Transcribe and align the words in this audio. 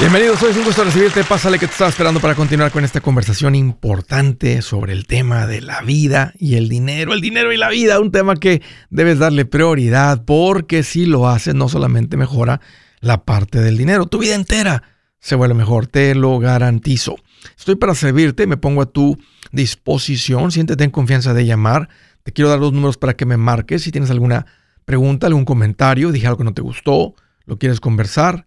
Bienvenido, 0.00 0.36
soy 0.36 0.52
un 0.58 0.64
gusto 0.64 0.82
recibirte. 0.82 1.22
Pásale 1.22 1.56
que 1.56 1.66
te 1.66 1.72
estaba 1.72 1.88
esperando 1.88 2.18
para 2.18 2.34
continuar 2.34 2.72
con 2.72 2.84
esta 2.84 3.00
conversación 3.00 3.54
importante 3.54 4.60
sobre 4.60 4.92
el 4.92 5.06
tema 5.06 5.46
de 5.46 5.60
la 5.60 5.82
vida 5.82 6.34
y 6.36 6.56
el 6.56 6.68
dinero. 6.68 7.14
El 7.14 7.20
dinero 7.20 7.52
y 7.52 7.56
la 7.56 7.68
vida, 7.68 8.00
un 8.00 8.10
tema 8.10 8.34
que 8.34 8.60
debes 8.90 9.20
darle 9.20 9.44
prioridad 9.44 10.24
porque 10.24 10.82
si 10.82 11.06
lo 11.06 11.28
haces 11.28 11.54
no 11.54 11.68
solamente 11.68 12.16
mejora 12.16 12.60
la 13.00 13.24
parte 13.24 13.60
del 13.60 13.76
dinero, 13.76 14.06
tu 14.06 14.18
vida 14.18 14.34
entera 14.34 14.82
se 15.20 15.36
vuelve 15.36 15.54
mejor, 15.54 15.86
te 15.86 16.16
lo 16.16 16.40
garantizo. 16.40 17.14
Estoy 17.56 17.76
para 17.76 17.94
servirte, 17.94 18.48
me 18.48 18.56
pongo 18.56 18.82
a 18.82 18.86
tu 18.86 19.16
disposición, 19.52 20.50
siéntete 20.50 20.82
en 20.82 20.90
confianza 20.90 21.34
de 21.34 21.46
llamar. 21.46 21.88
Te 22.24 22.32
quiero 22.32 22.50
dar 22.50 22.58
los 22.58 22.72
números 22.72 22.96
para 22.96 23.14
que 23.14 23.26
me 23.26 23.36
marques 23.36 23.82
si 23.82 23.92
tienes 23.92 24.10
alguna 24.10 24.44
pregunta, 24.84 25.28
algún 25.28 25.44
comentario, 25.44 26.10
dije 26.10 26.26
algo 26.26 26.38
que 26.38 26.44
no 26.44 26.52
te 26.52 26.62
gustó, 26.62 27.14
lo 27.46 27.58
quieres 27.58 27.78
conversar 27.78 28.46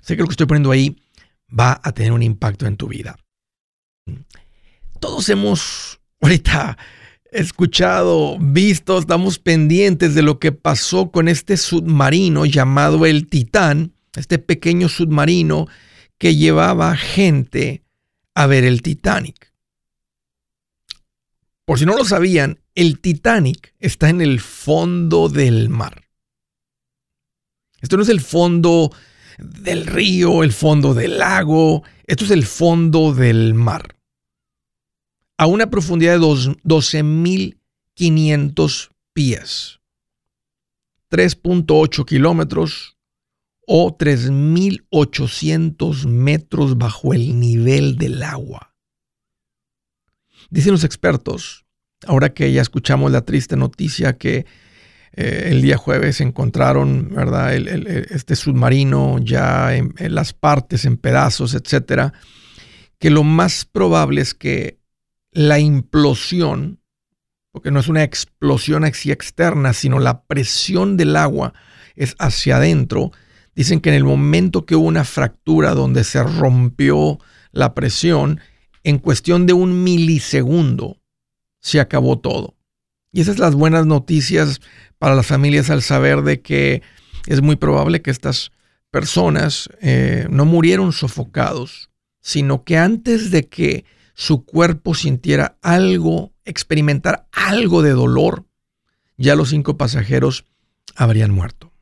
Sé 0.00 0.16
que 0.16 0.22
lo 0.22 0.28
que 0.28 0.32
estoy 0.32 0.46
poniendo 0.46 0.70
ahí 0.70 0.96
va 1.48 1.80
a 1.82 1.92
tener 1.92 2.12
un 2.12 2.22
impacto 2.22 2.66
en 2.66 2.76
tu 2.76 2.88
vida. 2.88 3.16
Todos 4.98 5.28
hemos 5.28 6.00
ahorita 6.20 6.78
escuchado, 7.30 8.38
visto, 8.38 8.98
estamos 8.98 9.38
pendientes 9.38 10.14
de 10.14 10.22
lo 10.22 10.38
que 10.38 10.52
pasó 10.52 11.10
con 11.10 11.28
este 11.28 11.56
submarino 11.56 12.46
llamado 12.46 13.06
el 13.06 13.26
Titán, 13.26 13.94
este 14.14 14.38
pequeño 14.38 14.88
submarino 14.88 15.66
que 16.18 16.36
llevaba 16.36 16.96
gente 16.96 17.82
a 18.34 18.46
ver 18.46 18.64
el 18.64 18.82
Titanic. 18.82 19.52
Por 21.64 21.78
si 21.78 21.86
no 21.86 21.96
lo 21.96 22.04
sabían, 22.04 22.60
el 22.74 23.00
Titanic 23.00 23.74
está 23.78 24.08
en 24.10 24.20
el 24.20 24.40
fondo 24.40 25.28
del 25.28 25.68
mar. 25.68 26.04
Esto 27.80 27.96
no 27.96 28.02
es 28.02 28.08
el 28.08 28.20
fondo 28.20 28.92
del 29.42 29.86
río, 29.86 30.42
el 30.42 30.52
fondo 30.52 30.94
del 30.94 31.18
lago. 31.18 31.82
Esto 32.06 32.24
es 32.24 32.30
el 32.30 32.46
fondo 32.46 33.12
del 33.12 33.52
mar. 33.54 33.96
A 35.38 35.46
una 35.46 35.70
profundidad 35.70 36.18
de 36.18 36.20
12.500 36.20 38.90
pies. 39.12 39.80
3.8 41.10 42.06
kilómetros 42.06 42.96
o 43.66 43.96
3.800 43.96 46.06
metros 46.06 46.78
bajo 46.78 47.14
el 47.14 47.38
nivel 47.38 47.96
del 47.96 48.20
agua. 48.22 48.74
Dicen 50.50 50.72
los 50.72 50.82
expertos, 50.84 51.64
ahora 52.06 52.34
que 52.34 52.52
ya 52.52 52.60
escuchamos 52.62 53.10
la 53.10 53.24
triste 53.24 53.56
noticia 53.56 54.18
que 54.18 54.46
eh, 55.14 55.48
el 55.50 55.60
día 55.60 55.76
jueves 55.76 56.20
encontraron, 56.20 57.10
¿verdad? 57.14 57.54
este 57.54 58.34
submarino 58.34 59.18
ya 59.18 59.74
en, 59.74 59.94
las 59.98 60.32
partes, 60.32 60.84
en 60.84 60.96
pedazos, 60.96 61.54
etcétera. 61.54 62.12
Que 62.98 63.10
lo 63.10 63.22
más 63.22 63.64
probable 63.64 64.22
es 64.22 64.32
que 64.32 64.78
la 65.32 65.58
implosión, 65.58 66.80
porque 67.50 67.70
no 67.70 67.80
es 67.80 67.88
una 67.88 68.04
explosión 68.04 68.84
así 68.84 69.10
externa, 69.10 69.72
sino 69.72 69.98
la 69.98 70.22
presión 70.22 70.96
del 70.96 71.16
agua 71.16 71.52
es 71.94 72.14
hacia 72.18 72.56
adentro. 72.56 73.12
Dicen 73.54 73.80
que 73.80 73.90
en 73.90 73.96
el 73.96 74.04
momento 74.04 74.64
que 74.64 74.76
hubo 74.76 74.86
una 74.86 75.04
fractura 75.04 75.74
donde 75.74 76.04
se 76.04 76.22
rompió 76.22 77.18
la 77.50 77.74
presión, 77.74 78.40
en 78.82 78.98
cuestión 78.98 79.46
de 79.46 79.52
un 79.52 79.84
milisegundo 79.84 81.02
se 81.60 81.80
acabó 81.80 82.18
todo. 82.18 82.56
Y 83.12 83.20
esas 83.20 83.36
son 83.36 83.44
las 83.44 83.54
buenas 83.54 83.86
noticias 83.86 84.60
para 84.98 85.14
las 85.14 85.26
familias 85.26 85.68
al 85.68 85.82
saber 85.82 86.22
de 86.22 86.40
que 86.40 86.82
es 87.26 87.42
muy 87.42 87.56
probable 87.56 88.00
que 88.00 88.10
estas 88.10 88.52
personas 88.90 89.68
eh, 89.80 90.26
no 90.30 90.46
murieron 90.46 90.92
sofocados, 90.92 91.90
sino 92.20 92.64
que 92.64 92.78
antes 92.78 93.30
de 93.30 93.48
que 93.48 93.84
su 94.14 94.44
cuerpo 94.44 94.94
sintiera 94.94 95.58
algo, 95.62 96.32
experimentar 96.44 97.28
algo 97.32 97.82
de 97.82 97.90
dolor, 97.90 98.46
ya 99.16 99.36
los 99.36 99.50
cinco 99.50 99.76
pasajeros 99.76 100.46
habrían 100.96 101.30
muerto. 101.32 101.72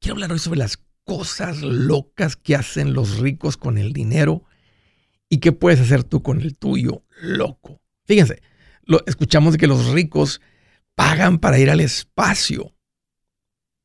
Quiero 0.00 0.14
hablar 0.14 0.32
hoy 0.32 0.38
sobre 0.38 0.58
las 0.60 0.78
cosas 1.04 1.60
locas 1.60 2.36
que 2.36 2.56
hacen 2.56 2.94
los 2.94 3.18
ricos 3.18 3.58
con 3.58 3.76
el 3.76 3.92
dinero 3.92 4.44
y 5.30 5.38
qué 5.38 5.52
puedes 5.52 5.80
hacer 5.80 6.04
tú 6.04 6.22
con 6.22 6.40
el 6.42 6.58
tuyo 6.58 7.04
loco. 7.22 7.80
Fíjense, 8.04 8.42
escuchamos 9.06 9.52
de 9.52 9.58
que 9.58 9.66
los 9.66 9.86
ricos 9.92 10.42
pagan 10.94 11.38
para 11.38 11.58
ir 11.58 11.70
al 11.70 11.80
espacio. 11.80 12.74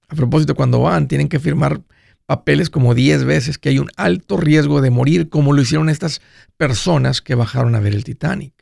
A 0.09 0.15
propósito, 0.15 0.55
cuando 0.55 0.81
van, 0.81 1.07
tienen 1.07 1.29
que 1.29 1.39
firmar 1.39 1.81
papeles 2.25 2.69
como 2.69 2.95
10 2.95 3.23
veces 3.23 3.57
que 3.57 3.69
hay 3.69 3.79
un 3.79 3.89
alto 3.95 4.37
riesgo 4.37 4.81
de 4.81 4.89
morir, 4.89 5.29
como 5.29 5.53
lo 5.53 5.61
hicieron 5.61 5.89
estas 5.89 6.21
personas 6.57 7.21
que 7.21 7.35
bajaron 7.35 7.75
a 7.75 7.79
ver 7.79 7.93
el 7.93 8.03
Titanic. 8.03 8.53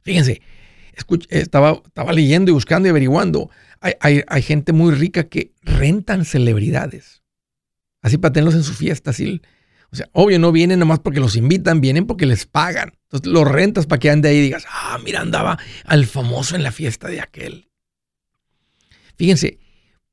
Fíjense, 0.00 0.40
estaba, 1.28 1.82
estaba 1.84 2.12
leyendo 2.12 2.50
y 2.50 2.54
buscando 2.54 2.88
y 2.88 2.90
averiguando. 2.90 3.50
Hay, 3.80 4.42
gente 4.42 4.72
muy 4.72 4.94
rica 4.94 5.24
que 5.24 5.52
rentan 5.62 6.24
celebridades. 6.24 7.22
Así 8.02 8.16
para 8.16 8.32
tenerlos 8.32 8.54
en 8.54 8.62
su 8.62 8.72
fiesta. 8.72 9.10
Así, 9.10 9.40
o 9.92 9.96
sea, 9.96 10.08
obvio, 10.12 10.38
no 10.38 10.52
vienen 10.52 10.78
nomás 10.78 11.00
porque 11.00 11.20
los 11.20 11.34
invitan, 11.36 11.80
vienen 11.80 12.06
porque 12.06 12.26
les 12.26 12.46
pagan. 12.46 12.92
Entonces 13.04 13.32
los 13.32 13.46
rentas 13.46 13.86
para 13.86 13.98
que 13.98 14.10
ande 14.10 14.28
ahí 14.28 14.36
y 14.36 14.42
digas, 14.42 14.64
ah, 14.68 14.98
mira, 15.04 15.20
andaba 15.20 15.58
al 15.84 16.06
famoso 16.06 16.54
en 16.54 16.62
la 16.62 16.70
fiesta 16.70 17.08
de 17.08 17.20
aquel. 17.20 17.70
Fíjense, 19.16 19.58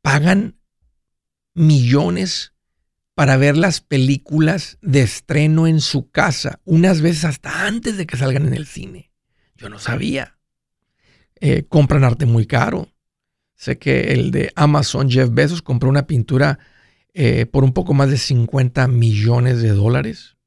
pagan 0.01 0.59
millones 1.53 2.53
para 3.13 3.37
ver 3.37 3.55
las 3.55 3.81
películas 3.81 4.77
de 4.81 5.01
estreno 5.01 5.67
en 5.67 5.81
su 5.81 6.09
casa, 6.09 6.59
unas 6.66 7.01
veces 7.01 7.25
hasta 7.25 7.66
antes 7.66 7.97
de 7.97 8.05
que 8.05 8.17
salgan 8.17 8.47
en 8.47 8.53
el 8.53 8.67
cine. 8.67 9.11
Yo 9.55 9.69
no 9.69 9.79
sabía. 9.79 10.37
Eh, 11.39 11.66
compran 11.67 12.03
arte 12.03 12.25
muy 12.25 12.45
caro. 12.45 12.89
Sé 13.55 13.77
que 13.77 14.13
el 14.13 14.31
de 14.31 14.51
Amazon, 14.55 15.09
Jeff 15.09 15.29
Bezos, 15.31 15.61
compró 15.61 15.89
una 15.89 16.05
pintura 16.05 16.59
eh, 17.19 17.47
por 17.47 17.63
un 17.63 17.73
poco 17.73 17.95
más 17.95 18.11
de 18.11 18.17
50 18.19 18.88
millones 18.88 19.59
de 19.59 19.69
dólares. 19.69 20.38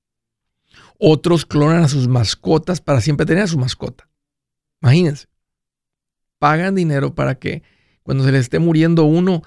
Otros 1.01 1.45
clonan 1.45 1.83
a 1.83 1.89
sus 1.89 2.07
mascotas 2.07 2.81
para 2.81 3.01
siempre 3.01 3.27
tener 3.27 3.43
a 3.43 3.49
su 3.49 3.59
mascota. 3.59 4.09
Imagínense. 4.81 5.27
Pagan 6.39 6.77
dinero 6.77 7.13
para 7.13 7.41
que 7.41 7.65
cuando 8.05 8.23
se 8.23 8.31
les 8.31 8.43
esté 8.43 8.61
muriendo 8.61 9.03
uno, 9.03 9.43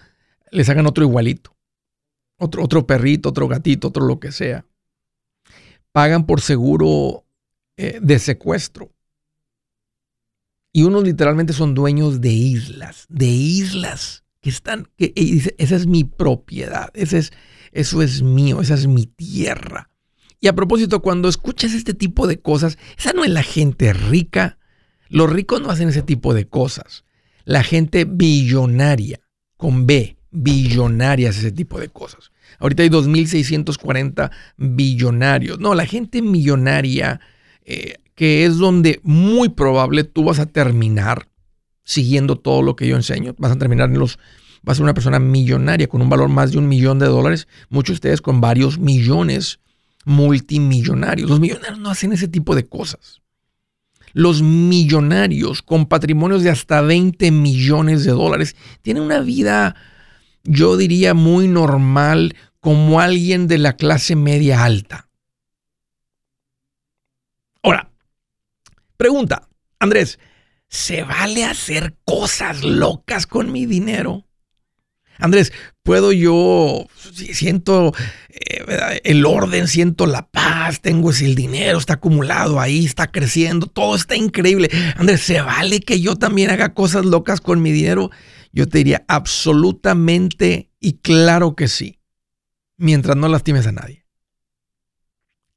les 0.52 0.68
hagan 0.68 0.86
otro 0.86 1.06
igualito. 1.06 1.56
Otro, 2.40 2.62
otro 2.62 2.86
perrito, 2.86 3.30
otro 3.30 3.48
gatito, 3.48 3.88
otro 3.88 4.06
lo 4.06 4.20
que 4.20 4.34
sea. 4.34 4.66
Pagan 5.94 6.26
por 6.26 6.42
seguro 6.42 7.24
eh, 7.78 8.00
de 8.02 8.20
secuestro. 8.20 8.92
Y 10.74 10.84
unos 10.84 11.06
literalmente 11.06 11.54
son 11.54 11.74
dueños 11.74 12.20
de 12.20 12.34
islas, 12.34 13.06
de 13.08 13.28
islas 13.28 14.23
que 14.44 14.50
están, 14.50 14.90
que 14.98 15.14
dice, 15.16 15.56
esa 15.58 15.78
es 15.78 15.88
mi 15.88 16.04
propiedad, 16.04 16.90
ese 16.94 17.18
es, 17.18 17.32
eso 17.72 18.02
es 18.02 18.22
mío, 18.22 18.60
esa 18.60 18.74
es 18.74 18.88
mi 18.88 19.06
tierra. 19.06 19.90
Y 20.42 20.50
a 20.50 20.54
propósito, 20.54 21.02
cuando 21.02 21.30
escuchas 21.30 21.74
este 21.74 21.94
tipo 21.94 22.28
de 22.28 22.42
cosas, 22.42 22.78
esa 22.98 23.14
no 23.14 23.24
es 23.24 23.32
la 23.32 23.42
gente 23.42 23.94
rica. 23.94 24.58
Los 25.08 25.32
ricos 25.32 25.62
no 25.62 25.70
hacen 25.70 25.88
ese 25.88 26.02
tipo 26.02 26.34
de 26.34 26.46
cosas. 26.46 27.06
La 27.46 27.64
gente 27.64 28.04
billonaria, 28.04 29.22
con 29.56 29.88
B, 29.88 30.18
billonaria 30.30 31.30
hace 31.30 31.40
ese 31.40 31.54
tipo 31.54 31.80
de 31.80 31.88
cosas. 31.88 32.34
Ahorita 32.60 32.84
hay 32.84 32.90
2.640 32.90 34.30
billonarios. 34.58 35.58
No, 35.60 35.74
la 35.74 35.86
gente 35.86 36.22
millonaria, 36.22 37.22
eh, 37.64 37.96
que 38.14 38.44
es 38.44 38.58
donde 38.58 39.00
muy 39.04 39.48
probable 39.48 40.04
tú 40.04 40.26
vas 40.26 40.40
a 40.40 40.48
terminar 40.48 41.30
siguiendo 41.84 42.38
todo 42.38 42.62
lo 42.62 42.76
que 42.76 42.88
yo 42.88 42.96
enseño. 42.96 43.36
Vas 43.38 43.52
a 43.52 43.58
terminar 43.58 43.90
en 43.90 44.00
los, 44.00 44.18
vas 44.62 44.74
a 44.74 44.78
ser 44.78 44.84
una 44.84 44.94
persona 44.94 45.20
millonaria 45.20 45.88
con 45.88 46.02
un 46.02 46.10
valor 46.10 46.30
más 46.30 46.52
de 46.52 46.58
un 46.58 46.68
millón 46.68 47.00
de 47.00 47.08
dólares. 47.08 47.48
Muchos 47.70 47.94
de 47.94 47.98
ustedes 47.98 48.22
con 48.22 48.42
varios 48.42 48.80
millones 48.80 49.60
multimillonarios. 50.06 51.30
Los 51.30 51.40
millonarios 51.40 51.80
no 51.80 51.90
hacen 51.90 52.14
ese 52.14 52.28
tipo 52.28 52.56
de 52.56 52.66
cosas. 52.66 53.22
Los 54.14 54.42
millonarios 54.42 55.64
con 55.64 55.88
patrimonios 55.88 56.44
de 56.44 56.52
hasta 56.52 56.82
20 56.82 57.32
millones 57.32 58.04
de 58.04 58.12
dólares 58.12 58.56
tienen 58.84 59.04
una 59.04 59.22
vida, 59.22 59.76
yo 60.44 60.78
diría, 60.78 61.16
muy 61.16 61.48
normal, 61.48 62.36
como 62.60 63.00
alguien 63.00 63.48
de 63.48 63.58
la 63.58 63.76
clase 63.76 64.16
media 64.16 64.64
alta. 64.64 65.10
Ahora, 67.64 67.90
pregunta, 68.98 69.50
Andrés, 69.80 70.20
¿se 70.74 71.04
vale 71.04 71.46
hacer 71.46 71.96
cosas 72.04 72.64
locas 72.64 73.28
con 73.28 73.52
mi 73.52 73.68
dinero? 73.68 74.26
Andrés, 75.20 75.54
puedo 75.84 76.12
yo, 76.12 76.88
siento 77.14 77.94
eh, 78.30 79.00
el 79.04 79.24
orden, 79.28 79.68
siento 79.68 80.08
la 80.08 80.32
paz, 80.32 80.82
tengo 80.82 81.12
ese 81.12 81.26
el 81.26 81.36
dinero, 81.36 81.78
está 81.78 81.94
acumulado 81.94 82.60
ahí, 82.60 82.86
está 82.86 83.12
creciendo, 83.12 83.68
todo 83.68 83.96
está 83.96 84.16
increíble. 84.16 84.72
Andrés, 84.98 85.22
¿se 85.22 85.42
vale 85.42 85.80
que 85.80 86.02
yo 86.02 86.16
también 86.16 86.50
haga 86.50 86.74
cosas 86.74 87.06
locas 87.06 87.40
con 87.40 87.62
mi 87.62 87.72
dinero? 87.72 88.10
Yo 88.52 88.68
te 88.68 88.80
diría 88.80 89.06
absolutamente 89.08 90.72
y 90.80 90.94
claro 90.94 91.56
que 91.56 91.68
sí, 91.68 92.00
mientras 92.78 93.16
no 93.16 93.28
lastimes 93.28 93.68
a 93.68 93.74
nadie. 93.74 94.08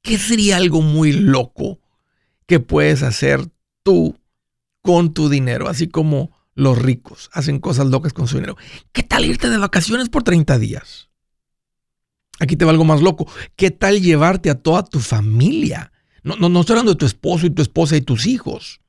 ¿Qué 0.03 0.19
sería 0.19 0.57
algo 0.57 0.83
muy 0.83 1.11
loco 1.11 1.79
que 2.45 2.59
puedes 2.59 3.01
hacer 3.01 3.41
tú 3.81 4.15
con 4.87 5.13
tu 5.13 5.27
dinero? 5.27 5.67
Así 5.67 5.89
como 5.89 6.31
los 6.55 6.81
ricos 6.81 7.29
hacen 7.33 7.59
cosas 7.59 7.87
locas 7.87 8.13
con 8.13 8.25
su 8.29 8.37
dinero. 8.37 8.55
¿Qué 8.93 9.03
tal 9.03 9.25
irte 9.25 9.49
de 9.49 9.57
vacaciones 9.57 10.07
por 10.07 10.23
30 10.23 10.57
días? 10.59 11.09
Aquí 12.39 12.55
te 12.55 12.63
va 12.63 12.71
algo 12.71 12.85
más 12.85 13.01
loco. 13.01 13.29
¿Qué 13.57 13.69
tal 13.69 13.99
llevarte 13.99 14.49
a 14.49 14.55
toda 14.55 14.85
tu 14.85 15.01
familia? 15.01 15.91
No, 16.23 16.37
no, 16.37 16.47
no 16.47 16.61
estoy 16.61 16.75
hablando 16.75 16.93
de 16.93 16.99
tu 16.99 17.05
esposo 17.05 17.45
y 17.45 17.49
tu 17.49 17.61
esposa 17.61 17.97
y 17.97 18.01
tus 18.01 18.27
hijos. 18.27 18.79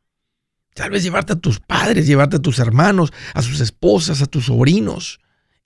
Tal 0.72 0.90
vez 0.90 1.02
llevarte 1.02 1.32
a 1.32 1.40
tus 1.40 1.58
padres, 1.58 2.06
llevarte 2.06 2.36
a 2.36 2.42
tus 2.42 2.60
hermanos, 2.60 3.12
a 3.34 3.42
sus 3.42 3.58
esposas, 3.58 4.22
a 4.22 4.26
tus 4.26 4.44
sobrinos. 4.44 5.18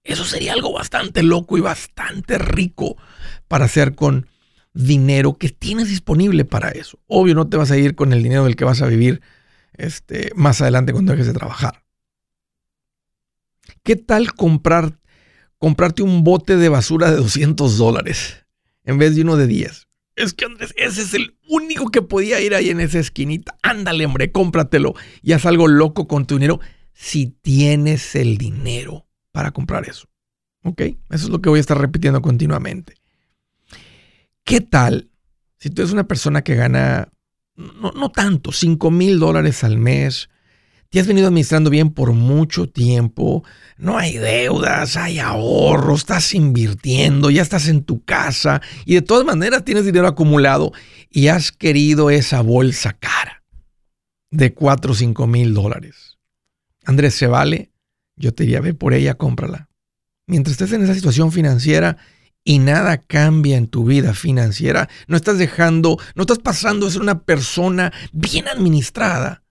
Eso 0.03 0.25
sería 0.25 0.55
algo 0.55 0.73
bastante 0.73 1.23
loco 1.23 1.59
y 1.59 1.61
bastante 1.61 2.39
rico 2.39 2.97
para 3.49 3.67
hacer 3.67 3.95
con 3.95 4.29
dinero 4.73 5.37
que 5.37 5.51
tienes 5.51 5.91
disponible 5.91 6.47
para 6.47 6.71
eso. 6.71 6.99
Obvio, 7.07 7.35
no 7.35 7.51
te 7.51 7.59
vas 7.59 7.71
a 7.71 7.77
ir 7.77 7.95
con 7.95 8.15
el 8.15 8.23
dinero 8.23 8.45
del 8.45 8.57
que 8.57 8.65
vas 8.65 8.81
a 8.81 8.87
vivir 8.87 9.21
este, 9.75 10.31
más 10.35 10.61
adelante 10.61 10.93
cuando 10.93 11.13
dejes 11.13 11.27
de 11.27 11.33
trabajar. 11.33 11.85
¿Qué 13.83 13.97
tal 13.97 14.35
comprar, 14.35 14.99
comprarte 15.59 16.03
un 16.03 16.25
bote 16.25 16.57
de 16.57 16.69
basura 16.69 17.11
de 17.11 17.17
200 17.17 17.79
dólares 17.79 18.47
en 18.85 18.99
vez 18.99 19.15
de 19.15 19.23
uno 19.23 19.37
de 19.37 19.47
10? 19.47 19.89
Es 20.15 20.35
que 20.35 20.45
Andrés, 20.45 20.75
ese 20.77 21.03
es 21.03 21.15
el 21.15 21.37
único 21.49 21.91
que 21.91 22.03
podía 22.03 22.41
ir 22.41 22.55
ahí 22.55 22.69
en 22.71 22.81
esa 22.81 22.99
esquinita. 22.99 23.57
Ándale, 23.63 24.05
hombre, 24.05 24.31
cómpratelo 24.31 24.95
y 25.23 25.33
haz 25.33 25.47
algo 25.47 25.69
loco 25.69 26.07
con 26.07 26.27
tu 26.27 26.35
dinero 26.35 26.61
si 26.93 27.27
tienes 27.27 28.15
el 28.15 28.37
dinero 28.37 29.07
para 29.33 29.53
comprar 29.53 29.89
eso. 29.89 30.09
¿Ok? 30.65 30.81
Eso 30.81 30.97
es 31.27 31.29
lo 31.29 31.41
que 31.41 31.49
voy 31.49 31.59
a 31.59 31.61
estar 31.61 31.79
repitiendo 31.79 32.21
continuamente. 32.21 32.95
¿Qué 34.45 34.61
tal 34.61 35.09
si 35.63 35.71
tú 35.71 35.81
eres 35.83 35.93
una 35.93 36.09
persona 36.09 36.43
que 36.43 36.57
gana, 36.57 37.13
no, 37.81 37.93
no 37.93 38.11
tanto, 38.11 38.53
5 38.53 38.91
mil 38.91 39.19
dólares 39.19 39.65
al 39.65 39.79
mes, 39.79 40.29
te 40.93 41.01
has 41.01 41.07
venido 41.07 41.29
administrando 41.29 41.71
bien 41.71 41.91
por 41.91 42.13
mucho 42.13 42.69
tiempo, 42.69 43.45
no 43.79 43.97
hay 43.97 44.19
deudas, 44.19 44.99
hay 44.99 45.21
ahorros, 45.21 46.01
estás 46.01 46.35
invirtiendo, 46.35 47.31
ya 47.31 47.41
estás 47.41 47.69
en 47.69 47.83
tu 47.83 48.05
casa 48.05 48.61
y 48.85 48.95
de 48.95 49.03
todas 49.03 49.25
maneras 49.25 49.65
tienes 49.65 49.87
dinero 49.87 50.07
acumulado 50.07 50.73
y 51.11 51.29
has 51.29 51.51
querido 51.51 52.11
esa 52.11 52.43
bolsa 52.43 52.93
cara 52.93 53.43
de 54.31 54.53
4 54.53 54.93
o 54.93 54.95
5 54.95 55.27
mil 55.27 55.55
dólares. 55.55 56.19
Andrés, 56.85 57.15
¿se 57.15 57.27
vale? 57.27 57.73
Yo 58.17 58.35
te 58.35 58.43
diría, 58.45 58.61
ve 58.61 58.75
por 58.75 58.93
ella, 58.93 59.15
cómprala. 59.15 59.71
Mientras 60.27 60.53
estés 60.53 60.73
en 60.73 60.83
esa 60.83 60.95
situación 60.95 61.33
financiera 61.33 61.97
y 62.45 62.59
nada 62.59 62.99
cambia 62.99 63.57
en 63.57 63.69
tu 63.69 63.85
vida 63.85 64.15
financiera, 64.15 64.89
no 65.07 65.17
estás 65.17 65.39
dejando, 65.39 65.99
no 66.15 66.23
estás 66.23 66.39
pasando 66.39 66.87
de 66.87 66.93
ser 66.93 67.03
una 67.03 67.23
persona 67.23 67.93
bien 68.13 68.49
administrada 68.49 69.43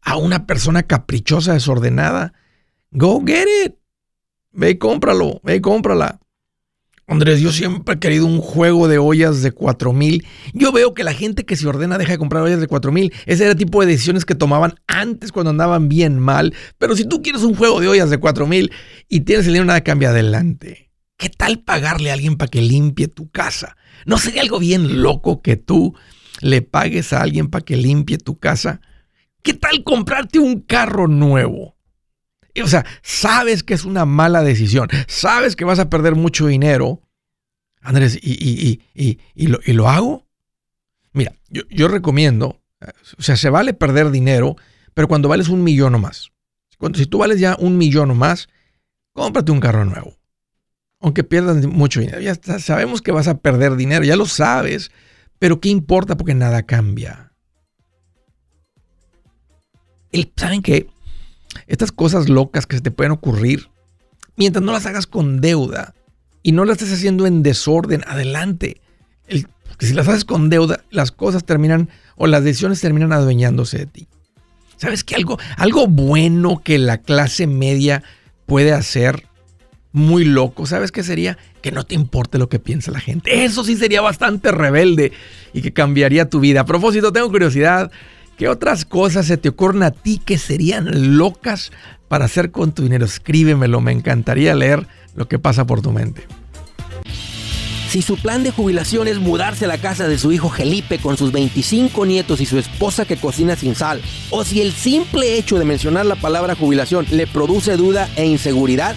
a 0.00 0.16
una 0.16 0.46
persona 0.46 0.82
caprichosa, 0.82 1.54
desordenada, 1.54 2.32
go 2.90 3.22
get 3.24 3.46
it. 3.64 3.74
Ve 4.52 4.70
y 4.70 4.78
cómpralo, 4.78 5.40
ve 5.44 5.56
y 5.56 5.60
cómprala. 5.60 6.18
Andrés, 7.06 7.40
yo 7.40 7.52
siempre 7.52 7.94
he 7.94 7.98
querido 7.98 8.26
un 8.26 8.40
juego 8.40 8.88
de 8.88 8.98
ollas 8.98 9.42
de 9.42 9.52
4000. 9.52 10.24
Yo 10.54 10.72
veo 10.72 10.94
que 10.94 11.04
la 11.04 11.12
gente 11.12 11.44
que 11.44 11.56
se 11.56 11.66
ordena 11.66 11.98
deja 11.98 12.12
de 12.12 12.18
comprar 12.18 12.42
ollas 12.42 12.60
de 12.60 12.66
4000. 12.66 13.12
Ese 13.26 13.44
era 13.44 13.52
el 13.52 13.58
tipo 13.58 13.80
de 13.80 13.86
decisiones 13.86 14.24
que 14.24 14.34
tomaban 14.34 14.74
antes 14.86 15.32
cuando 15.32 15.50
andaban 15.50 15.88
bien 15.88 16.18
mal. 16.18 16.54
Pero 16.78 16.96
si 16.96 17.04
tú 17.04 17.22
quieres 17.22 17.42
un 17.42 17.54
juego 17.54 17.80
de 17.80 17.88
ollas 17.88 18.08
de 18.08 18.18
4000 18.18 18.70
y 19.08 19.20
tienes 19.20 19.46
el 19.46 19.52
dinero, 19.52 19.66
nada 19.66 19.82
cambia 19.82 20.10
adelante. 20.10 20.91
¿Qué 21.22 21.28
tal 21.28 21.60
pagarle 21.60 22.10
a 22.10 22.14
alguien 22.14 22.34
para 22.36 22.50
que 22.50 22.60
limpie 22.60 23.06
tu 23.06 23.30
casa? 23.30 23.76
¿No 24.06 24.18
sería 24.18 24.42
algo 24.42 24.58
bien 24.58 25.02
loco 25.02 25.40
que 25.40 25.54
tú 25.54 25.94
le 26.40 26.62
pagues 26.62 27.12
a 27.12 27.22
alguien 27.22 27.46
para 27.46 27.64
que 27.64 27.76
limpie 27.76 28.18
tu 28.18 28.40
casa? 28.40 28.80
¿Qué 29.44 29.54
tal 29.54 29.84
comprarte 29.84 30.40
un 30.40 30.62
carro 30.62 31.06
nuevo? 31.06 31.76
O 32.60 32.66
sea, 32.66 32.84
sabes 33.02 33.62
que 33.62 33.72
es 33.72 33.84
una 33.84 34.04
mala 34.04 34.42
decisión, 34.42 34.88
sabes 35.06 35.54
que 35.54 35.64
vas 35.64 35.78
a 35.78 35.88
perder 35.88 36.16
mucho 36.16 36.48
dinero. 36.48 37.02
Andrés, 37.82 38.18
¿y, 38.20 38.80
y, 38.92 39.46
lo, 39.46 39.88
hago? 39.88 40.26
Mira, 41.12 41.36
yo, 41.48 41.86
recomiendo, 41.86 42.60
o 43.16 43.22
sea, 43.22 43.36
se 43.36 43.48
vale 43.48 43.74
perder 43.74 44.10
dinero, 44.10 44.56
pero 44.92 45.06
cuando 45.06 45.28
vales 45.28 45.48
un 45.50 45.62
millón 45.62 45.94
o 45.94 46.00
más. 46.00 46.32
Cuando, 46.78 46.98
si 46.98 47.06
tú 47.06 47.18
vales 47.18 47.38
ya 47.38 47.56
un 47.60 47.78
millón 47.78 48.10
o 48.10 48.16
más, 48.16 48.48
cómprate 49.12 49.52
un 49.52 49.60
carro 49.60 49.84
nuevo. 49.84 50.16
Aunque 51.02 51.24
pierdas 51.24 51.66
mucho 51.66 52.00
dinero. 52.00 52.20
Ya 52.20 52.34
sabemos 52.58 53.02
que 53.02 53.12
vas 53.12 53.28
a 53.28 53.38
perder 53.38 53.76
dinero, 53.76 54.04
ya 54.04 54.16
lo 54.16 54.26
sabes, 54.26 54.90
pero 55.38 55.60
¿qué 55.60 55.68
importa? 55.68 56.16
Porque 56.16 56.34
nada 56.34 56.62
cambia. 56.62 57.32
¿Saben 60.36 60.62
qué? 60.62 60.86
Estas 61.66 61.92
cosas 61.92 62.28
locas 62.28 62.66
que 62.66 62.76
se 62.76 62.82
te 62.82 62.90
pueden 62.90 63.12
ocurrir, 63.12 63.68
mientras 64.36 64.64
no 64.64 64.72
las 64.72 64.86
hagas 64.86 65.06
con 65.06 65.40
deuda 65.40 65.94
y 66.42 66.52
no 66.52 66.64
las 66.64 66.78
estés 66.78 66.98
haciendo 66.98 67.26
en 67.26 67.42
desorden, 67.42 68.04
adelante. 68.06 68.80
si 69.80 69.94
las 69.94 70.08
haces 70.08 70.24
con 70.24 70.50
deuda, 70.50 70.84
las 70.90 71.10
cosas 71.12 71.44
terminan 71.44 71.88
o 72.16 72.26
las 72.26 72.44
decisiones 72.44 72.80
terminan 72.80 73.12
adueñándose 73.12 73.78
de 73.78 73.86
ti. 73.86 74.08
¿Sabes 74.76 75.04
qué? 75.04 75.14
Algo, 75.14 75.38
algo 75.56 75.86
bueno 75.86 76.60
que 76.62 76.78
la 76.78 76.98
clase 76.98 77.46
media 77.46 78.02
puede 78.46 78.72
hacer 78.72 79.26
muy 79.92 80.24
loco, 80.24 80.66
¿sabes 80.66 80.90
qué 80.90 81.02
sería? 81.02 81.38
Que 81.60 81.70
no 81.70 81.84
te 81.84 81.94
importe 81.94 82.38
lo 82.38 82.48
que 82.48 82.58
piensa 82.58 82.90
la 82.90 83.00
gente. 83.00 83.44
Eso 83.44 83.62
sí 83.64 83.76
sería 83.76 84.00
bastante 84.00 84.50
rebelde 84.50 85.12
y 85.52 85.62
que 85.62 85.72
cambiaría 85.72 86.28
tu 86.28 86.40
vida. 86.40 86.62
A 86.62 86.66
propósito, 86.66 87.12
tengo 87.12 87.30
curiosidad. 87.30 87.90
¿Qué 88.38 88.48
otras 88.48 88.84
cosas 88.84 89.26
se 89.26 89.36
te 89.36 89.50
ocurren 89.50 89.82
a 89.82 89.90
ti 89.90 90.20
que 90.24 90.38
serían 90.38 91.16
locas 91.18 91.70
para 92.08 92.24
hacer 92.24 92.50
con 92.50 92.72
tu 92.72 92.82
dinero? 92.82 93.04
Escríbemelo, 93.04 93.80
me 93.80 93.92
encantaría 93.92 94.54
leer 94.54 94.86
lo 95.14 95.28
que 95.28 95.38
pasa 95.38 95.66
por 95.66 95.82
tu 95.82 95.92
mente. 95.92 96.26
Si 97.92 98.00
su 98.00 98.16
plan 98.16 98.42
de 98.42 98.50
jubilación 98.50 99.06
es 99.06 99.18
mudarse 99.18 99.66
a 99.66 99.68
la 99.68 99.76
casa 99.76 100.08
de 100.08 100.16
su 100.16 100.32
hijo 100.32 100.48
Felipe 100.48 100.96
con 100.96 101.18
sus 101.18 101.30
25 101.30 102.06
nietos 102.06 102.40
y 102.40 102.46
su 102.46 102.56
esposa 102.58 103.04
que 103.04 103.18
cocina 103.18 103.54
sin 103.54 103.74
sal, 103.74 104.00
o 104.30 104.44
si 104.44 104.62
el 104.62 104.72
simple 104.72 105.36
hecho 105.36 105.58
de 105.58 105.66
mencionar 105.66 106.06
la 106.06 106.16
palabra 106.16 106.54
jubilación 106.54 107.04
le 107.10 107.26
produce 107.26 107.76
duda 107.76 108.08
e 108.16 108.24
inseguridad, 108.24 108.96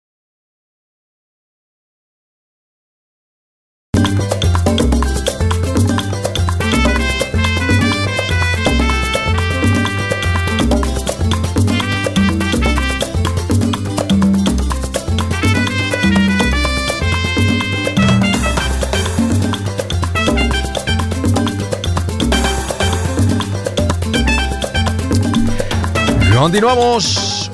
Continuamos. 26.41 27.51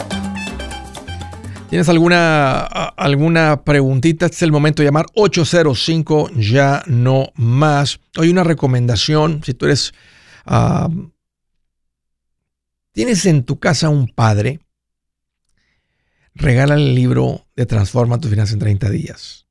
¿Tienes 1.70 1.90
alguna, 1.90 2.62
alguna 2.62 3.66
preguntita? 3.66 4.28
Este 4.28 4.38
es 4.38 4.42
el 4.44 4.54
momento 4.54 4.82
de 4.82 4.88
llamar 4.88 5.08
805 5.14 6.30
ya 6.38 6.84
no 6.88 7.34
más. 7.36 8.00
Hoy 8.18 8.30
una 8.30 8.46
recomendación, 8.46 9.44
si 9.44 9.54
tú 9.54 9.66
eres... 9.66 9.94
Tienes 12.94 13.26
en 13.26 13.44
tu 13.44 13.60
casa 13.60 13.90
un 13.90 14.08
padre, 14.08 14.62
regala 16.34 16.76
el 16.76 16.96
libro 16.96 17.46
de 17.58 17.66
Transforma 17.66 18.22
tu 18.22 18.30
finanzas 18.30 18.54
en 18.54 18.60
30 18.60 18.90
días. 18.90 19.48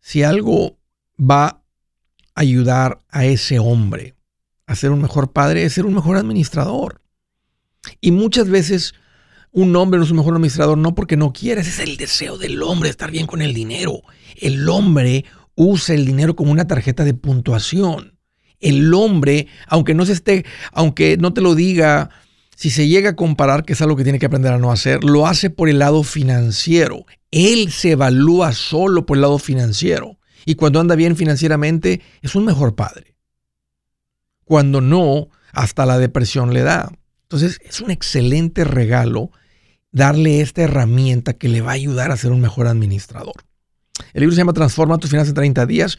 Si 0.00 0.22
algo 0.22 0.76
va 1.18 1.46
a 1.46 1.62
ayudar 2.34 3.00
a 3.08 3.24
ese 3.24 3.58
hombre 3.58 4.16
a 4.66 4.74
ser 4.74 4.90
un 4.90 5.00
mejor 5.00 5.32
padre, 5.32 5.64
es 5.64 5.72
ser 5.72 5.86
un 5.86 5.94
mejor 5.94 6.18
administrador. 6.18 7.00
Y 8.00 8.10
muchas 8.10 8.48
veces 8.48 8.94
un 9.50 9.74
hombre 9.76 9.98
no 9.98 10.04
es 10.04 10.10
un 10.10 10.18
mejor 10.18 10.34
administrador 10.34 10.78
no 10.78 10.94
porque 10.94 11.16
no 11.16 11.32
quiere, 11.32 11.62
ese 11.62 11.70
es 11.70 11.78
el 11.80 11.96
deseo 11.96 12.38
del 12.38 12.62
hombre, 12.62 12.90
estar 12.90 13.10
bien 13.10 13.26
con 13.26 13.42
el 13.42 13.54
dinero. 13.54 14.02
El 14.36 14.68
hombre 14.68 15.24
usa 15.54 15.94
el 15.94 16.06
dinero 16.06 16.36
como 16.36 16.52
una 16.52 16.66
tarjeta 16.66 17.04
de 17.04 17.14
puntuación. 17.14 18.18
El 18.60 18.92
hombre, 18.94 19.46
aunque 19.66 19.94
no 19.94 20.04
se 20.04 20.12
esté, 20.12 20.44
aunque 20.72 21.16
no 21.16 21.32
te 21.32 21.40
lo 21.40 21.54
diga, 21.54 22.10
si 22.56 22.70
se 22.70 22.88
llega 22.88 23.10
a 23.10 23.16
comparar, 23.16 23.64
que 23.64 23.72
es 23.72 23.82
algo 23.82 23.96
que 23.96 24.02
tiene 24.02 24.18
que 24.18 24.26
aprender 24.26 24.52
a 24.52 24.58
no 24.58 24.72
hacer, 24.72 25.04
lo 25.04 25.26
hace 25.26 25.48
por 25.48 25.68
el 25.68 25.78
lado 25.78 26.02
financiero. 26.02 27.06
Él 27.30 27.70
se 27.70 27.92
evalúa 27.92 28.52
solo 28.52 29.06
por 29.06 29.16
el 29.16 29.22
lado 29.22 29.38
financiero. 29.38 30.18
Y 30.44 30.56
cuando 30.56 30.80
anda 30.80 30.96
bien 30.96 31.14
financieramente, 31.14 32.00
es 32.22 32.34
un 32.34 32.44
mejor 32.44 32.74
padre. 32.74 33.14
Cuando 34.44 34.80
no, 34.80 35.28
hasta 35.52 35.86
la 35.86 35.98
depresión 35.98 36.52
le 36.52 36.62
da. 36.62 36.90
Entonces 37.30 37.60
es 37.62 37.82
un 37.82 37.90
excelente 37.90 38.64
regalo 38.64 39.30
darle 39.92 40.40
esta 40.40 40.62
herramienta 40.62 41.34
que 41.34 41.48
le 41.48 41.60
va 41.60 41.72
a 41.72 41.74
ayudar 41.74 42.10
a 42.10 42.16
ser 42.16 42.32
un 42.32 42.40
mejor 42.40 42.66
administrador. 42.66 43.34
El 44.14 44.20
libro 44.20 44.34
se 44.34 44.38
llama 44.38 44.54
Transforma 44.54 44.96
tus 44.96 45.10
finanzas 45.10 45.30
en 45.30 45.34
30 45.34 45.66
días. 45.66 45.98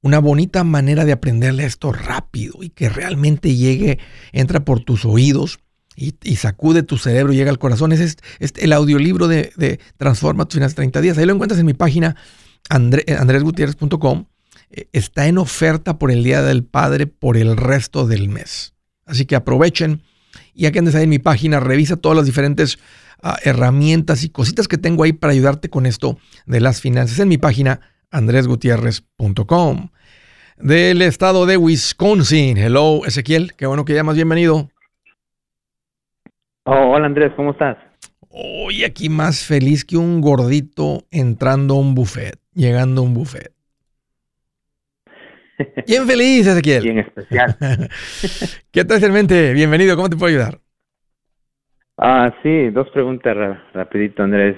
Una 0.00 0.20
bonita 0.20 0.62
manera 0.62 1.04
de 1.04 1.10
aprenderle 1.10 1.64
esto 1.64 1.90
rápido 1.90 2.62
y 2.62 2.68
que 2.68 2.88
realmente 2.88 3.56
llegue, 3.56 3.98
entra 4.32 4.64
por 4.64 4.80
tus 4.80 5.04
oídos 5.04 5.58
y, 5.96 6.12
sacude 6.36 6.82
tu 6.82 6.98
cerebro 6.98 7.32
y 7.32 7.36
llega 7.36 7.50
al 7.50 7.58
corazón. 7.58 7.90
Es, 7.90 8.16
el 8.38 8.72
audiolibro 8.72 9.26
de, 9.26 9.80
Transforma 9.96 10.44
tus 10.44 10.54
finanzas 10.54 10.74
en 10.78 10.92
30 10.92 11.00
días. 11.00 11.18
Ahí 11.18 11.26
lo 11.26 11.32
encuentras 11.32 11.58
en 11.58 11.66
mi 11.66 11.74
página 11.74 12.14
eh, 12.70 13.16
andresgutierrez.com. 13.18 14.26
Eh, 14.70 14.88
está 14.92 15.26
en 15.26 15.38
oferta 15.38 15.98
por 15.98 16.12
el 16.12 16.22
Día 16.22 16.42
del 16.42 16.64
Padre 16.64 17.08
por 17.08 17.36
el 17.36 17.56
resto 17.56 18.06
del 18.06 18.28
mes. 18.28 18.74
Así 19.04 19.24
que 19.26 19.34
aprovechen 19.34 20.02
y 20.54 20.66
aquí 20.66 20.78
andes 20.78 20.94
ahí 20.94 21.04
en 21.04 21.10
mi 21.10 21.18
página, 21.18 21.60
revisa 21.60 21.96
todas 21.96 22.16
las 22.16 22.26
diferentes 22.26 22.78
ah, 23.22 23.36
herramientas 23.42 24.24
y 24.24 24.30
cositas 24.30 24.68
que 24.68 24.78
tengo 24.78 25.04
ahí 25.04 25.12
para 25.12 25.32
ayudarte 25.32 25.70
con 25.70 25.86
esto 25.86 26.18
de 26.46 26.60
las 26.60 26.80
finanzas 26.80 27.18
en 27.18 27.28
mi 27.28 27.38
página 27.38 27.80
andresgutierrez.com. 28.10 29.88
Del 30.56 31.02
estado 31.02 31.46
de 31.46 31.56
Wisconsin. 31.56 32.56
Hello, 32.56 33.04
Ezequiel. 33.04 33.54
Qué 33.54 33.66
bueno 33.66 33.84
que 33.84 33.94
llamas. 33.94 34.14
Bienvenido. 34.14 34.68
Oh, 36.66 36.92
hola 36.94 37.06
Andrés, 37.06 37.32
¿cómo 37.36 37.50
estás? 37.50 37.76
Hoy 38.30 38.84
aquí 38.84 39.08
más 39.08 39.44
feliz 39.44 39.84
que 39.84 39.96
un 39.96 40.20
gordito 40.20 41.04
entrando 41.10 41.74
a 41.74 41.78
un 41.78 41.94
buffet, 41.94 42.38
llegando 42.54 43.02
a 43.02 43.04
un 43.04 43.14
buffet. 43.14 43.53
Bien 45.86 46.06
feliz, 46.06 46.46
Ezequiel. 46.46 46.82
Bien 46.82 46.98
especial. 46.98 47.56
¿Qué 48.72 48.84
tal, 48.84 49.12
mente? 49.12 49.52
Bienvenido, 49.52 49.96
¿cómo 49.96 50.08
te 50.08 50.16
puedo 50.16 50.30
ayudar? 50.30 50.58
Ah, 51.96 52.34
sí, 52.42 52.70
dos 52.70 52.88
preguntas 52.90 53.36
rapidito, 53.72 54.22
Andrés. 54.22 54.56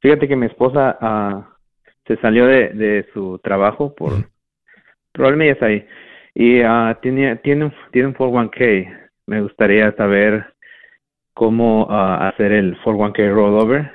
fíjate 0.00 0.26
que 0.26 0.36
mi 0.36 0.46
esposa 0.46 0.96
ah, 1.00 1.56
se 2.06 2.16
salió 2.16 2.46
de, 2.46 3.06
su 3.12 3.38
trabajo 3.42 3.94
por 3.94 4.30
problemas 5.12 5.60
ahí 5.62 5.86
y 6.34 6.62
uh, 6.62 6.94
tiene, 7.02 7.36
tiene, 7.36 7.66
un, 7.66 7.74
tiene 7.92 8.08
un 8.08 8.14
401k. 8.14 9.10
Me 9.26 9.42
gustaría 9.42 9.92
saber 9.96 10.54
cómo 11.34 11.88
hacer 11.90 12.52
el 12.52 12.78
401k 12.78 13.34
rollover. 13.34 13.92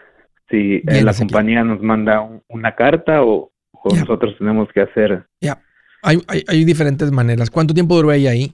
Si 0.49 0.83
eh, 0.85 1.01
la 1.03 1.13
compañía 1.13 1.63
nos 1.63 1.81
manda 1.81 2.29
una 2.49 2.75
carta 2.75 3.23
o, 3.23 3.52
nosotros 3.83 4.35
tenemos 4.37 4.69
que 4.73 4.81
hacer. 4.81 5.25
Ya, 5.41 5.61
hay, 6.01 6.19
hay, 6.27 6.65
diferentes 6.65 7.11
maneras. 7.11 7.49
¿Cuánto 7.49 7.73
tiempo 7.73 7.95
duró 7.95 8.11
ella 8.11 8.31
ahí? 8.31 8.53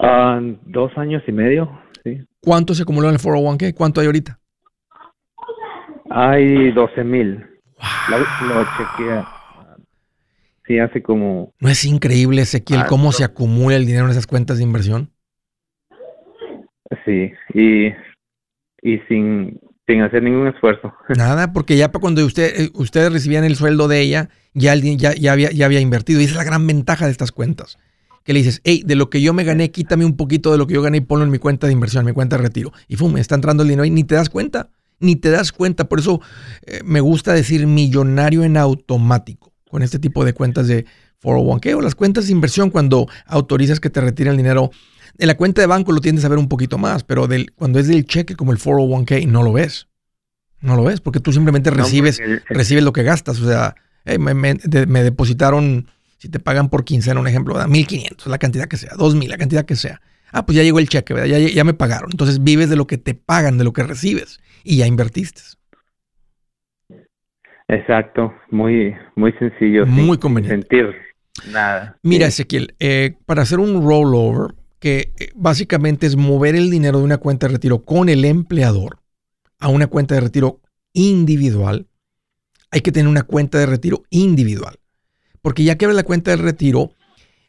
Ah, 0.00 0.40
dos 0.66 0.96
años 0.96 1.22
y 1.26 1.32
medio, 1.32 1.70
sí. 2.04 2.20
¿Cuánto 2.40 2.74
se 2.74 2.82
acumuló 2.82 3.08
en 3.08 3.14
el 3.14 3.20
401k? 3.20 3.74
¿Cuánto 3.74 4.00
hay 4.00 4.06
ahorita? 4.06 4.38
Hay 6.10 6.70
12 6.72 7.04
mil. 7.04 7.44
Lo, 8.08 8.64
chequeé. 8.76 9.24
Sí, 10.66 10.78
hace 10.78 11.02
como... 11.02 11.52
¿No 11.60 11.68
es 11.68 11.84
increíble, 11.84 12.42
Ezequiel, 12.42 12.84
cómo 12.88 13.12
se 13.12 13.24
acumula 13.24 13.76
el 13.76 13.86
dinero 13.86 14.04
en 14.04 14.10
esas 14.10 14.26
cuentas 14.26 14.58
de 14.58 14.64
inversión? 14.64 15.10
Sí, 17.04 17.32
y, 17.54 17.88
y 18.82 18.98
sin, 19.08 19.60
sin 19.88 20.02
hacer 20.02 20.22
ningún 20.22 20.46
esfuerzo. 20.46 20.92
Nada, 21.16 21.52
porque 21.52 21.76
ya 21.76 21.90
para 21.90 22.00
cuando 22.00 22.24
usted, 22.24 22.60
eh, 22.60 22.70
ustedes 22.74 23.10
recibían 23.10 23.44
el 23.44 23.56
sueldo 23.56 23.88
de 23.88 24.00
ella, 24.00 24.28
ya, 24.54 24.74
ya, 24.74 25.14
ya, 25.14 25.32
había, 25.32 25.50
ya 25.50 25.64
había 25.64 25.80
invertido. 25.80 26.20
Y 26.20 26.24
esa 26.24 26.32
es 26.32 26.36
la 26.36 26.44
gran 26.44 26.66
ventaja 26.66 27.06
de 27.06 27.10
estas 27.10 27.32
cuentas. 27.32 27.78
Que 28.22 28.34
le 28.34 28.40
dices, 28.40 28.60
hey, 28.64 28.82
de 28.84 28.94
lo 28.94 29.08
que 29.08 29.22
yo 29.22 29.32
me 29.32 29.42
gané, 29.42 29.70
quítame 29.70 30.04
un 30.04 30.16
poquito 30.16 30.52
de 30.52 30.58
lo 30.58 30.66
que 30.66 30.74
yo 30.74 30.82
gané 30.82 30.98
y 30.98 31.00
ponlo 31.00 31.24
en 31.24 31.30
mi 31.30 31.38
cuenta 31.38 31.66
de 31.66 31.72
inversión, 31.72 32.04
mi 32.04 32.12
cuenta 32.12 32.36
de 32.36 32.42
retiro. 32.42 32.72
Y 32.86 32.96
fum, 32.96 33.16
está 33.16 33.34
entrando 33.34 33.62
el 33.62 33.70
dinero 33.70 33.86
y 33.86 33.90
ni 33.90 34.04
te 34.04 34.14
das 34.14 34.28
cuenta, 34.28 34.68
ni 35.00 35.16
te 35.16 35.30
das 35.30 35.50
cuenta. 35.50 35.88
Por 35.88 35.98
eso 35.98 36.20
eh, 36.66 36.82
me 36.84 37.00
gusta 37.00 37.32
decir 37.32 37.66
millonario 37.66 38.44
en 38.44 38.58
automático 38.58 39.54
con 39.70 39.82
este 39.82 39.98
tipo 39.98 40.24
de 40.26 40.34
cuentas 40.34 40.68
de 40.68 40.84
401k 41.22 41.74
o 41.74 41.80
las 41.80 41.94
cuentas 41.94 42.26
de 42.26 42.32
inversión 42.32 42.70
cuando 42.70 43.06
autorizas 43.26 43.80
que 43.80 43.90
te 43.90 44.00
retiren 44.00 44.32
el 44.32 44.36
dinero 44.36 44.70
en 45.18 45.26
la 45.26 45.36
cuenta 45.36 45.60
de 45.60 45.66
banco 45.66 45.92
lo 45.92 46.00
tiendes 46.00 46.24
a 46.24 46.28
ver 46.28 46.38
un 46.38 46.48
poquito 46.48 46.78
más, 46.78 47.04
pero 47.04 47.26
del, 47.26 47.52
cuando 47.52 47.78
es 47.78 47.88
del 47.88 48.06
cheque 48.06 48.36
como 48.36 48.52
el 48.52 48.58
401k 48.58 49.26
no 49.26 49.42
lo 49.42 49.52
ves. 49.52 49.88
No 50.60 50.76
lo 50.76 50.84
ves, 50.84 51.00
porque 51.00 51.20
tú 51.20 51.32
simplemente 51.32 51.70
recibes, 51.70 52.20
recibes 52.48 52.82
lo 52.82 52.92
que 52.92 53.04
gastas. 53.04 53.40
O 53.40 53.46
sea, 53.46 53.76
me, 54.18 54.54
depositaron, 55.02 55.86
si 56.18 56.28
te 56.28 56.40
pagan 56.40 56.68
por 56.68 56.84
quincena, 56.84 57.20
un 57.20 57.28
ejemplo, 57.28 57.54
1500, 57.66 58.26
la 58.26 58.38
cantidad 58.38 58.66
que 58.66 58.76
sea, 58.76 58.90
2000, 58.96 59.30
la 59.30 59.38
cantidad 59.38 59.64
que 59.64 59.76
sea. 59.76 60.00
Ah, 60.32 60.44
pues 60.44 60.56
ya 60.56 60.62
llegó 60.62 60.78
el 60.78 60.88
cheque, 60.88 61.14
¿verdad? 61.14 61.28
Ya, 61.28 61.38
ya 61.38 61.64
me 61.64 61.74
pagaron. 61.74 62.10
Entonces 62.10 62.42
vives 62.42 62.70
de 62.70 62.76
lo 62.76 62.86
que 62.86 62.98
te 62.98 63.14
pagan, 63.14 63.56
de 63.56 63.64
lo 63.64 63.72
que 63.72 63.82
recibes 63.82 64.40
y 64.64 64.78
ya 64.78 64.86
invertiste. 64.86 65.42
Exacto, 67.68 68.34
muy, 68.50 68.94
muy 69.14 69.32
sencillo. 69.32 69.86
Muy 69.86 70.18
conveniente. 70.18 70.66
Sentir 70.76 70.94
nada. 71.52 71.98
Mira, 72.02 72.26
Ezequiel, 72.26 72.74
eh, 72.80 73.16
para 73.26 73.42
hacer 73.42 73.58
un 73.60 73.86
rollover, 73.86 74.54
que 74.78 75.12
eh, 75.18 75.30
básicamente 75.34 76.06
es 76.06 76.16
mover 76.16 76.54
el 76.54 76.70
dinero 76.70 76.98
de 76.98 77.04
una 77.04 77.18
cuenta 77.18 77.46
de 77.46 77.54
retiro 77.54 77.84
con 77.84 78.08
el 78.08 78.24
empleador, 78.24 79.00
a 79.58 79.68
una 79.68 79.86
cuenta 79.86 80.14
de 80.14 80.20
retiro 80.20 80.60
individual, 80.92 81.88
hay 82.70 82.80
que 82.80 82.92
tener 82.92 83.08
una 83.08 83.22
cuenta 83.22 83.58
de 83.58 83.66
retiro 83.66 84.04
individual. 84.10 84.78
Porque 85.42 85.64
ya 85.64 85.76
que 85.76 85.84
abres 85.84 85.96
la 85.96 86.02
cuenta 86.02 86.30
de 86.30 86.36
retiro, 86.36 86.92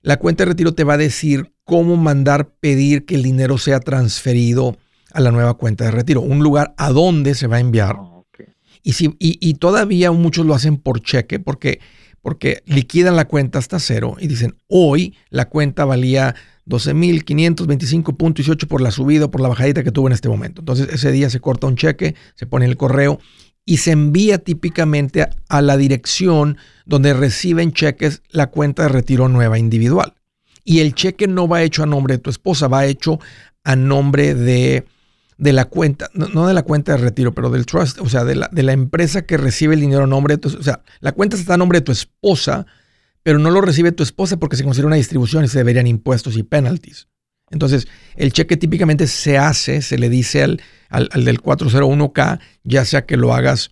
la 0.02 0.18
cuenta 0.18 0.44
de 0.44 0.52
retiro 0.52 0.74
te 0.74 0.84
va 0.84 0.94
a 0.94 0.98
decir 0.98 1.54
cómo 1.64 1.98
mandar 1.98 2.54
pedir 2.60 3.06
que 3.06 3.16
el 3.16 3.24
dinero 3.24 3.58
sea 3.58 3.80
transferido 3.80 4.78
a 5.12 5.20
la 5.20 5.32
nueva 5.32 5.56
cuenta 5.56 5.86
de 5.86 5.92
retiro, 5.92 6.22
un 6.22 6.40
lugar 6.40 6.74
a 6.78 6.92
donde 6.92 7.36
se 7.36 7.48
va 7.48 7.58
a 7.58 7.62
enviar. 7.62 7.98
Ah, 8.00 8.20
y, 8.82 8.94
si, 8.94 9.16
y, 9.20 9.54
todavía 9.56 10.12
muchos 10.12 10.46
lo 10.46 10.54
hacen 10.54 10.78
por 10.78 11.02
cheque 11.02 11.40
porque, 11.40 11.80
porque 12.22 12.64
liquidan 12.66 13.16
la 13.16 13.28
cuenta 13.28 13.60
hasta 13.60 13.78
cero 13.80 14.16
y 14.20 14.28
dicen, 14.28 14.56
hoy 14.68 15.16
la 15.30 15.50
cuenta 15.50 15.84
valía 15.84 16.36
12.525.18 16.70 18.68
por 18.68 18.82
la 18.82 18.92
subida 18.92 19.26
o 19.26 19.32
por 19.32 19.42
la 19.42 19.50
bajadita 19.50 19.84
que 19.84 19.92
tuvo 19.92 20.08
en 20.08 20.14
este 20.14 20.30
momento. 20.30 20.62
Entonces 20.62 20.88
ese 20.92 21.12
día 21.12 21.30
se 21.30 21.40
corta 21.40 21.68
un 21.68 21.76
cheque, 21.76 22.16
se 22.36 22.46
pone 22.46 22.66
el 22.66 22.78
correo 22.78 23.20
y 23.66 23.78
se 23.78 23.92
envía 23.92 24.38
típicamente 24.38 25.28
a, 25.48 25.62
la 25.62 25.78
dirección 25.78 26.58
donde 26.86 27.14
reciben 27.14 27.74
cheques 27.74 28.22
la 28.30 28.48
cuenta 28.48 28.84
de 28.84 28.90
retiro 28.90 29.30
nueva 29.30 29.60
individual. 29.60 30.14
Y 30.64 30.80
el 30.80 30.94
cheque 30.94 31.28
no 31.28 31.48
va 31.48 31.64
hecho 31.64 31.84
a 31.84 31.88
nombre 31.88 32.16
de 32.16 32.20
tu 32.20 32.30
esposa, 32.30 32.68
va 32.68 32.86
hecho 32.86 33.20
a 33.64 33.76
nombre 33.76 34.36
de, 34.36 34.86
de 35.38 35.54
la 35.54 35.66
cuenta, 35.66 36.10
no, 36.14 36.48
de 36.48 36.54
la 36.54 36.64
cuenta 36.64 36.94
de 36.94 37.00
retiro, 37.00 37.34
pero 37.34 37.50
del 37.50 37.66
trust, 37.66 38.00
o 38.00 38.10
sea, 38.10 38.24
de 38.24 38.36
la, 38.36 38.50
de 38.52 38.64
la 38.64 38.74
empresa 38.74 39.24
que 39.24 39.38
recibe 39.38 39.74
el 39.74 39.82
dinero 39.82 40.04
a 40.04 40.08
nombre 40.08 40.36
de 40.36 40.38
tu, 40.40 40.50
o 40.50 40.64
sea, 40.64 40.82
la 41.00 41.12
cuenta 41.12 41.36
está 41.36 41.56
a 41.56 41.58
nombre 41.58 41.80
de 41.80 41.86
tu 41.86 41.92
esposa, 41.92 42.66
pero 43.24 43.40
no 43.40 43.50
lo 43.50 43.62
recibe 43.62 43.92
tu 43.92 44.04
esposa 44.04 44.38
porque 44.38 44.56
se 44.56 44.64
considera 44.64 44.88
una 44.88 44.96
distribución 44.96 45.44
y 45.44 45.48
se 45.48 45.58
deberían 45.58 45.88
impuestos 45.88 46.38
y 46.38 46.44
penalties. 46.44 47.08
Entonces, 47.52 47.88
el 48.16 48.32
cheque 48.32 48.58
típicamente 48.58 49.08
se 49.08 49.38
hace, 49.38 49.82
se 49.82 49.98
le 49.98 50.10
dice 50.10 50.44
al, 50.44 50.62
al, 50.90 51.26
del 51.26 51.42
401k, 51.42 52.40
ya 52.64 52.86
sea 52.86 53.06
que 53.06 53.18
lo 53.18 53.34
hagas 53.34 53.72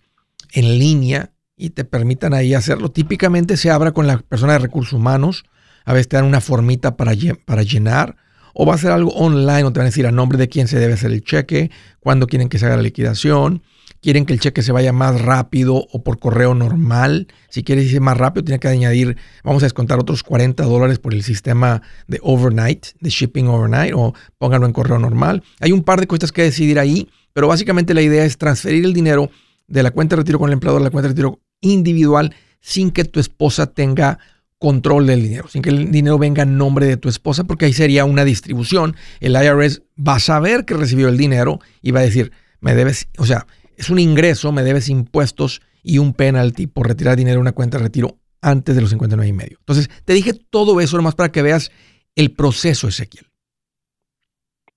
en 0.52 0.78
línea 0.78 1.32
y 1.56 1.70
te 1.70 1.84
permitan 1.84 2.34
ahí 2.34 2.54
hacerlo. 2.54 2.90
Típicamente 2.90 3.56
se 3.56 3.70
abra 3.70 3.92
con 3.92 4.06
la 4.06 4.18
persona 4.18 4.54
de 4.54 4.58
recursos 4.60 4.94
humanos, 4.94 5.44
a 5.84 5.92
veces 5.92 6.08
te 6.08 6.16
dan 6.16 6.26
una 6.26 6.40
formita 6.40 6.96
para, 6.96 7.12
para 7.44 7.62
llenar, 7.62 8.16
o 8.52 8.66
va 8.66 8.74
a 8.74 8.78
ser 8.78 8.90
algo 8.90 9.12
online, 9.12 9.64
o 9.64 9.72
te 9.72 9.78
van 9.78 9.86
a 9.86 9.90
decir 9.90 10.06
a 10.06 10.12
nombre 10.12 10.38
de 10.38 10.48
quién 10.48 10.66
se 10.66 10.78
debe 10.78 10.94
hacer 10.94 11.12
el 11.12 11.22
cheque, 11.22 11.70
cuándo 12.00 12.26
quieren 12.26 12.48
que 12.48 12.58
se 12.58 12.66
haga 12.66 12.76
la 12.76 12.82
liquidación 12.82 13.62
quieren 14.00 14.26
que 14.26 14.32
el 14.32 14.40
cheque 14.40 14.62
se 14.62 14.72
vaya 14.72 14.92
más 14.92 15.20
rápido 15.20 15.86
o 15.92 16.02
por 16.02 16.18
correo 16.18 16.54
normal. 16.54 17.28
Si 17.48 17.62
quieres 17.62 17.86
irse 17.86 18.00
más 18.00 18.16
rápido, 18.16 18.44
tiene 18.44 18.58
que 18.58 18.68
añadir, 18.68 19.16
vamos 19.44 19.62
a 19.62 19.66
descontar 19.66 19.98
otros 19.98 20.22
40 20.22 20.62
dólares 20.64 20.98
por 20.98 21.14
el 21.14 21.22
sistema 21.22 21.82
de 22.06 22.18
overnight, 22.22 22.86
de 23.00 23.10
shipping 23.10 23.48
overnight, 23.48 23.92
o 23.94 24.14
pónganlo 24.38 24.66
en 24.66 24.72
correo 24.72 24.98
normal. 24.98 25.42
Hay 25.60 25.72
un 25.72 25.82
par 25.82 26.00
de 26.00 26.06
cosas 26.06 26.32
que 26.32 26.42
decidir 26.42 26.78
ahí, 26.78 27.08
pero 27.32 27.48
básicamente 27.48 27.94
la 27.94 28.02
idea 28.02 28.24
es 28.24 28.38
transferir 28.38 28.84
el 28.84 28.92
dinero 28.92 29.30
de 29.66 29.82
la 29.82 29.90
cuenta 29.90 30.16
de 30.16 30.22
retiro 30.22 30.38
con 30.38 30.48
el 30.48 30.54
empleador 30.54 30.80
a 30.80 30.84
la 30.84 30.90
cuenta 30.90 31.08
de 31.08 31.14
retiro 31.14 31.40
individual 31.60 32.34
sin 32.60 32.90
que 32.90 33.04
tu 33.04 33.20
esposa 33.20 33.66
tenga 33.66 34.18
control 34.58 35.06
del 35.06 35.22
dinero, 35.22 35.48
sin 35.48 35.62
que 35.62 35.70
el 35.70 35.90
dinero 35.90 36.18
venga 36.18 36.42
en 36.42 36.56
nombre 36.56 36.86
de 36.86 36.96
tu 36.96 37.08
esposa, 37.08 37.44
porque 37.44 37.66
ahí 37.66 37.72
sería 37.72 38.04
una 38.04 38.24
distribución. 38.24 38.96
El 39.20 39.36
IRS 39.36 39.82
va 39.96 40.16
a 40.16 40.20
saber 40.20 40.64
que 40.64 40.74
recibió 40.74 41.08
el 41.08 41.16
dinero 41.16 41.60
y 41.80 41.92
va 41.92 42.00
a 42.00 42.02
decir, 42.02 42.32
me 42.60 42.74
debes, 42.74 43.06
o 43.18 43.26
sea, 43.26 43.46
es 43.78 43.90
un 43.90 43.98
ingreso, 43.98 44.52
me 44.52 44.64
debes 44.64 44.88
impuestos 44.88 45.62
y 45.82 45.98
un 45.98 46.12
penalty 46.12 46.66
por 46.66 46.88
retirar 46.88 47.16
dinero 47.16 47.36
de 47.36 47.42
una 47.42 47.52
cuenta 47.52 47.78
de 47.78 47.84
retiro 47.84 48.18
antes 48.42 48.74
de 48.74 48.80
los 48.82 48.90
59 48.90 49.28
y 49.28 49.32
medio. 49.32 49.56
Entonces, 49.60 49.88
te 50.04 50.12
dije 50.12 50.32
todo 50.50 50.80
eso 50.80 50.96
nomás 50.96 51.14
para 51.14 51.30
que 51.30 51.42
veas 51.42 51.70
el 52.14 52.32
proceso, 52.32 52.88
Ezequiel. 52.88 53.26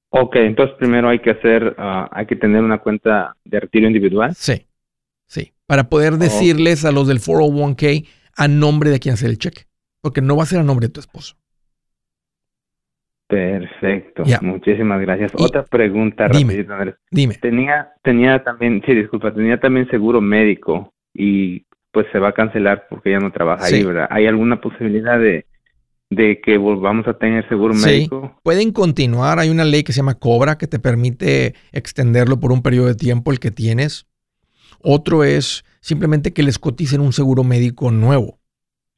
Ok, 0.10 0.36
entonces 0.36 0.76
primero 0.78 1.10
hay 1.10 1.20
que 1.20 1.32
hacer, 1.32 1.76
ah, 1.78 2.10
hay 2.12 2.28
que 2.28 2.36
tener 2.36 2.62
una 2.62 2.80
cuenta 2.80 3.36
de 3.44 3.60
retiro 3.60 3.88
individual. 3.88 4.36
Sí, 4.36 4.68
sí, 5.26 5.54
para 5.66 5.90
poder 5.90 6.18
decirles 6.18 6.86
a 6.86 6.92
los 6.92 7.08
del 7.08 7.20
401k 7.20 8.08
a 8.36 8.48
nombre 8.48 8.90
de 8.90 9.00
quién 9.00 9.14
hacer 9.14 9.30
el 9.30 9.38
cheque, 9.38 9.64
porque 10.02 10.22
no 10.22 10.36
va 10.36 10.44
a 10.44 10.48
ser 10.48 10.60
a 10.60 10.64
nombre 10.64 10.88
de 10.88 10.94
tu 10.94 11.00
esposo. 11.00 11.38
Perfecto, 13.32 14.24
muchísimas 14.42 15.00
gracias. 15.00 15.32
Otra 15.36 15.64
pregunta 15.64 16.28
dime, 16.28 16.66
Dime. 17.10 17.36
Tenía, 17.36 17.94
tenía 18.04 18.44
también, 18.44 18.84
sí, 18.86 18.94
disculpa, 18.94 19.34
tenía 19.34 19.58
también 19.58 19.90
seguro 19.90 20.20
médico 20.20 20.94
y 21.14 21.66
pues 21.94 22.08
se 22.12 22.20
va 22.20 22.30
a 22.30 22.34
cancelar 22.34 22.88
porque 22.90 23.12
ya 23.12 23.20
no 23.20 23.32
trabaja 23.32 23.68
ahí, 23.68 23.86
¿verdad? 23.86 24.08
¿Hay 24.10 24.28
alguna 24.28 24.60
posibilidad 24.60 25.18
de, 25.18 25.46
de 26.10 26.42
que 26.42 26.58
volvamos 26.58 27.08
a 27.08 27.14
tener 27.14 27.48
seguro 27.48 27.74
médico? 27.74 28.38
Pueden 28.44 28.74
continuar, 28.74 29.40
hay 29.40 29.50
una 29.50 29.64
ley 29.64 29.84
que 29.84 29.94
se 29.94 29.98
llama 30.02 30.16
Cobra 30.16 30.58
que 30.58 30.68
te 30.68 30.80
permite 30.80 31.56
extenderlo 31.72 32.38
por 32.38 32.52
un 32.52 32.62
periodo 32.62 32.88
de 32.88 32.96
tiempo 32.96 33.32
el 33.32 33.40
que 33.40 33.52
tienes. 33.52 34.08
Otro 34.82 35.24
es 35.24 35.64
simplemente 35.80 36.34
que 36.34 36.44
les 36.44 36.60
coticen 36.60 37.00
un 37.00 37.14
seguro 37.14 37.46
médico 37.46 37.92
nuevo. 37.92 38.40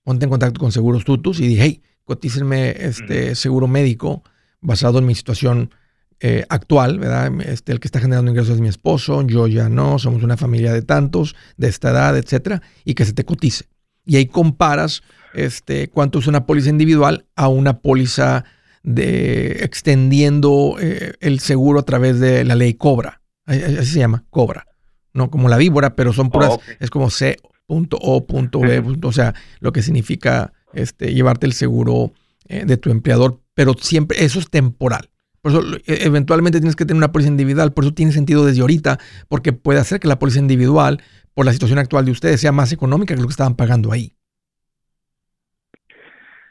Ponte 0.04 0.26
en 0.26 0.32
contacto 0.32 0.60
con 0.60 0.72
Seguros 0.72 1.06
Tutus 1.06 1.40
y 1.40 1.48
dije, 1.48 1.64
hey, 1.64 1.82
cotícenme 2.06 2.76
este 2.86 3.36
seguro 3.36 3.68
médico 3.68 4.24
basado 4.62 5.00
en 5.00 5.06
mi 5.06 5.16
situación 5.16 5.72
eh, 6.20 6.46
actual, 6.48 7.00
¿verdad? 7.00 7.32
Este, 7.42 7.74
el 7.74 7.80
que 7.80 7.88
está 7.88 8.00
generando 8.00 8.32
ingresos 8.32 8.56
es 8.56 8.62
mi 8.62 8.70
esposo, 8.70 9.22
yo 9.24 9.48
ya 9.48 9.68
no, 9.68 10.00
somos 10.00 10.24
una 10.24 10.38
familia 10.38 10.72
de 10.72 10.82
tantos, 10.82 11.36
de 11.58 11.68
esta 11.68 11.92
edad, 11.92 12.18
etcétera, 12.18 12.62
y 12.86 12.94
que 12.94 13.04
se 13.04 13.14
te 13.14 13.26
cotice. 13.26 13.66
Y 14.06 14.16
ahí 14.16 14.28
comparas 14.28 15.04
este, 15.34 15.90
cuánto 15.90 16.20
es 16.20 16.28
una 16.28 16.46
póliza 16.46 16.70
individual 16.70 17.26
a 17.36 17.50
una 17.50 17.80
póliza 17.80 18.46
de 18.84 19.64
extendiendo 19.64 20.78
eh, 20.80 21.14
el 21.20 21.40
seguro 21.40 21.80
a 21.80 21.84
través 21.84 22.20
de 22.20 22.44
la 22.46 22.56
ley 22.56 22.74
Cobra. 22.76 23.22
Así 23.46 23.86
se 23.86 24.00
llama, 24.00 24.26
Cobra. 24.30 24.68
No 25.14 25.30
como 25.30 25.50
la 25.50 25.58
víbora, 25.58 25.96
pero 25.96 26.14
son 26.14 26.30
puras, 26.30 26.58
es 26.80 26.90
como 26.90 27.10
C.O.B. 27.10 28.84
O 29.04 29.12
sea, 29.12 29.34
lo 29.60 29.72
que 29.72 29.82
significa 29.82 30.54
este, 30.74 31.14
llevarte 31.14 31.46
el 31.46 31.54
seguro 31.54 32.12
eh, 32.48 32.66
de 32.66 32.78
tu 32.78 32.92
empleador, 32.92 33.40
pero 33.54 33.74
siempre 33.74 34.24
eso 34.24 34.40
es 34.40 34.50
temporal. 34.50 35.10
Por 35.42 35.52
eso 35.52 35.62
e, 35.86 36.06
eventualmente 36.06 36.60
tienes 36.60 36.76
que 36.76 36.86
tener 36.86 36.98
una 36.98 37.12
póliza 37.12 37.30
individual, 37.30 37.74
por 37.74 37.84
eso 37.84 37.94
tiene 37.94 38.12
sentido 38.12 38.46
desde 38.46 38.62
ahorita, 38.62 38.98
porque 39.30 39.54
puede 39.54 39.80
hacer 39.80 40.00
que 40.00 40.08
la 40.08 40.20
póliza 40.20 40.40
individual, 40.40 41.02
por 41.34 41.46
la 41.46 41.54
situación 41.54 41.80
actual 41.80 42.06
de 42.06 42.12
ustedes, 42.12 42.42
sea 42.42 42.52
más 42.52 42.72
económica 42.74 43.16
que 43.16 43.22
lo 43.22 43.28
que 43.28 43.32
estaban 43.32 43.56
pagando 43.56 43.92
ahí. 43.92 44.14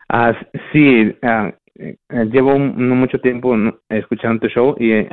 Ah, 0.08 0.32
sí, 0.72 1.14
ah, 1.22 1.52
eh, 1.76 1.96
llevo 2.30 2.58
no 2.58 2.94
mucho 2.94 3.18
tiempo 3.18 3.56
escuchando 3.88 4.40
tu 4.40 4.48
show 4.48 4.76
y 4.78 4.92
eh, 4.92 5.08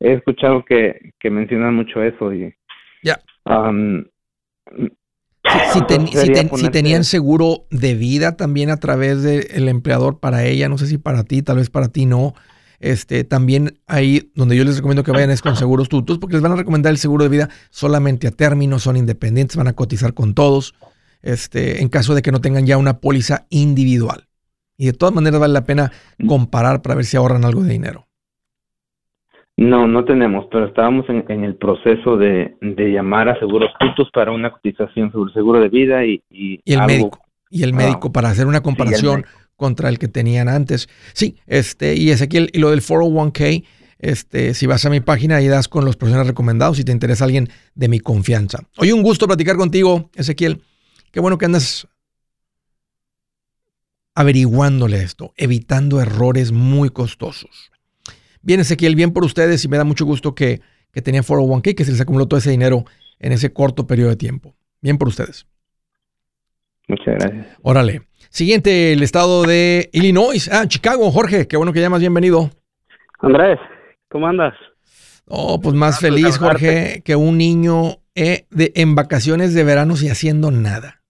he 0.00 0.14
escuchado 0.14 0.64
que, 0.64 1.12
que 1.18 1.30
mencionan 1.30 1.74
mucho 1.74 2.02
eso 2.02 2.32
y 2.32 2.54
ya 3.02 3.18
si, 5.72 6.70
tenían 6.70 7.04
seguro 7.04 7.66
de 7.70 7.94
vida 7.94 8.36
también 8.36 8.70
a 8.70 8.76
través 8.76 9.22
del 9.22 9.68
empleador 9.68 10.20
para 10.20 10.44
ella, 10.44 10.68
no 10.68 10.78
sé 10.78 10.86
si 10.86 10.98
para 10.98 11.24
ti, 11.24 11.42
tal 11.42 11.56
vez 11.56 11.70
para 11.70 11.88
ti 11.88 12.06
no. 12.06 12.34
Este, 12.78 13.24
también 13.24 13.78
ahí 13.86 14.32
donde 14.34 14.56
yo 14.56 14.64
les 14.64 14.76
recomiendo 14.76 15.04
que 15.04 15.10
vayan 15.10 15.30
es 15.30 15.42
con 15.42 15.56
seguros 15.56 15.88
tutos, 15.88 16.18
porque 16.18 16.34
les 16.36 16.42
van 16.42 16.52
a 16.52 16.56
recomendar 16.56 16.90
el 16.90 16.98
seguro 16.98 17.24
de 17.24 17.30
vida 17.30 17.50
solamente 17.70 18.26
a 18.26 18.30
término, 18.30 18.78
son 18.78 18.96
independientes, 18.96 19.56
van 19.56 19.68
a 19.68 19.74
cotizar 19.74 20.14
con 20.14 20.34
todos, 20.34 20.74
este, 21.22 21.82
en 21.82 21.88
caso 21.90 22.14
de 22.14 22.22
que 22.22 22.32
no 22.32 22.40
tengan 22.40 22.66
ya 22.66 22.78
una 22.78 22.98
póliza 23.00 23.46
individual. 23.50 24.28
Y 24.78 24.86
de 24.86 24.92
todas 24.94 25.14
maneras 25.14 25.40
vale 25.40 25.52
la 25.52 25.64
pena 25.64 25.92
comparar 26.26 26.80
para 26.80 26.94
ver 26.94 27.04
si 27.04 27.18
ahorran 27.18 27.44
algo 27.44 27.62
de 27.62 27.72
dinero. 27.72 28.09
No, 29.60 29.86
no 29.86 30.06
tenemos, 30.06 30.46
pero 30.50 30.68
estábamos 30.68 31.04
en, 31.10 31.44
el 31.44 31.54
proceso 31.54 32.16
de, 32.16 32.56
llamar 32.62 33.28
a 33.28 33.38
seguros 33.38 33.68
puntos 33.78 34.08
para 34.10 34.32
una 34.32 34.50
cotización 34.50 35.12
sobre 35.12 35.28
el 35.28 35.34
seguro 35.34 35.60
de 35.60 35.68
vida 35.68 36.02
y, 36.06 36.22
y, 36.30 36.62
el 36.64 36.80
médico. 36.86 37.20
Y 37.50 37.62
el 37.62 37.74
médico 37.74 38.08
ah, 38.08 38.12
para 38.12 38.30
hacer 38.30 38.46
una 38.46 38.62
comparación 38.62 39.26
contra 39.56 39.90
el 39.90 39.98
que 39.98 40.08
tenían 40.08 40.48
antes. 40.48 40.88
Sí, 41.12 41.36
este, 41.46 41.94
y 41.94 42.10
Ezequiel, 42.10 42.48
y 42.54 42.58
lo 42.58 42.70
del 42.70 42.80
401k, 42.80 43.66
este, 43.98 44.54
si 44.54 44.66
vas 44.66 44.86
a 44.86 44.90
mi 44.90 45.00
página 45.00 45.42
y 45.42 45.48
das 45.48 45.68
con 45.68 45.84
los 45.84 45.98
profesionales 45.98 46.28
recomendados 46.28 46.78
si 46.78 46.84
te 46.84 46.92
interesa 46.92 47.26
alguien 47.26 47.50
de 47.74 47.88
mi 47.88 48.00
confianza. 48.00 48.60
Hoy 48.78 48.92
un 48.92 49.02
gusto 49.02 49.26
platicar 49.26 49.56
contigo, 49.56 50.08
Ezequiel. 50.14 50.62
Qué 51.12 51.20
bueno 51.20 51.36
que 51.36 51.44
andas 51.44 51.86
averiguándole 54.14 55.02
esto, 55.02 55.34
evitando 55.36 56.00
errores 56.00 56.50
muy 56.50 56.88
costosos. 56.88 57.70
Bien, 58.42 58.60
Ezequiel, 58.60 58.94
bien 58.94 59.12
por 59.12 59.24
ustedes 59.24 59.64
y 59.64 59.68
me 59.68 59.76
da 59.76 59.84
mucho 59.84 60.04
gusto 60.04 60.34
que, 60.34 60.60
que 60.92 61.02
tenían 61.02 61.24
401k, 61.24 61.74
que 61.74 61.84
se 61.84 61.92
les 61.92 62.00
acumuló 62.00 62.26
todo 62.26 62.38
ese 62.38 62.50
dinero 62.50 62.84
en 63.18 63.32
ese 63.32 63.52
corto 63.52 63.86
periodo 63.86 64.10
de 64.10 64.16
tiempo. 64.16 64.54
Bien 64.80 64.98
por 64.98 65.08
ustedes. 65.08 65.46
Muchas 66.88 67.14
gracias. 67.18 67.46
Órale. 67.62 68.02
Siguiente, 68.30 68.92
el 68.92 69.02
estado 69.02 69.42
de 69.42 69.90
Illinois. 69.92 70.50
Ah, 70.52 70.66
Chicago, 70.66 71.10
Jorge, 71.10 71.46
qué 71.46 71.56
bueno 71.56 71.72
que 71.72 71.80
llamas, 71.80 72.00
bienvenido. 72.00 72.50
Andrés, 73.20 73.58
¿cómo 74.08 74.26
andas? 74.26 74.54
Oh, 75.26 75.60
pues 75.60 75.74
más 75.74 76.00
feliz, 76.00 76.38
Jorge, 76.38 77.02
que 77.04 77.14
un 77.14 77.38
niño 77.38 77.98
eh, 78.14 78.46
de, 78.50 78.72
en 78.74 78.94
vacaciones 78.94 79.54
de 79.54 79.62
verano 79.62 79.94
y 80.00 80.08
haciendo 80.08 80.50
nada. 80.50 81.02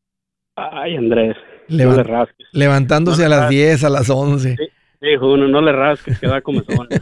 Ay, 0.57 0.97
Andrés, 0.97 1.37
no 1.69 1.97
le 1.97 2.03
rasques. 2.03 2.47
Levantándose 2.53 3.25
a 3.25 3.29
las 3.29 3.49
10, 3.49 3.85
a 3.85 3.89
las 3.89 4.11
11. 4.11 4.57
Dijo 5.01 5.33
uno, 5.33 5.49
no 5.49 5.63
le 5.63 5.73
rasques, 5.73 6.19
queda 6.19 6.43
como 6.43 6.63
son. 6.63 6.89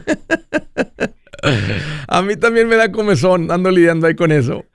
A 2.07 2.21
mí 2.21 2.35
también 2.35 2.67
me 2.67 2.75
da 2.75 2.91
comezón, 2.91 3.51
ando 3.51 3.71
lidiando 3.71 4.07
ahí 4.07 4.15
con 4.15 4.31
eso. 4.31 4.65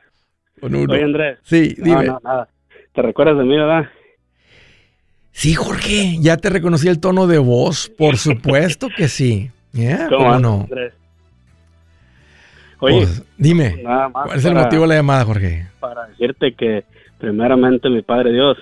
Con 0.61 0.75
uno. 0.75 0.93
Oye, 0.93 1.05
Andrés. 1.05 1.39
Sí, 1.43 1.75
dime. 1.77 2.07
No, 2.07 2.13
no, 2.15 2.21
nada. 2.23 2.49
¿Te 2.93 3.03
recuerdas 3.03 3.39
de 3.39 3.45
mí, 3.45 3.57
verdad? 3.57 3.89
Sí, 5.33 5.55
Jorge, 5.55 6.17
ya 6.21 6.37
te 6.37 6.49
reconocí 6.49 6.89
el 6.89 7.01
tono 7.01 7.27
de 7.27 7.39
voz, 7.39 7.89
por 7.89 8.17
supuesto 8.17 8.89
que 8.97 9.09
sí. 9.09 9.51
¿Cómo, 10.09 10.39
no? 10.39 10.61
Andrés? 10.61 10.95
Oye, 12.79 12.99
pues, 12.99 13.25
dime, 13.37 13.83
¿cuál 14.13 14.39
es 14.39 14.45
el 14.45 14.55
motivo 14.55 14.83
de 14.83 14.89
la 14.89 14.95
llamada, 14.97 15.25
Jorge? 15.25 15.67
Para 15.81 16.07
decirte 16.07 16.55
que 16.55 16.85
primeramente 17.19 17.89
mi 17.89 18.03
Padre 18.03 18.33
Dios, 18.33 18.59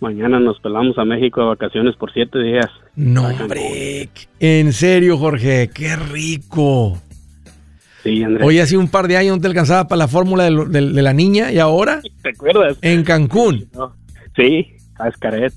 mañana 0.00 0.40
nos 0.40 0.60
pelamos 0.60 0.98
a 0.98 1.04
México 1.04 1.40
de 1.40 1.46
vacaciones 1.48 1.96
por 1.96 2.12
siete 2.12 2.38
días. 2.38 2.70
No, 2.96 3.26
hombre, 3.28 4.08
en 4.40 4.72
serio, 4.72 5.18
Jorge, 5.18 5.70
qué 5.72 5.96
rico. 5.96 6.98
Sí, 8.02 8.22
Andrés. 8.22 8.46
Hoy 8.46 8.58
hace 8.60 8.76
un 8.76 8.88
par 8.88 9.08
de 9.08 9.16
años 9.16 9.36
no 9.36 9.42
te 9.42 9.48
alcanzaba 9.48 9.88
para 9.88 9.98
la 9.98 10.08
fórmula 10.08 10.44
de, 10.44 10.80
la 10.80 11.12
niña 11.12 11.52
y 11.52 11.58
ahora. 11.58 12.00
¿Te 12.22 12.30
acuerdas? 12.30 12.78
En 12.82 13.02
Cancún. 13.04 13.68
Sí, 14.36 14.68
a 14.98 15.08
Escaret. 15.08 15.52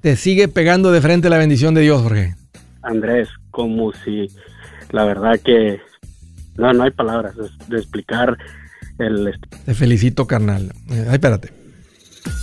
Te 0.00 0.16
sigue 0.16 0.48
pegando 0.48 0.92
de 0.92 1.00
frente 1.00 1.28
la 1.28 1.38
bendición 1.38 1.74
de 1.74 1.82
Dios, 1.82 2.02
Jorge. 2.02 2.34
Andrés, 2.82 3.28
como 3.50 3.92
si 3.92 4.28
la 4.92 5.04
verdad 5.04 5.38
que 5.44 5.80
no, 6.56 6.72
no 6.72 6.84
hay 6.84 6.90
palabras 6.90 7.34
de, 7.68 7.76
explicar 7.76 8.38
el... 8.98 9.38
Te 9.64 9.74
felicito, 9.74 10.26
carnal. 10.26 10.72
Ay, 10.90 11.14
espérate. 11.14 11.50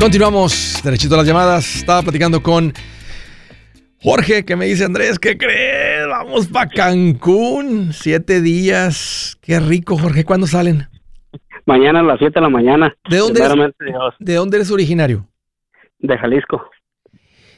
Continuamos, 0.00 0.80
derechito 0.82 1.14
a 1.14 1.18
las 1.18 1.26
llamadas. 1.26 1.76
Estaba 1.76 2.00
platicando 2.00 2.42
con 2.42 2.72
Jorge, 4.00 4.46
que 4.46 4.56
me 4.56 4.64
dice, 4.64 4.86
Andrés, 4.86 5.18
¿qué 5.18 5.36
crees? 5.36 6.08
Vamos 6.08 6.48
para 6.48 6.70
Cancún, 6.70 7.92
siete 7.92 8.40
días. 8.40 9.36
Qué 9.42 9.60
rico, 9.60 9.98
Jorge. 9.98 10.24
¿Cuándo 10.24 10.46
salen? 10.46 10.88
Mañana 11.66 12.00
a 12.00 12.02
las 12.02 12.18
siete 12.18 12.36
de 12.36 12.40
la 12.40 12.48
mañana. 12.48 12.96
¿De 13.10 13.18
dónde, 13.18 13.44
eres, 13.44 13.74
¿De 14.18 14.34
dónde 14.36 14.56
eres 14.56 14.70
originario? 14.70 15.26
De 15.98 16.16
Jalisco. 16.16 16.62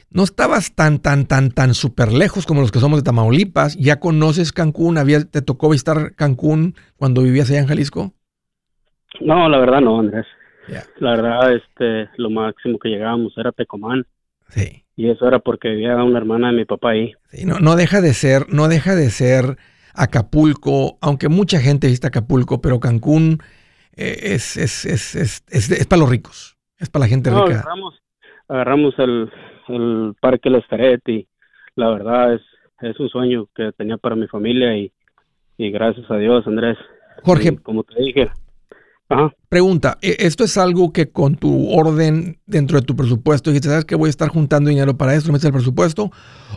No 0.09 0.23
estabas 0.23 0.75
tan, 0.75 0.99
tan, 0.99 1.25
tan, 1.25 1.49
tan 1.49 1.73
súper 1.73 2.11
lejos 2.11 2.45
como 2.45 2.59
los 2.59 2.73
que 2.73 2.79
somos 2.79 2.99
de 2.99 3.03
Tamaulipas. 3.03 3.77
¿Ya 3.77 4.01
conoces 4.01 4.51
Cancún? 4.51 4.97
¿Había, 4.97 5.23
¿Te 5.23 5.41
tocó 5.41 5.69
visitar 5.69 6.13
Cancún 6.15 6.75
cuando 6.97 7.23
vivías 7.23 7.49
allá 7.49 7.61
en 7.61 7.67
Jalisco? 7.67 8.11
No, 9.21 9.47
la 9.47 9.59
verdad 9.59 9.79
no, 9.79 10.01
Andrés. 10.01 10.25
La 10.99 11.11
verdad, 11.11 11.53
este, 11.53 12.09
lo 12.17 12.29
máximo 12.29 12.79
que 12.79 12.89
llegábamos 12.89 13.37
era 13.37 13.51
Tecomán. 13.51 14.05
Sí. 14.49 14.83
Y 14.95 15.09
eso 15.09 15.27
era 15.27 15.39
porque 15.39 15.69
vivía 15.69 15.95
una 16.03 16.19
hermana 16.19 16.51
de 16.51 16.57
mi 16.57 16.65
papá 16.65 16.91
ahí. 16.91 17.13
Sí, 17.31 17.45
no, 17.45 17.59
no 17.59 17.75
deja 17.75 18.01
de 18.01 18.13
ser, 18.13 18.45
no 18.53 18.67
deja 18.67 18.95
de 18.95 19.09
ser 19.09 19.57
Acapulco, 19.93 20.97
aunque 21.01 21.29
mucha 21.29 21.59
gente 21.59 21.87
visita 21.87 22.09
Acapulco, 22.09 22.61
pero 22.61 22.79
Cancún 22.79 23.39
eh, 23.95 24.33
es, 24.33 24.57
es, 24.57 24.85
es, 24.85 25.15
es, 25.15 25.43
es, 25.49 25.87
para 25.87 25.99
los 26.01 26.09
ricos, 26.09 26.57
es 26.79 26.89
para 26.89 27.05
la 27.05 27.09
gente 27.09 27.29
rica. 27.29 27.59
Agarramos, 27.59 28.01
agarramos 28.47 28.93
el, 28.99 29.31
el 29.69 30.15
Parque 30.19 30.49
La 30.49 30.63
y 31.07 31.27
la 31.75 31.89
verdad 31.89 32.33
es, 32.35 32.41
es 32.81 32.99
un 32.99 33.09
sueño 33.09 33.47
que 33.55 33.71
tenía 33.73 33.97
para 33.97 34.15
mi 34.15 34.27
familia 34.27 34.75
y, 34.75 34.91
y 35.57 35.71
gracias 35.71 36.09
a 36.09 36.17
Dios, 36.17 36.45
Andrés. 36.47 36.77
Jorge. 37.23 37.57
como 37.57 37.83
te 37.83 38.01
dije, 38.01 38.29
Pregunta, 39.49 39.97
¿e-, 40.01 40.17
¿esto 40.19 40.43
es 40.43 40.57
algo 40.57 40.91
que 40.91 41.11
con 41.11 41.35
tu 41.35 41.71
orden 41.71 42.37
dentro 42.45 42.79
de 42.79 42.85
tu 42.85 42.95
presupuesto 42.95 43.49
dijiste, 43.49 43.69
sabes 43.69 43.85
que 43.85 43.95
voy 43.95 44.07
a 44.07 44.09
estar 44.09 44.29
juntando 44.29 44.69
dinero 44.69 44.97
para 44.97 45.15
esto, 45.15 45.31
metes 45.31 45.45
el 45.45 45.53
presupuesto? 45.53 46.11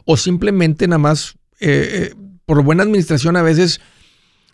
¿O 0.04 0.16
simplemente 0.16 0.86
nada 0.86 0.98
más, 0.98 1.36
eh, 1.60 2.10
eh, 2.10 2.14
por 2.44 2.62
buena 2.62 2.82
administración 2.82 3.36
a 3.36 3.42
veces 3.42 3.80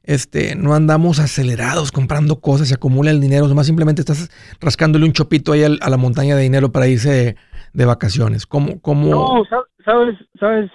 este, 0.04 0.56
no 0.56 0.74
andamos 0.74 1.20
acelerados 1.20 1.92
comprando 1.92 2.40
cosas, 2.40 2.68
se 2.68 2.74
acumula 2.74 3.10
el 3.10 3.20
dinero, 3.20 3.46
nomás 3.48 3.66
simplemente 3.66 4.02
estás 4.02 4.30
rascándole 4.60 5.04
un 5.04 5.12
chopito 5.12 5.52
ahí 5.52 5.62
a 5.64 5.90
la 5.90 5.96
montaña 5.96 6.34
de 6.36 6.42
dinero 6.42 6.72
para 6.72 6.88
irse 6.88 7.36
de 7.72 7.84
vacaciones? 7.84 8.46
¿Cómo, 8.46 8.80
cómo... 8.80 9.10
No, 9.10 9.44
sabes, 9.84 10.16
sabes, 10.38 10.70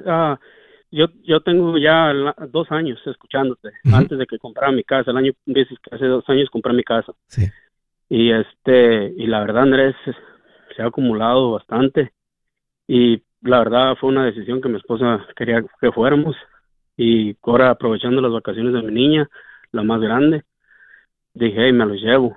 uh, 0.00 0.36
yo, 0.92 1.06
yo 1.24 1.40
tengo 1.40 1.78
ya 1.78 2.12
dos 2.50 2.70
años 2.70 3.00
escuchándote, 3.06 3.70
antes 3.92 4.18
de 4.18 4.26
que 4.26 4.38
comprara 4.38 4.70
mi 4.70 4.84
casa, 4.84 5.10
el 5.10 5.16
año, 5.16 5.32
dices 5.46 5.78
que 5.78 5.94
hace 5.94 6.04
dos 6.04 6.28
años 6.28 6.50
compré 6.50 6.72
mi 6.74 6.84
casa. 6.84 7.12
Sí. 7.26 7.46
Y 8.08 8.30
este, 8.30 9.12
y 9.16 9.26
la 9.26 9.40
verdad 9.40 9.62
Andrés, 9.62 9.96
se 10.76 10.82
ha 10.82 10.86
acumulado 10.86 11.52
bastante 11.52 12.12
y 12.86 13.22
la 13.40 13.58
verdad 13.60 13.96
fue 13.98 14.10
una 14.10 14.26
decisión 14.26 14.60
que 14.60 14.68
mi 14.68 14.76
esposa 14.76 15.26
quería 15.34 15.64
que 15.80 15.92
fuéramos 15.92 16.36
y 16.96 17.36
ahora 17.42 17.70
aprovechando 17.70 18.20
las 18.20 18.32
vacaciones 18.32 18.74
de 18.74 18.82
mi 18.82 18.92
niña, 18.92 19.28
la 19.72 19.82
más 19.82 20.00
grande, 20.00 20.44
dije, 21.32 21.56
hey, 21.56 21.72
me 21.72 21.86
los 21.86 22.00
llevo 22.00 22.36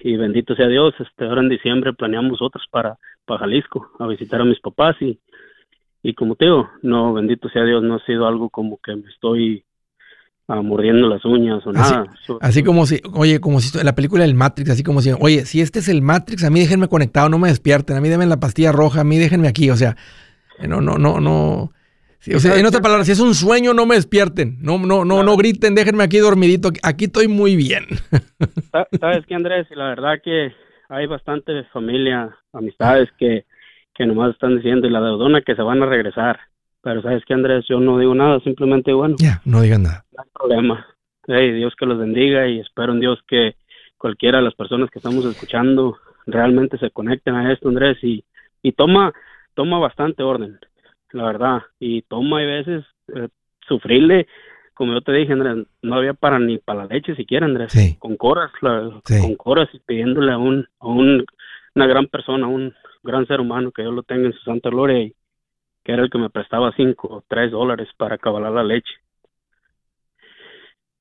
y 0.00 0.16
bendito 0.16 0.54
sea 0.54 0.68
Dios, 0.68 0.94
este, 0.98 1.24
ahora 1.24 1.40
en 1.40 1.48
diciembre 1.48 1.92
planeamos 1.92 2.42
otros 2.42 2.64
para, 2.70 2.98
para 3.24 3.40
Jalisco, 3.40 3.90
a 3.98 4.06
visitar 4.06 4.40
a 4.40 4.44
mis 4.44 4.60
papás 4.60 5.00
y 5.00 5.18
y 6.06 6.14
como 6.14 6.36
te 6.36 6.44
digo, 6.44 6.70
no, 6.82 7.12
bendito 7.14 7.48
sea 7.48 7.64
Dios, 7.64 7.82
no 7.82 7.96
ha 7.96 8.06
sido 8.06 8.28
algo 8.28 8.48
como 8.48 8.78
que 8.78 8.94
me 8.94 9.08
estoy 9.10 9.64
ah, 10.46 10.62
mordiendo 10.62 11.08
las 11.08 11.24
uñas 11.24 11.66
o 11.66 11.72
nada. 11.72 12.04
Así 12.40 12.62
como 12.62 12.86
si, 12.86 13.00
oye, 13.12 13.40
como 13.40 13.58
si 13.58 13.76
la 13.82 13.96
película 13.96 14.22
del 14.22 14.36
Matrix, 14.36 14.70
así 14.70 14.84
como 14.84 15.00
si, 15.00 15.10
oye, 15.18 15.44
si 15.46 15.60
este 15.60 15.80
es 15.80 15.88
el 15.88 16.02
Matrix, 16.02 16.44
a 16.44 16.50
mí 16.50 16.60
déjenme 16.60 16.86
conectado, 16.86 17.28
no 17.28 17.40
me 17.40 17.48
despierten, 17.48 17.96
a 17.96 18.00
mí 18.00 18.08
denme 18.08 18.24
la 18.26 18.38
pastilla 18.38 18.70
roja, 18.70 19.00
a 19.00 19.04
mí 19.04 19.18
déjenme 19.18 19.48
aquí, 19.48 19.68
o 19.68 19.74
sea, 19.74 19.96
no, 20.68 20.80
no, 20.80 20.96
no, 20.96 21.18
no. 21.18 21.72
o 21.72 22.38
sea, 22.38 22.56
en 22.56 22.66
otras 22.66 22.82
palabras, 22.82 23.06
si 23.06 23.12
es 23.12 23.18
un 23.18 23.34
sueño, 23.34 23.74
no 23.74 23.84
me 23.84 23.96
despierten, 23.96 24.58
no, 24.60 24.78
no, 24.78 25.04
no, 25.04 25.24
no 25.24 25.36
griten, 25.36 25.74
déjenme 25.74 26.04
aquí 26.04 26.18
dormidito, 26.18 26.70
aquí 26.84 27.06
estoy 27.06 27.26
muy 27.26 27.56
bien. 27.56 27.84
Sabes 29.00 29.26
qué, 29.26 29.34
Andrés, 29.34 29.66
la 29.70 29.86
verdad 29.86 30.20
que 30.22 30.52
hay 30.88 31.06
bastante 31.08 31.64
familia, 31.72 32.32
amistades 32.52 33.08
que 33.18 33.44
que 33.96 34.06
nomás 34.06 34.32
están 34.32 34.56
diciendo 34.56 34.86
y 34.86 34.90
la 34.90 35.00
deudona 35.00 35.40
que 35.40 35.54
se 35.54 35.62
van 35.62 35.82
a 35.82 35.86
regresar. 35.86 36.38
Pero 36.82 37.02
sabes 37.02 37.24
que 37.24 37.34
Andrés, 37.34 37.64
yo 37.68 37.80
no 37.80 37.98
digo 37.98 38.14
nada, 38.14 38.38
simplemente 38.40 38.92
bueno. 38.92 39.16
Ya, 39.18 39.40
no 39.44 39.60
digan 39.62 39.84
nada. 39.84 40.04
No 40.16 40.22
hay 40.22 40.30
problema. 40.32 40.86
Hey, 41.26 41.52
Dios 41.52 41.74
que 41.76 41.86
los 41.86 41.98
bendiga 41.98 42.46
y 42.46 42.60
espero 42.60 42.92
en 42.92 43.00
Dios 43.00 43.18
que 43.26 43.56
cualquiera 43.98 44.38
de 44.38 44.44
las 44.44 44.54
personas 44.54 44.90
que 44.90 44.98
estamos 44.98 45.24
escuchando 45.24 45.98
realmente 46.26 46.78
se 46.78 46.90
conecten 46.90 47.34
a 47.34 47.52
esto, 47.52 47.68
Andrés, 47.68 47.98
y, 48.02 48.24
y 48.62 48.72
toma, 48.72 49.12
toma 49.54 49.78
bastante 49.78 50.22
orden, 50.22 50.58
la 51.12 51.24
verdad, 51.24 51.62
y 51.80 52.02
toma 52.02 52.40
a 52.40 52.44
veces 52.44 52.84
eh, 53.14 53.28
sufrirle, 53.66 54.26
como 54.74 54.92
yo 54.92 55.00
te 55.00 55.12
dije, 55.12 55.32
Andrés, 55.32 55.66
no 55.82 55.94
había 55.96 56.14
para 56.14 56.38
ni 56.38 56.58
para 56.58 56.84
la 56.84 56.94
leche 56.94 57.16
siquiera, 57.16 57.46
Andrés, 57.46 57.96
con 57.98 58.16
coras, 58.16 58.50
con 58.60 59.34
coras 59.36 59.68
y 59.72 59.78
pidiéndole 59.78 60.32
a 60.32 60.38
un, 60.38 60.68
a 60.80 60.86
un, 60.86 61.24
una 61.74 61.86
gran 61.86 62.06
persona, 62.06 62.46
un, 62.46 62.74
gran 63.06 63.26
ser 63.26 63.40
humano, 63.40 63.72
que 63.72 63.82
yo 63.82 63.90
lo 63.90 64.02
tenga 64.02 64.26
en 64.26 64.32
su 64.32 64.40
santa 64.40 64.68
gloria, 64.68 65.00
y 65.00 65.14
que 65.84 65.92
era 65.92 66.02
el 66.02 66.10
que 66.10 66.18
me 66.18 66.30
prestaba 66.30 66.72
cinco 66.76 67.08
o 67.08 67.24
tres 67.26 67.52
dólares 67.52 67.88
para 67.96 68.16
acabar 68.16 68.42
la 68.52 68.64
leche. 68.64 68.92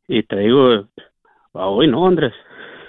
Y 0.08 0.24
te 0.24 0.38
digo, 0.38 0.88
hoy 1.54 1.88
no, 1.88 2.08
Andrés. 2.08 2.34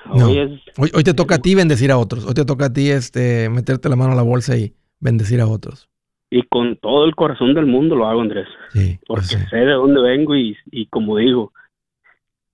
Hoy, 0.09 0.53
hoy, 0.95 1.03
te 1.03 1.15
toca 1.15 1.37
a 1.37 1.39
ti 1.39 1.55
bendecir 1.55 1.91
a 1.91 1.99
otros. 1.99 2.25
Hoy 2.27 2.35
te 2.35 2.45
toca 2.45 2.67
a 2.67 2.73
ti 2.73 2.91
este, 2.91 3.49
meterte 3.49 3.89
la 3.89 3.97
mano 3.97 4.13
a 4.13 4.17
la 4.17 4.23
bolsa 4.23 4.57
y 4.57 4.73
bendecir 5.01 5.41
a 5.41 5.49
otros. 5.49 5.89
Y 6.31 6.43
con 6.43 6.77
todo 6.77 7.07
el 7.07 7.17
corazón 7.17 7.55
del 7.55 7.67
mundo 7.67 7.97
lo 7.97 8.07
hago, 8.07 8.21
Andrés. 8.21 8.47
Sí, 8.71 8.99
porque 9.07 9.25
sé 9.27 9.57
de 9.57 9.73
dónde 9.73 10.01
vengo 10.01 10.37
y, 10.37 10.57
y 10.71 10.87
como 10.87 11.17
digo, 11.17 11.53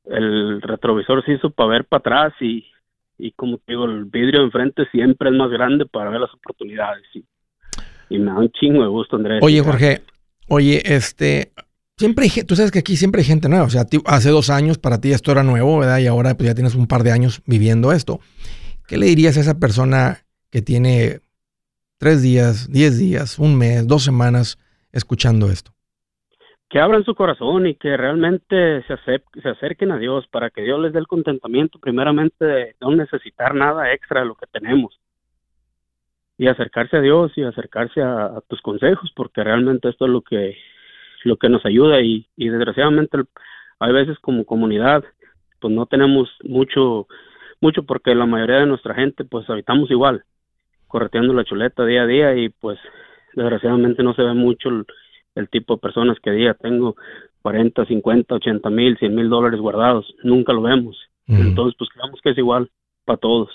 el 0.05 0.62
retrovisor 0.62 1.25
se 1.25 1.33
hizo 1.33 1.51
para 1.51 1.70
ver 1.70 1.85
para 1.85 1.98
atrás 2.01 2.33
y, 2.40 2.64
y 3.23 3.31
como 3.33 3.59
te 3.59 3.73
digo, 3.73 3.85
el 3.85 4.07
vidrio 4.07 4.43
enfrente 4.43 4.83
siempre 4.91 5.31
es 5.31 5.37
más 5.37 5.49
grande 5.49 5.87
para 5.87 6.11
ver 6.11 6.21
las 6.21 6.35
oportunidades. 6.35 7.05
Y, 7.15 8.19
me 8.19 8.27
da 8.27 8.39
un 8.41 8.51
chingo 8.51 8.83
de 8.83 8.89
gusto, 8.89 9.17
Andrés. 9.17 9.39
Oye, 9.43 9.61
Jorge, 9.61 10.03
oye, 10.49 10.83
este, 10.85 11.53
siempre 11.97 12.25
hay, 12.25 12.43
tú 12.43 12.57
sabes 12.57 12.73
que 12.73 12.81
aquí 12.81 12.97
siempre 12.97 13.21
hay 13.21 13.27
gente 13.27 13.49
nueva, 13.49 13.65
o 13.65 13.71
sea, 13.71 13.87
hace 14.07 14.29
dos 14.31 14.51
años 14.51 14.77
para 14.77 15.01
ti 15.01 15.13
esto 15.13 15.31
era 15.31 15.45
nuevo, 15.45 15.79
¿verdad? 15.79 15.99
Y 15.99 16.09
ahora 16.09 16.35
pues 16.37 16.49
ya 16.49 16.55
tienes 16.55 16.75
un 16.75 16.89
par 16.89 17.05
de 17.05 17.13
años 17.13 17.43
viviendo 17.47 17.93
esto. 17.93 18.21
¿Qué 18.89 18.99
le 18.99 19.07
dirías 19.07 19.37
a 19.37 19.41
esa 19.41 19.59
persona 19.59 20.27
que 20.51 20.61
tiene 20.61 21.21
tres 21.99 22.23
días, 22.23 22.71
diez 22.71 22.99
días, 22.99 23.39
un 23.39 23.57
mes, 23.57 23.87
dos 23.87 24.03
semanas 24.03 24.59
escuchando 24.91 25.51
esto? 25.51 25.72
Que 26.73 26.81
abran 26.81 27.05
su 27.05 27.15
corazón 27.15 27.67
y 27.67 27.75
que 27.75 27.99
realmente 27.99 28.83
se, 28.85 28.97
se 29.43 29.49
acerquen 29.51 29.93
a 29.93 29.99
Dios 29.99 30.27
para 30.29 30.49
que 30.49 30.63
Dios 30.63 30.81
les 30.81 30.95
dé 30.95 31.01
el 31.01 31.07
contentamiento 31.07 31.79
primeramente 31.79 32.47
de 32.47 32.77
no 32.81 32.93
necesitar 32.93 33.55
nada 33.55 33.93
extra 33.93 34.21
de 34.21 34.27
lo 34.27 34.37
que 34.37 34.47
tenemos. 34.47 34.99
Y 36.39 36.47
acercarse 36.47 36.97
a 36.97 37.03
Dios 37.03 37.31
y 37.37 37.43
acercarse 37.43 38.01
a, 38.01 38.41
tus 38.49 38.63
consejos 38.63 39.13
porque 39.15 39.45
realmente 39.45 39.91
esto 39.91 40.07
es 40.07 40.11
lo 40.11 40.23
que 40.23 40.57
lo 41.25 41.37
que 41.37 41.51
nos 41.51 41.63
ayuda. 41.67 42.01
Y, 42.01 42.27
y 42.37 42.49
desgraciadamente 42.49 43.19
hay 43.79 43.93
veces 43.93 44.19
como 44.21 44.47
comunidad 44.47 45.05
pues 45.61 45.75
no 45.75 45.85
tenemos 45.85 46.31
mucho 46.43 47.07
mucho 47.61 47.83
porque 47.83 48.15
la 48.15 48.25
mayoría 48.25 48.61
de 48.61 48.67
nuestra 48.67 48.95
gente 48.95 49.27
pues 49.27 49.49
habitamos 49.51 49.91
igual 49.91 50.25
correteando 50.89 51.35
la 51.35 51.45
chuleta 51.45 51.85
día 51.85 52.05
a 52.05 52.07
día 52.07 52.35
y 52.35 52.49
pues 52.49 52.79
desgraciadamente 53.35 54.03
no 54.03 54.15
se 54.15 54.23
ve 54.23 54.33
mucho 54.33 54.71
el, 54.71 54.87
tipo 55.49 55.75
de 55.75 55.81
personas 55.81 56.18
que 56.23 56.31
día 56.31 56.55
tengo 56.55 56.97
40, 57.42 57.85
50, 57.87 58.35
80 58.35 58.71
mil, 58.71 58.97
100 58.99 59.14
mil 59.14 59.29
dólares 59.29 59.61
guardados, 59.61 60.14
nunca 60.23 60.53
lo 60.53 60.62
vemos. 60.62 60.97
Entonces 61.27 61.75
pues 61.79 61.88
creemos 61.95 62.21
que 62.23 62.31
es 62.31 62.38
igual 62.38 62.71
para 63.05 63.18
todos. 63.18 63.49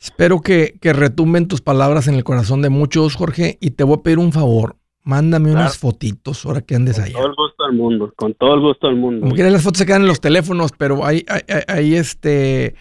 Espero 0.00 0.40
que, 0.40 0.74
que, 0.80 0.92
retumben 0.92 1.48
tus 1.48 1.60
palabras 1.60 2.08
en 2.08 2.14
el 2.14 2.24
corazón 2.24 2.60
de 2.62 2.70
muchos, 2.70 3.14
Jorge, 3.16 3.58
y 3.60 3.70
te 3.70 3.84
voy 3.84 3.98
a 3.98 4.02
pedir 4.02 4.18
un 4.18 4.32
favor. 4.32 4.76
Mándame 5.04 5.50
unas 5.50 5.78
fotitos 5.78 6.46
ahora 6.46 6.60
que 6.60 6.76
andes 6.76 6.98
allá. 7.00 7.14
Con 7.14 7.22
todo 7.22 7.30
el 7.30 7.34
gusto 7.34 7.64
del 7.64 7.72
mundo, 7.72 8.12
con 8.14 8.34
todo 8.34 8.54
el 8.54 8.60
gusto 8.60 8.86
del 8.86 8.96
mundo. 8.96 9.20
Como 9.22 9.34
quieras, 9.34 9.52
las 9.52 9.62
fotos 9.62 9.78
se 9.78 9.86
quedan 9.86 10.02
en 10.02 10.08
los 10.08 10.20
teléfonos, 10.20 10.70
pero 10.78 11.04
ahí, 11.04 11.24
ahí, 11.66 11.94
este, 11.94 12.76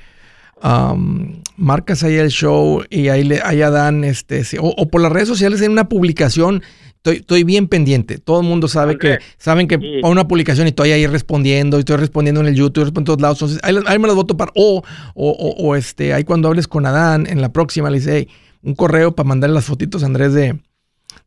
marcas 1.57 2.03
ahí 2.03 2.15
el 2.15 2.29
show 2.29 2.84
y 2.91 3.07
ahí, 3.07 3.23
le, 3.23 3.41
allá 3.41 3.71
dan, 3.71 4.03
este, 4.03 4.43
o, 4.60 4.88
por 4.88 5.01
las 5.01 5.12
redes 5.12 5.27
sociales 5.27 5.62
en 5.62 5.71
una 5.71 5.89
publicación. 5.89 6.62
Estoy, 7.01 7.15
estoy 7.15 7.43
bien 7.43 7.67
pendiente. 7.67 8.19
Todo 8.19 8.41
el 8.41 8.47
mundo 8.47 8.67
sabe 8.67 8.99
que 8.99 9.17
saben 9.37 9.67
que 9.67 9.79
para 9.79 10.11
una 10.11 10.27
publicación 10.27 10.67
y 10.67 10.69
estoy 10.69 10.91
ahí 10.91 11.07
respondiendo, 11.07 11.77
y 11.77 11.79
estoy 11.79 11.97
respondiendo 11.97 12.41
en 12.41 12.47
el 12.47 12.53
YouTube, 12.53 12.83
respondo 12.83 12.99
en 12.99 13.17
todos 13.17 13.21
lados. 13.21 13.41
Entonces, 13.41 13.59
ahí, 13.87 13.97
me 13.97 14.05
las 14.05 14.15
voto 14.15 14.37
para. 14.37 14.51
O, 14.53 14.83
o, 15.15 15.55
o, 15.57 15.75
este, 15.75 16.13
ahí 16.13 16.23
cuando 16.23 16.47
hables 16.47 16.67
con 16.67 16.85
Adán 16.85 17.25
en 17.25 17.41
la 17.41 17.51
próxima, 17.51 17.89
le 17.89 17.97
dice, 17.97 18.27
un 18.61 18.75
correo 18.75 19.15
para 19.15 19.27
mandarle 19.27 19.55
las 19.55 19.65
fotitos 19.65 20.03
a 20.03 20.05
Andrés 20.05 20.35
de, 20.35 20.59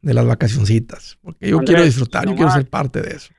de 0.00 0.14
las 0.14 0.24
vacacioncitas, 0.24 1.18
porque 1.20 1.50
yo 1.50 1.58
quiero 1.58 1.82
disfrutar, 1.82 2.24
yo 2.24 2.36
quiero 2.36 2.52
ser 2.52 2.70
parte 2.70 3.02
de 3.02 3.16
eso. 3.16 3.34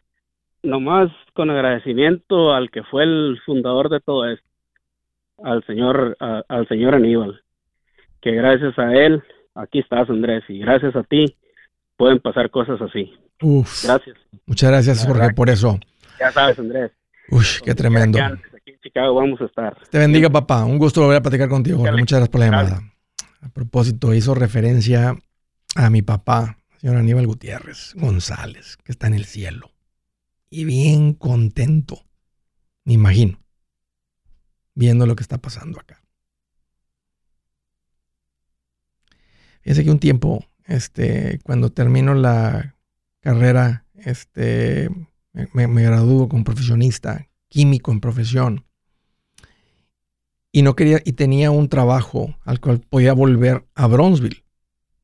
Nomás 0.62 1.10
con 1.36 1.50
agradecimiento 1.50 2.54
al 2.54 2.70
que 2.70 2.84
fue 2.84 3.04
el 3.04 3.40
fundador 3.46 3.88
de 3.90 4.02
todo 4.02 4.30
esto, 4.30 4.46
al 5.42 5.66
señor, 5.66 6.18
al 6.20 6.68
señor 6.68 6.96
Aníbal, 6.96 7.42
que 8.22 8.32
gracias 8.32 8.78
a 8.78 8.94
él, 8.94 9.24
aquí 9.54 9.80
estás 9.80 10.10
Andrés, 10.10 10.44
y 10.50 10.60
gracias 10.60 10.98
a 10.98 11.04
ti 11.04 11.38
pueden 11.98 12.20
pasar 12.20 12.50
cosas 12.50 12.82
así. 12.82 13.14
Uf. 13.42 13.86
Gracias. 13.86 14.18
Muchas 14.46 14.70
gracias 14.70 15.06
Jorge 15.06 15.34
por 15.34 15.50
eso. 15.50 15.80
Ya 16.20 16.32
sabes 16.32 16.58
Andrés. 16.60 16.92
Uy, 17.30 17.46
qué 17.64 17.74
tremendo. 17.74 18.20
Aquí 18.20 18.72
en 18.72 18.80
Chicago 18.80 19.16
vamos 19.16 19.42
a 19.42 19.46
estar. 19.46 19.78
Te 19.90 19.98
bendiga 19.98 20.30
papá, 20.30 20.64
un 20.64 20.78
gusto 20.78 21.02
volver 21.02 21.18
a 21.18 21.22
platicar 21.22 21.50
contigo 21.50 21.80
Jorge. 21.80 21.98
Muchas 21.98 22.20
gracias 22.20 22.30
por 22.30 22.40
la 22.40 22.46
llamada. 22.46 22.82
A 23.42 23.50
propósito, 23.50 24.14
hizo 24.14 24.34
referencia 24.34 25.16
a 25.76 25.90
mi 25.90 26.02
papá, 26.02 26.58
señor 26.78 26.98
Aníbal 26.98 27.28
Gutiérrez 27.28 27.94
González, 27.96 28.78
que 28.84 28.92
está 28.92 29.08
en 29.08 29.14
el 29.14 29.26
cielo. 29.26 29.72
Y 30.50 30.64
bien 30.64 31.14
contento, 31.14 32.06
me 32.86 32.94
imagino, 32.94 33.40
viendo 34.74 35.06
lo 35.06 35.16
que 35.16 35.24
está 35.24 35.38
pasando 35.38 35.80
acá. 35.80 36.02
Fíjense 39.62 39.84
que 39.84 39.92
un 39.92 40.00
tiempo, 40.00 40.46
este, 40.66 41.40
cuando 41.44 41.72
termino 41.72 42.14
la 42.14 42.76
carrera, 43.22 43.86
este, 43.96 44.90
me, 45.34 45.68
me 45.68 45.86
como 46.28 46.44
profesionista, 46.44 47.28
químico 47.48 47.92
en 47.92 48.00
profesión, 48.00 48.66
y 50.52 50.62
no 50.62 50.76
quería, 50.76 51.02
y 51.04 51.14
tenía 51.14 51.52
un 51.52 51.68
trabajo 51.68 52.38
al 52.44 52.60
cual 52.60 52.80
podía 52.80 53.14
volver 53.14 53.66
a 53.76 53.88
Bronzeville 53.88 54.46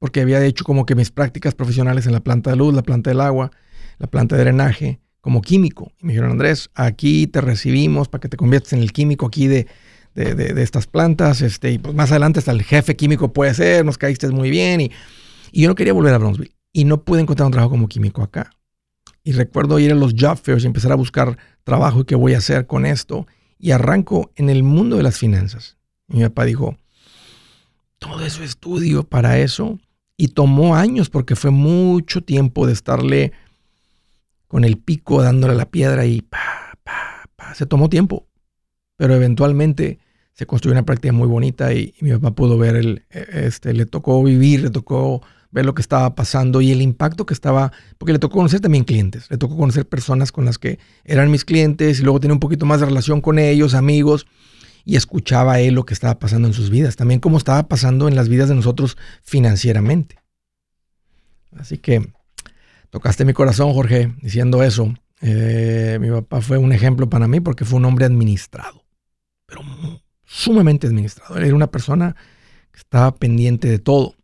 porque 0.02 0.20
había 0.20 0.44
hecho 0.44 0.64
como 0.64 0.88
que 0.88 0.96
mis 0.96 1.12
prácticas 1.12 1.54
profesionales 1.54 2.08
en 2.08 2.14
la 2.14 2.22
planta 2.22 2.50
de 2.50 2.56
luz, 2.56 2.74
la 2.74 2.82
planta 2.82 3.12
del 3.12 3.22
agua, 3.22 3.52
la 4.00 4.08
planta 4.08 4.36
de 4.36 4.42
drenaje, 4.42 5.00
como 5.22 5.44
químico. 5.44 5.92
Y 6.00 6.08
me 6.08 6.14
dijeron, 6.14 6.32
Andrés, 6.32 6.72
aquí 6.74 7.28
te 7.28 7.40
recibimos 7.40 8.08
para 8.10 8.20
que 8.20 8.28
te 8.28 8.36
conviertas 8.36 8.74
en 8.74 8.80
el 8.80 8.94
químico 8.94 9.28
aquí 9.28 9.46
de, 9.46 9.68
de, 10.16 10.60
estas 10.64 10.88
plantas. 10.88 11.44
Este, 11.44 11.74
y 11.74 11.78
pues 11.78 11.94
más 11.94 12.10
adelante 12.10 12.40
hasta 12.40 12.52
el 12.52 12.64
jefe 12.64 12.96
químico 12.96 13.32
puede 13.32 13.54
ser, 13.54 13.86
nos 13.86 14.00
caíste 14.00 14.28
muy 14.30 14.50
bien. 14.50 14.82
Y, 14.82 14.92
y 15.52 15.62
yo 15.62 15.70
no 15.70 15.76
quería 15.76 15.94
volver 15.94 16.14
a 16.14 16.18
Bronzeville. 16.18 16.56
Y 16.74 16.86
no 16.86 17.04
pude 17.04 17.22
encontrar 17.22 17.46
un 17.46 17.52
trabajo 17.52 17.72
como 17.72 17.88
químico 17.88 18.24
acá. 18.24 18.52
Y 19.24 19.34
recuerdo 19.34 19.78
ir 19.80 19.92
a 19.92 19.96
los 19.96 20.14
job 20.18 20.38
fairs 20.38 20.64
y 20.64 20.68
empezar 20.68 20.92
a 20.92 20.96
buscar 20.96 21.38
trabajo 21.64 22.02
y 22.02 22.06
qué 22.06 22.16
voy 22.16 22.34
a 22.34 22.38
hacer 22.38 22.66
con 22.66 22.86
esto. 22.86 23.28
Y 23.60 23.72
arranco 23.72 24.32
en 24.36 24.50
el 24.50 24.64
mundo 24.64 24.98
de 24.98 25.04
las 25.04 25.18
finanzas. 25.18 25.78
Y 26.08 26.18
mi 26.18 26.24
papá 26.24 26.46
dijo, 26.46 26.78
todo 28.00 28.26
eso 28.26 28.44
estudio 28.44 29.04
para 29.04 29.38
eso 29.38 29.80
y 30.18 30.30
tomó 30.30 30.76
años 30.76 31.10
porque 31.10 31.36
fue 31.36 31.52
mucho 31.52 32.22
tiempo 32.22 32.66
de 32.66 32.74
estarle 32.74 33.32
con 34.48 34.64
el 34.64 34.78
pico 34.78 35.22
dándole 35.22 35.56
la 35.56 35.70
piedra 35.70 36.06
y 36.06 36.22
pa, 36.22 36.78
pa, 36.84 37.30
pa. 37.36 37.54
Se 37.56 37.66
tomó 37.66 37.90
tiempo, 37.90 38.28
pero 38.98 39.16
eventualmente 39.16 40.00
se 40.34 40.46
construyó 40.46 40.74
una 40.74 40.86
práctica 40.86 41.14
muy 41.14 41.28
bonita 41.28 41.74
y, 41.74 41.94
mi 42.02 42.12
papá 42.12 42.32
pudo 42.32 42.58
ver 42.58 42.76
el, 42.76 43.06
e, 43.10 43.46
este, 43.46 43.74
le 43.74 43.86
tocó 43.86 44.24
vivir, 44.24 44.64
le 44.64 44.70
tocó 44.70 45.22
ver 45.52 45.66
lo 45.66 45.74
que 45.74 45.82
estaba 45.82 46.16
pasando 46.16 46.62
y 46.62 46.72
el 46.72 46.82
impacto 46.82 47.26
que 47.26 47.34
estaba, 47.34 47.72
porque 47.98 48.14
le 48.14 48.20
tocó 48.20 48.38
conocer 48.38 48.60
también 48.60 48.84
clientes, 48.84 49.30
le 49.30 49.38
tocó 49.38 49.58
conocer 49.58 49.88
personas 49.88 50.32
con 50.32 50.46
las 50.46 50.58
que 50.58 50.80
eran 51.04 51.30
mis 51.30 51.46
clientes 51.46 52.00
y 52.00 52.04
luego 52.04 52.20
tenía 52.20 52.34
un 52.34 52.40
poquito 52.40 52.66
más 52.66 52.80
de 52.80 52.86
relación 52.86 53.22
con 53.22 53.38
ellos, 53.40 53.74
amigos, 53.74 54.28
y 54.86 54.96
escuchaba 54.96 55.60
él 55.60 55.76
lo 55.76 55.86
que 55.86 55.94
estaba 55.94 56.18
pasando 56.20 56.48
en 56.48 56.54
sus 56.54 56.70
vidas, 56.70 56.96
también 56.96 57.20
cómo 57.20 57.38
estaba 57.38 57.68
pasando 57.68 58.08
en 58.08 58.16
las 58.16 58.30
vidas 58.30 58.50
de 58.50 58.56
nosotros 58.56 58.98
financieramente. 59.22 60.18
Así 61.58 61.78
que 61.78 62.12
tocaste 62.90 63.26
mi 63.26 63.34
corazón, 63.34 63.74
Jorge, 63.74 64.14
diciendo 64.22 64.64
eso. 64.64 64.94
Eh, 65.22 66.00
mi 66.02 66.10
papá 66.10 66.42
fue 66.42 66.58
un 66.58 66.72
ejemplo 66.72 67.10
para 67.10 67.28
mí 67.28 67.42
porque 67.42 67.64
fue 67.64 67.78
un 67.78 67.86
hombre 67.86 68.06
administrado, 68.06 68.84
pero 69.46 69.62
sumamente 70.26 70.88
administrado. 70.88 71.38
Era 71.38 71.54
una 71.54 71.70
persona 71.70 72.16
que 72.72 72.80
estaba 72.80 73.14
pendiente 73.16 73.68
de 73.68 73.80
todo. 73.80 74.16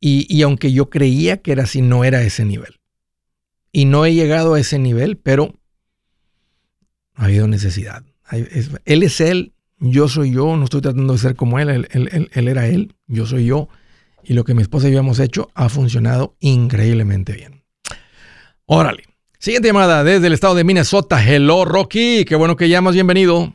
Y, 0.00 0.26
y 0.34 0.42
aunque 0.42 0.72
yo 0.72 0.88
creía 0.88 1.42
que 1.42 1.52
era 1.52 1.64
así, 1.64 1.82
no 1.82 2.04
era 2.04 2.22
ese 2.22 2.44
nivel. 2.44 2.80
Y 3.72 3.84
no 3.84 4.04
he 4.04 4.14
llegado 4.14 4.54
a 4.54 4.60
ese 4.60 4.78
nivel, 4.78 5.16
pero 5.16 5.54
ha 7.14 7.26
habido 7.26 7.46
necesidad. 7.46 8.02
Él 8.84 9.02
es 9.02 9.20
él, 9.20 9.52
yo 9.78 10.08
soy 10.08 10.32
yo, 10.32 10.56
no 10.56 10.64
estoy 10.64 10.80
tratando 10.80 11.12
de 11.12 11.18
ser 11.18 11.36
como 11.36 11.58
él, 11.58 11.88
él, 11.90 12.48
era 12.48 12.66
él, 12.66 12.94
yo 13.06 13.26
soy 13.26 13.46
yo. 13.46 13.68
Y 14.22 14.34
lo 14.34 14.44
que 14.44 14.54
mi 14.54 14.62
esposa 14.62 14.88
y 14.88 14.92
yo 14.92 14.98
hemos 14.98 15.18
hecho 15.18 15.50
ha 15.54 15.68
funcionado 15.68 16.36
increíblemente 16.40 17.32
bien. 17.32 17.64
Órale. 18.66 19.04
Siguiente 19.38 19.68
llamada 19.68 20.04
desde 20.04 20.26
el 20.26 20.34
estado 20.34 20.54
de 20.54 20.64
Minnesota. 20.64 21.24
Hello, 21.24 21.64
Rocky. 21.64 22.24
Qué 22.26 22.36
bueno 22.36 22.56
que 22.56 22.68
llamas. 22.68 22.94
Bienvenido. 22.94 23.54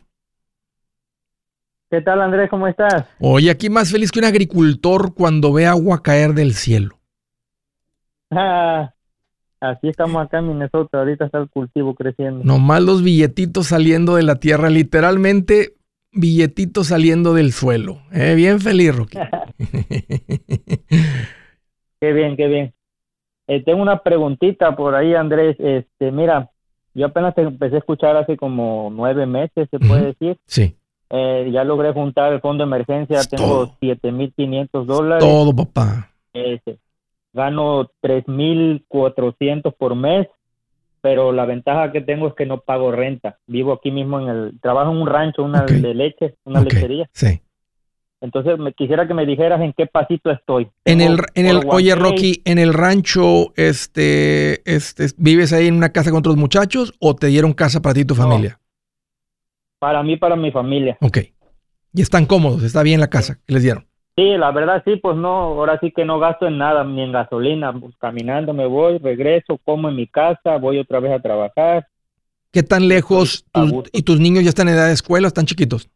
¿Qué 1.89 2.01
tal, 2.01 2.21
Andrés? 2.21 2.49
¿Cómo 2.49 2.67
estás? 2.67 3.05
Oye, 3.19 3.51
aquí 3.51 3.69
más 3.69 3.91
feliz 3.91 4.11
que 4.11 4.19
un 4.19 4.25
agricultor 4.25 5.13
cuando 5.13 5.53
ve 5.53 5.67
agua 5.67 6.01
caer 6.01 6.33
del 6.33 6.53
cielo. 6.53 6.97
Ah, 8.31 8.91
así 9.59 9.89
estamos 9.89 10.25
acá 10.25 10.39
en 10.39 10.47
Minnesota. 10.47 10.99
Ahorita 10.99 11.25
está 11.25 11.37
el 11.37 11.49
cultivo 11.49 11.93
creciendo. 11.93 12.43
Nomás 12.43 12.81
los 12.81 13.03
billetitos 13.03 13.67
saliendo 13.67 14.15
de 14.15 14.23
la 14.23 14.39
tierra. 14.39 14.69
Literalmente 14.69 15.75
billetito 16.11 16.83
saliendo 16.83 17.35
del 17.35 17.51
suelo. 17.51 17.99
Eh, 18.11 18.33
bien 18.35 18.59
feliz, 18.59 18.95
Rocky. 18.95 19.19
qué 21.99 22.13
bien, 22.13 22.35
qué 22.35 22.47
bien. 22.47 22.73
Eh, 23.47 23.63
tengo 23.63 23.83
una 23.83 24.01
preguntita 24.01 24.75
por 24.75 24.95
ahí, 24.95 25.13
Andrés. 25.13 25.55
Este, 25.59 26.11
mira, 26.11 26.49
yo 26.95 27.05
apenas 27.05 27.35
te 27.35 27.43
empecé 27.43 27.75
a 27.75 27.79
escuchar 27.79 28.17
hace 28.17 28.37
como 28.37 28.89
nueve 28.91 29.27
meses, 29.27 29.67
se 29.69 29.77
puede 29.77 30.07
decir. 30.07 30.37
Sí. 30.47 30.75
Eh, 31.17 31.49
ya 31.53 31.63
logré 31.63 31.93
juntar 31.93 32.33
el 32.33 32.41
fondo 32.41 32.65
de 32.65 32.67
emergencia, 32.67 33.19
Es 33.19 33.29
tengo 33.29 33.67
todo. 33.67 33.77
7.500 33.81 34.85
dólares. 34.85 35.23
Todo, 35.23 35.55
papá. 35.55 36.09
Este, 36.33 36.77
gano 37.31 37.89
3.400 38.03 39.73
por 39.77 39.95
mes, 39.95 40.27
pero 40.99 41.31
la 41.31 41.45
ventaja 41.45 41.93
que 41.93 42.01
tengo 42.01 42.27
es 42.27 42.33
que 42.33 42.45
no 42.45 42.59
pago 42.59 42.91
renta. 42.91 43.37
Vivo 43.47 43.71
aquí 43.71 43.91
mismo 43.91 44.19
en 44.19 44.27
el, 44.27 44.59
trabajo 44.59 44.91
en 44.91 44.97
un 44.97 45.07
rancho, 45.07 45.43
una 45.43 45.63
de 45.63 45.93
leche, 45.93 46.35
una 46.43 46.61
lechería. 46.61 47.09
Sí. 47.13 47.39
Entonces 48.19 48.57
me 48.57 48.73
quisiera 48.73 49.07
que 49.07 49.13
me 49.13 49.25
dijeras 49.25 49.61
en 49.61 49.71
qué 49.71 49.85
pasito 49.85 50.31
estoy. 50.31 50.67
En 50.83 50.99
el, 50.99 51.19
en 51.35 51.45
el, 51.45 51.57
401k, 51.61 51.73
oye, 51.73 51.95
Rocky, 51.95 52.41
en 52.43 52.57
el 52.57 52.73
rancho, 52.73 53.53
este, 53.55 54.69
este, 54.69 55.07
¿vives 55.17 55.53
ahí 55.53 55.67
en 55.67 55.75
una 55.75 55.89
casa 55.93 56.09
con 56.09 56.19
otros 56.19 56.35
muchachos 56.35 56.93
o 56.99 57.15
te 57.15 57.27
dieron 57.27 57.53
casa 57.53 57.81
para 57.81 57.93
ti 57.93 58.01
y 58.01 58.05
tu 58.05 58.15
No. 58.15 58.23
familia? 58.23 58.59
Para 59.85 60.01
mí, 60.01 60.17
para 60.17 60.35
mi 60.35 60.49
familia. 60.49 60.97
Ok. 60.99 61.19
Y 61.93 62.01
están 62.01 62.25
cómodos, 62.25 62.63
está 62.63 62.81
bien 62.81 62.99
la 62.99 63.07
casa 63.07 63.37
que 63.45 63.53
les 63.53 63.61
dieron. 63.61 63.85
Sí, 64.17 64.35
la 64.35 64.49
verdad 64.51 64.81
sí, 64.83 64.95
pues 64.95 65.15
no, 65.15 65.29
ahora 65.29 65.79
sí 65.79 65.91
que 65.95 66.03
no 66.05 66.17
gasto 66.17 66.47
en 66.47 66.57
nada, 66.57 66.83
ni 66.83 67.03
en 67.03 67.11
gasolina. 67.11 67.71
Pues, 67.71 67.93
caminando 67.99 68.51
me 68.51 68.65
voy, 68.65 68.97
regreso, 68.97 69.59
como 69.63 69.87
en 69.89 69.95
mi 69.95 70.07
casa, 70.07 70.57
voy 70.57 70.79
otra 70.79 70.99
vez 70.99 71.11
a 71.11 71.19
trabajar. 71.21 71.85
¿Qué 72.51 72.63
tan 72.63 72.87
lejos 72.87 73.45
tus- 73.51 73.91
y 73.93 74.01
tus 74.01 74.19
niños 74.19 74.43
ya 74.43 74.49
están 74.49 74.69
en 74.69 74.73
edad 74.73 74.87
de 74.87 74.93
escuela 74.93 75.27
están 75.27 75.45
chiquitos? 75.45 75.87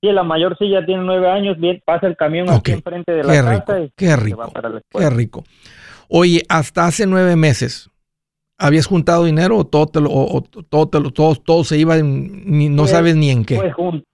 Sí, 0.00 0.10
la 0.10 0.22
mayor 0.22 0.56
sí 0.58 0.70
ya 0.70 0.86
tiene 0.86 1.02
nueve 1.02 1.28
años, 1.30 1.58
bien, 1.60 1.82
pasa 1.84 2.06
el 2.06 2.16
camión 2.16 2.48
aquí 2.48 2.72
enfrente 2.72 3.12
de 3.12 3.22
la 3.22 3.34
Qué 3.34 3.38
casa 3.42 3.80
y 3.80 3.92
qué 3.94 4.06
se 4.08 4.16
rico, 4.16 4.38
va 4.38 4.48
para 4.48 4.70
la 4.70 4.80
qué 4.88 5.10
rico. 5.10 5.44
Oye, 6.08 6.42
hasta 6.48 6.86
hace 6.86 7.06
nueve 7.06 7.36
meses, 7.36 7.90
¿habías 8.58 8.86
juntado 8.86 9.24
dinero 9.24 9.56
o 9.58 9.64
todo, 9.64 9.86
te 9.86 10.00
lo- 10.00 10.10
o- 10.10 10.36
o 10.38 10.42
todo, 10.42 10.88
te 10.88 11.00
lo- 11.00 11.10
todo, 11.10 11.34
todo 11.36 11.64
se 11.64 11.78
iba, 11.78 11.96
en- 11.98 12.42
ni- 12.58 12.68
no 12.68 12.82
Pues- 12.82 12.90
sabes 12.90 13.16
ni 13.16 13.30
en 13.30 13.44
qué? 13.44 13.56
Pues 13.56 13.74
jun- 13.74 14.04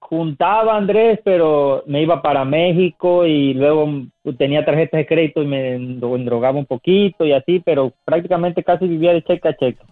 juntaba 0.00 0.76
Andrés, 0.76 1.20
pero 1.22 1.82
me 1.86 2.02
iba 2.02 2.22
para 2.22 2.44
México 2.44 3.26
y 3.26 3.52
luego 3.54 3.86
mm, 3.86 4.10
tenía 4.38 4.64
tarjetas 4.64 4.98
de 4.98 5.06
crédito 5.06 5.42
y 5.42 5.46
me 5.46 5.76
endro- 5.76 6.16
endrogaba 6.16 6.58
un 6.58 6.64
poquito 6.66 7.26
y 7.26 7.32
así, 7.32 7.60
pero 7.60 7.92
prácticamente 8.06 8.62
casi 8.64 8.86
vivía 8.86 9.12
de 9.12 9.22
cheque 9.22 9.48
a 9.48 9.56
cheque. 9.56 9.82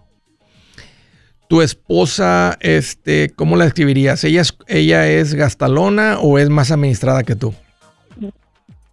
¿Tu 1.49 1.61
esposa, 1.63 2.57
este, 2.61 3.31
cómo 3.37 3.57
la 3.57 3.65
describirías? 3.65 4.25
¿Ella 4.25 4.41
es, 4.41 4.59
¿Ella 4.67 5.07
es 5.07 5.35
gastalona 5.35 6.19
o 6.21 6.39
es 6.39 6.49
más 6.51 6.73
administrada 6.73 7.23
que 7.23 7.37
tú? 7.37 7.55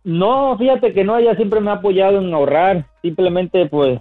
No, 0.04 0.58
fíjate 0.58 0.94
que 0.94 1.04
no, 1.06 1.18
ella 1.18 1.36
siempre 1.36 1.62
me 1.62 1.72
ha 1.72 1.76
apoyado 1.76 2.20
en 2.22 2.34
ahorrar, 2.34 2.86
simplemente 3.02 3.66
pues 3.68 4.00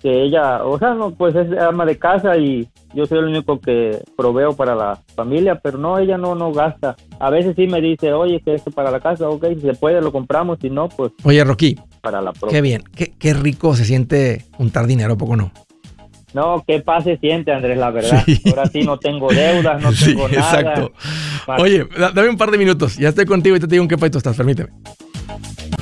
que 0.00 0.22
ella, 0.22 0.64
o 0.64 0.78
sea, 0.78 0.94
no, 0.94 1.10
pues 1.12 1.34
es 1.34 1.50
ama 1.58 1.84
de 1.84 1.98
casa 1.98 2.36
y 2.36 2.68
yo 2.94 3.04
soy 3.06 3.18
el 3.18 3.24
único 3.24 3.58
que 3.60 3.98
proveo 4.16 4.54
para 4.54 4.74
la 4.76 5.00
familia, 5.16 5.56
pero 5.60 5.76
no, 5.76 5.98
ella 5.98 6.16
no, 6.16 6.36
no 6.36 6.52
gasta. 6.52 6.94
A 7.18 7.30
veces 7.30 7.56
sí 7.56 7.66
me 7.66 7.80
dice, 7.80 8.12
oye, 8.12 8.40
que 8.44 8.54
esto 8.54 8.70
para 8.70 8.90
la 8.92 9.00
casa, 9.00 9.28
ok, 9.28 9.46
si 9.54 9.60
se 9.62 9.74
puede 9.74 10.00
lo 10.00 10.12
compramos, 10.12 10.58
si 10.62 10.70
no, 10.70 10.88
pues 10.88 11.10
Oye, 11.24 11.42
Rocky, 11.42 11.76
para 12.00 12.20
la 12.20 12.32
qué 12.32 12.38
propia. 12.38 12.60
bien, 12.60 12.84
qué, 12.94 13.12
qué 13.18 13.34
rico 13.34 13.74
se 13.74 13.84
siente 13.84 14.44
juntar 14.52 14.86
dinero, 14.86 15.14
¿a 15.14 15.18
poco 15.18 15.34
no? 15.36 15.50
No, 16.34 16.62
qué 16.64 16.80
paz 16.80 17.04
se 17.04 17.16
siente, 17.16 17.50
Andrés, 17.52 17.78
la 17.78 17.90
verdad. 17.90 18.22
Sí. 18.24 18.40
Ahora 18.46 18.66
sí 18.66 18.82
no 18.82 18.98
tengo 18.98 19.32
deudas, 19.32 19.82
no 19.82 19.90
sí, 19.92 20.10
tengo 20.14 20.28
nada. 20.28 20.60
exacto. 20.60 20.92
Oye, 21.58 21.88
da- 21.98 22.12
dame 22.12 22.28
un 22.28 22.36
par 22.36 22.50
de 22.52 22.58
minutos, 22.58 22.96
ya 22.98 23.08
estoy 23.08 23.24
contigo 23.24 23.56
y 23.56 23.60
te 23.60 23.66
digo 23.66 23.82
en 23.82 23.88
qué 23.88 23.98
país 23.98 24.14
estás, 24.14 24.36
permíteme. 24.36 24.68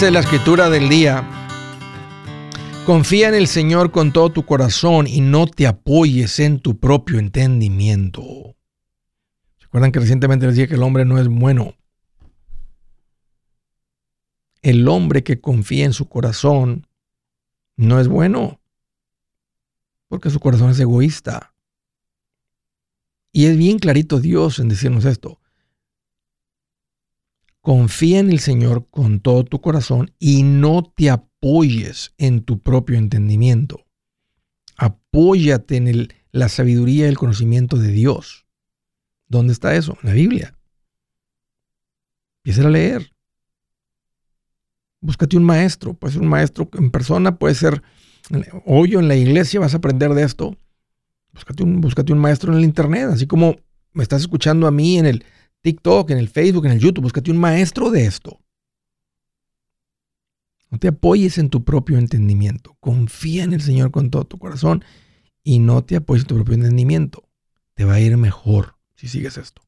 Dice 0.00 0.12
la 0.12 0.20
escritura 0.20 0.70
del 0.70 0.88
día, 0.88 1.28
confía 2.86 3.28
en 3.28 3.34
el 3.34 3.46
Señor 3.46 3.90
con 3.90 4.14
todo 4.14 4.32
tu 4.32 4.46
corazón 4.46 5.06
y 5.06 5.20
no 5.20 5.46
te 5.46 5.66
apoyes 5.66 6.40
en 6.40 6.58
tu 6.58 6.80
propio 6.80 7.18
entendimiento. 7.18 8.22
¿Se 9.58 9.66
acuerdan 9.66 9.92
que 9.92 10.00
recientemente 10.00 10.46
les 10.46 10.54
dije 10.54 10.68
que 10.68 10.76
el 10.76 10.82
hombre 10.84 11.04
no 11.04 11.18
es 11.18 11.28
bueno? 11.28 11.74
El 14.62 14.88
hombre 14.88 15.22
que 15.22 15.38
confía 15.38 15.84
en 15.84 15.92
su 15.92 16.08
corazón 16.08 16.86
no 17.76 18.00
es 18.00 18.08
bueno, 18.08 18.58
porque 20.08 20.30
su 20.30 20.40
corazón 20.40 20.70
es 20.70 20.80
egoísta. 20.80 21.52
Y 23.32 23.44
es 23.44 23.58
bien 23.58 23.78
clarito 23.78 24.18
Dios 24.18 24.60
en 24.60 24.70
decirnos 24.70 25.04
esto. 25.04 25.38
Confía 27.62 28.20
en 28.20 28.30
el 28.30 28.40
Señor 28.40 28.88
con 28.90 29.20
todo 29.20 29.44
tu 29.44 29.60
corazón 29.60 30.12
y 30.18 30.42
no 30.42 30.82
te 30.82 31.10
apoyes 31.10 32.14
en 32.16 32.42
tu 32.42 32.60
propio 32.60 32.96
entendimiento. 32.96 33.84
Apóyate 34.76 35.76
en 35.76 36.08
la 36.32 36.48
sabiduría 36.48 37.04
y 37.04 37.08
el 37.08 37.18
conocimiento 37.18 37.76
de 37.76 37.88
Dios. 37.88 38.46
¿Dónde 39.28 39.52
está 39.52 39.74
eso? 39.74 39.98
En 40.02 40.08
la 40.08 40.14
Biblia. 40.14 40.58
Empieza 42.38 42.66
a 42.66 42.70
leer. 42.70 43.12
Búscate 45.02 45.36
un 45.36 45.44
maestro. 45.44 45.94
Puede 45.94 46.14
ser 46.14 46.22
un 46.22 46.28
maestro 46.28 46.68
en 46.72 46.90
persona, 46.90 47.38
puede 47.38 47.54
ser 47.54 47.82
hoy 48.64 48.94
en 48.94 49.08
la 49.08 49.16
iglesia, 49.16 49.60
vas 49.60 49.74
a 49.74 49.78
aprender 49.78 50.14
de 50.14 50.22
esto. 50.22 50.56
Búscate 51.32 51.62
un, 51.62 51.80
búscate 51.80 52.12
un 52.12 52.18
maestro 52.18 52.52
en 52.52 52.58
el 52.58 52.64
internet, 52.64 53.08
así 53.12 53.26
como 53.26 53.56
me 53.92 54.02
estás 54.02 54.22
escuchando 54.22 54.66
a 54.66 54.70
mí 54.70 54.98
en 54.98 55.06
el 55.06 55.24
TikTok, 55.62 56.10
en 56.10 56.18
el 56.18 56.28
Facebook, 56.28 56.66
en 56.66 56.72
el 56.72 56.80
YouTube. 56.80 57.02
Búscate 57.02 57.30
un 57.30 57.38
maestro 57.38 57.90
de 57.90 58.04
esto. 58.06 58.40
No 60.70 60.78
te 60.78 60.88
apoyes 60.88 61.38
en 61.38 61.50
tu 61.50 61.64
propio 61.64 61.98
entendimiento. 61.98 62.76
Confía 62.80 63.44
en 63.44 63.52
el 63.52 63.60
Señor 63.60 63.90
con 63.90 64.10
todo 64.10 64.24
tu 64.24 64.38
corazón 64.38 64.84
y 65.42 65.58
no 65.58 65.82
te 65.82 65.96
apoyes 65.96 66.22
en 66.22 66.28
tu 66.28 66.34
propio 66.36 66.54
entendimiento. 66.54 67.24
Te 67.74 67.84
va 67.84 67.94
a 67.94 68.00
ir 68.00 68.16
mejor 68.16 68.76
si 68.94 69.08
sigues 69.08 69.36
esto. 69.36 69.62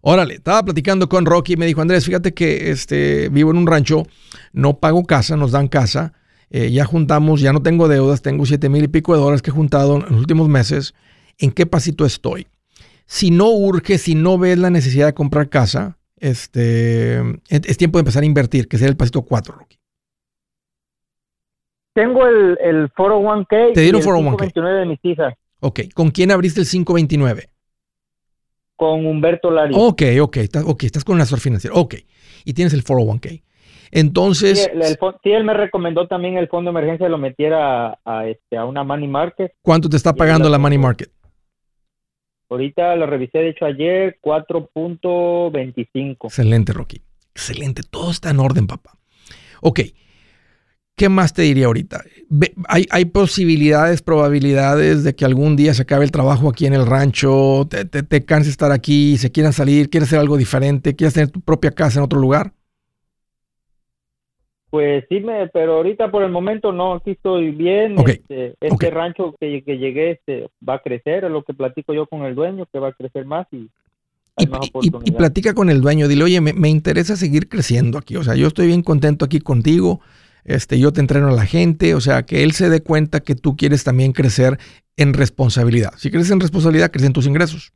Órale, 0.00 0.34
estaba 0.34 0.62
platicando 0.62 1.08
con 1.08 1.26
Rocky 1.26 1.54
y 1.54 1.56
me 1.56 1.66
dijo, 1.66 1.80
Andrés, 1.80 2.04
fíjate 2.04 2.32
que 2.32 2.70
este, 2.70 3.28
vivo 3.30 3.50
en 3.50 3.56
un 3.56 3.66
rancho, 3.66 4.04
no 4.52 4.78
pago 4.78 5.04
casa, 5.04 5.36
nos 5.36 5.50
dan 5.50 5.66
casa, 5.66 6.12
eh, 6.50 6.70
ya 6.70 6.84
juntamos, 6.84 7.40
ya 7.40 7.52
no 7.52 7.62
tengo 7.62 7.88
deudas, 7.88 8.22
tengo 8.22 8.46
siete 8.46 8.68
mil 8.68 8.84
y 8.84 8.88
pico 8.88 9.14
de 9.14 9.20
dólares 9.20 9.42
que 9.42 9.50
he 9.50 9.52
juntado 9.52 9.96
en 9.96 10.02
los 10.02 10.20
últimos 10.20 10.48
meses. 10.48 10.94
¿En 11.38 11.50
qué 11.50 11.66
pasito 11.66 12.06
estoy? 12.06 12.46
Si 13.10 13.30
no 13.30 13.48
urge, 13.48 13.96
si 13.96 14.14
no 14.14 14.36
ves 14.36 14.58
la 14.58 14.68
necesidad 14.68 15.06
de 15.06 15.14
comprar 15.14 15.48
casa, 15.48 15.96
este, 16.18 17.18
es, 17.48 17.78
tiempo 17.78 17.96
de 17.96 18.00
empezar 18.02 18.22
a 18.22 18.26
invertir, 18.26 18.68
que 18.68 18.76
sería 18.76 18.90
el 18.90 18.98
pasito 18.98 19.22
4, 19.22 19.54
Rocky. 19.54 19.78
Tengo 21.94 22.26
el, 22.26 22.58
el 22.62 22.92
401k 22.92 23.72
Te 23.72 23.80
y 23.80 23.90
dieron 23.90 24.02
el 24.02 24.06
401k. 24.06 24.52
529 24.52 24.78
de 24.80 24.86
mis 24.86 24.98
hijas 25.04 25.34
Ok, 25.60 25.80
¿con 25.94 26.10
quién 26.10 26.30
abriste 26.30 26.60
el 26.60 26.68
529? 26.68 27.48
con 28.76 29.06
Humberto 29.06 29.50
Lari. 29.50 29.74
Ok, 29.76 30.02
ok, 30.20 30.36
estás, 30.36 30.64
ok, 30.64 30.84
estás 30.84 31.02
con 31.02 31.16
un 31.16 31.20
asesor 31.22 31.40
financiero. 31.40 31.74
Ok, 31.74 31.96
y 32.44 32.52
tienes 32.52 32.72
el 32.74 32.84
401k. 32.84 33.42
Entonces, 33.90 34.58
Sí, 34.64 34.70
el- 34.72 34.82
el 34.82 34.98
fon- 34.98 35.16
sí, 35.24 35.30
él 35.32 35.42
me 35.42 35.54
recomendó 35.54 36.06
también 36.06 36.36
el 36.36 36.46
fondo 36.46 36.70
de 36.70 36.78
emergencia 36.78 37.08
lo 37.08 37.18
metiera 37.18 37.88
a, 37.88 37.98
a, 38.04 38.26
este, 38.28 38.56
a 38.56 38.66
una 38.66 38.84
money 38.84 39.08
market. 39.08 39.50
¿cuánto 39.62 39.88
te 39.88 39.96
está 39.96 40.12
pagando 40.14 40.44
la 40.44 40.52
la 40.52 40.58
money 40.58 40.78
market? 40.78 41.10
Ahorita 42.50 42.96
lo 42.96 43.06
revisé, 43.06 43.38
de 43.38 43.50
hecho, 43.50 43.66
ayer 43.66 44.18
4.25. 44.22 46.16
Excelente, 46.24 46.72
Rocky. 46.72 47.02
Excelente. 47.32 47.82
Todo 47.88 48.10
está 48.10 48.30
en 48.30 48.40
orden, 48.40 48.66
papá. 48.66 48.98
Ok. 49.60 49.80
¿Qué 50.96 51.08
más 51.08 51.32
te 51.32 51.42
diría 51.42 51.66
ahorita? 51.66 52.02
Hay, 52.66 52.86
hay 52.90 53.04
posibilidades, 53.04 54.02
probabilidades 54.02 55.04
de 55.04 55.14
que 55.14 55.24
algún 55.24 55.54
día 55.54 55.72
se 55.72 55.82
acabe 55.82 56.04
el 56.04 56.10
trabajo 56.10 56.48
aquí 56.48 56.66
en 56.66 56.74
el 56.74 56.86
rancho, 56.86 57.68
te, 57.70 57.84
te, 57.84 58.02
te 58.02 58.24
canses 58.24 58.46
de 58.46 58.50
estar 58.50 58.72
aquí, 58.72 59.16
se 59.16 59.30
quieran 59.30 59.52
salir, 59.52 59.90
quieres 59.90 60.08
hacer 60.08 60.18
algo 60.18 60.36
diferente, 60.36 60.96
quieres 60.96 61.14
tener 61.14 61.30
tu 61.30 61.40
propia 61.40 61.70
casa 61.70 62.00
en 62.00 62.04
otro 62.04 62.18
lugar. 62.18 62.52
Pues 64.70 65.04
sí, 65.08 65.20
me, 65.20 65.48
pero 65.48 65.76
ahorita 65.76 66.10
por 66.10 66.22
el 66.22 66.30
momento 66.30 66.72
no, 66.72 66.94
aquí 66.94 67.12
estoy 67.12 67.50
bien. 67.52 67.96
Este, 67.98 68.54
este 68.60 68.90
rancho 68.90 69.34
que, 69.40 69.62
que 69.64 69.78
llegué 69.78 70.10
este, 70.12 70.48
va 70.66 70.74
a 70.74 70.82
crecer, 70.82 71.24
es 71.24 71.30
lo 71.30 71.42
que 71.42 71.54
platico 71.54 71.94
yo 71.94 72.06
con 72.06 72.22
el 72.24 72.34
dueño, 72.34 72.66
que 72.70 72.78
va 72.78 72.88
a 72.88 72.92
crecer 72.92 73.24
más 73.24 73.46
y 73.50 73.68
hay 74.36 74.44
Y, 74.44 74.48
más 74.48 74.60
y- 74.66 74.88
y 75.06 75.10
platica 75.12 75.54
con 75.54 75.70
el 75.70 75.80
dueño, 75.80 76.06
dile, 76.06 76.24
oye, 76.24 76.40
me, 76.40 76.52
me 76.52 76.68
interesa 76.68 77.16
seguir 77.16 77.48
creciendo 77.48 77.96
aquí, 77.98 78.16
o 78.16 78.22
sea, 78.22 78.34
yo 78.34 78.46
estoy 78.46 78.66
bien 78.66 78.82
contento 78.82 79.24
aquí 79.24 79.40
contigo, 79.40 80.00
este, 80.44 80.78
yo 80.78 80.92
te 80.92 81.00
entreno 81.00 81.28
a 81.28 81.32
la 81.32 81.46
gente, 81.46 81.94
o 81.94 82.00
sea, 82.00 82.22
que 82.24 82.42
él 82.42 82.52
se 82.52 82.68
dé 82.68 82.82
cuenta 82.82 83.20
que 83.20 83.34
tú 83.34 83.56
quieres 83.56 83.84
también 83.84 84.12
crecer 84.12 84.58
en 84.96 85.14
responsabilidad. 85.14 85.92
Si 85.96 86.10
creces 86.10 86.30
en 86.30 86.40
responsabilidad, 86.40 86.90
crecen 86.90 87.12
tus 87.12 87.26
ingresos. 87.26 87.72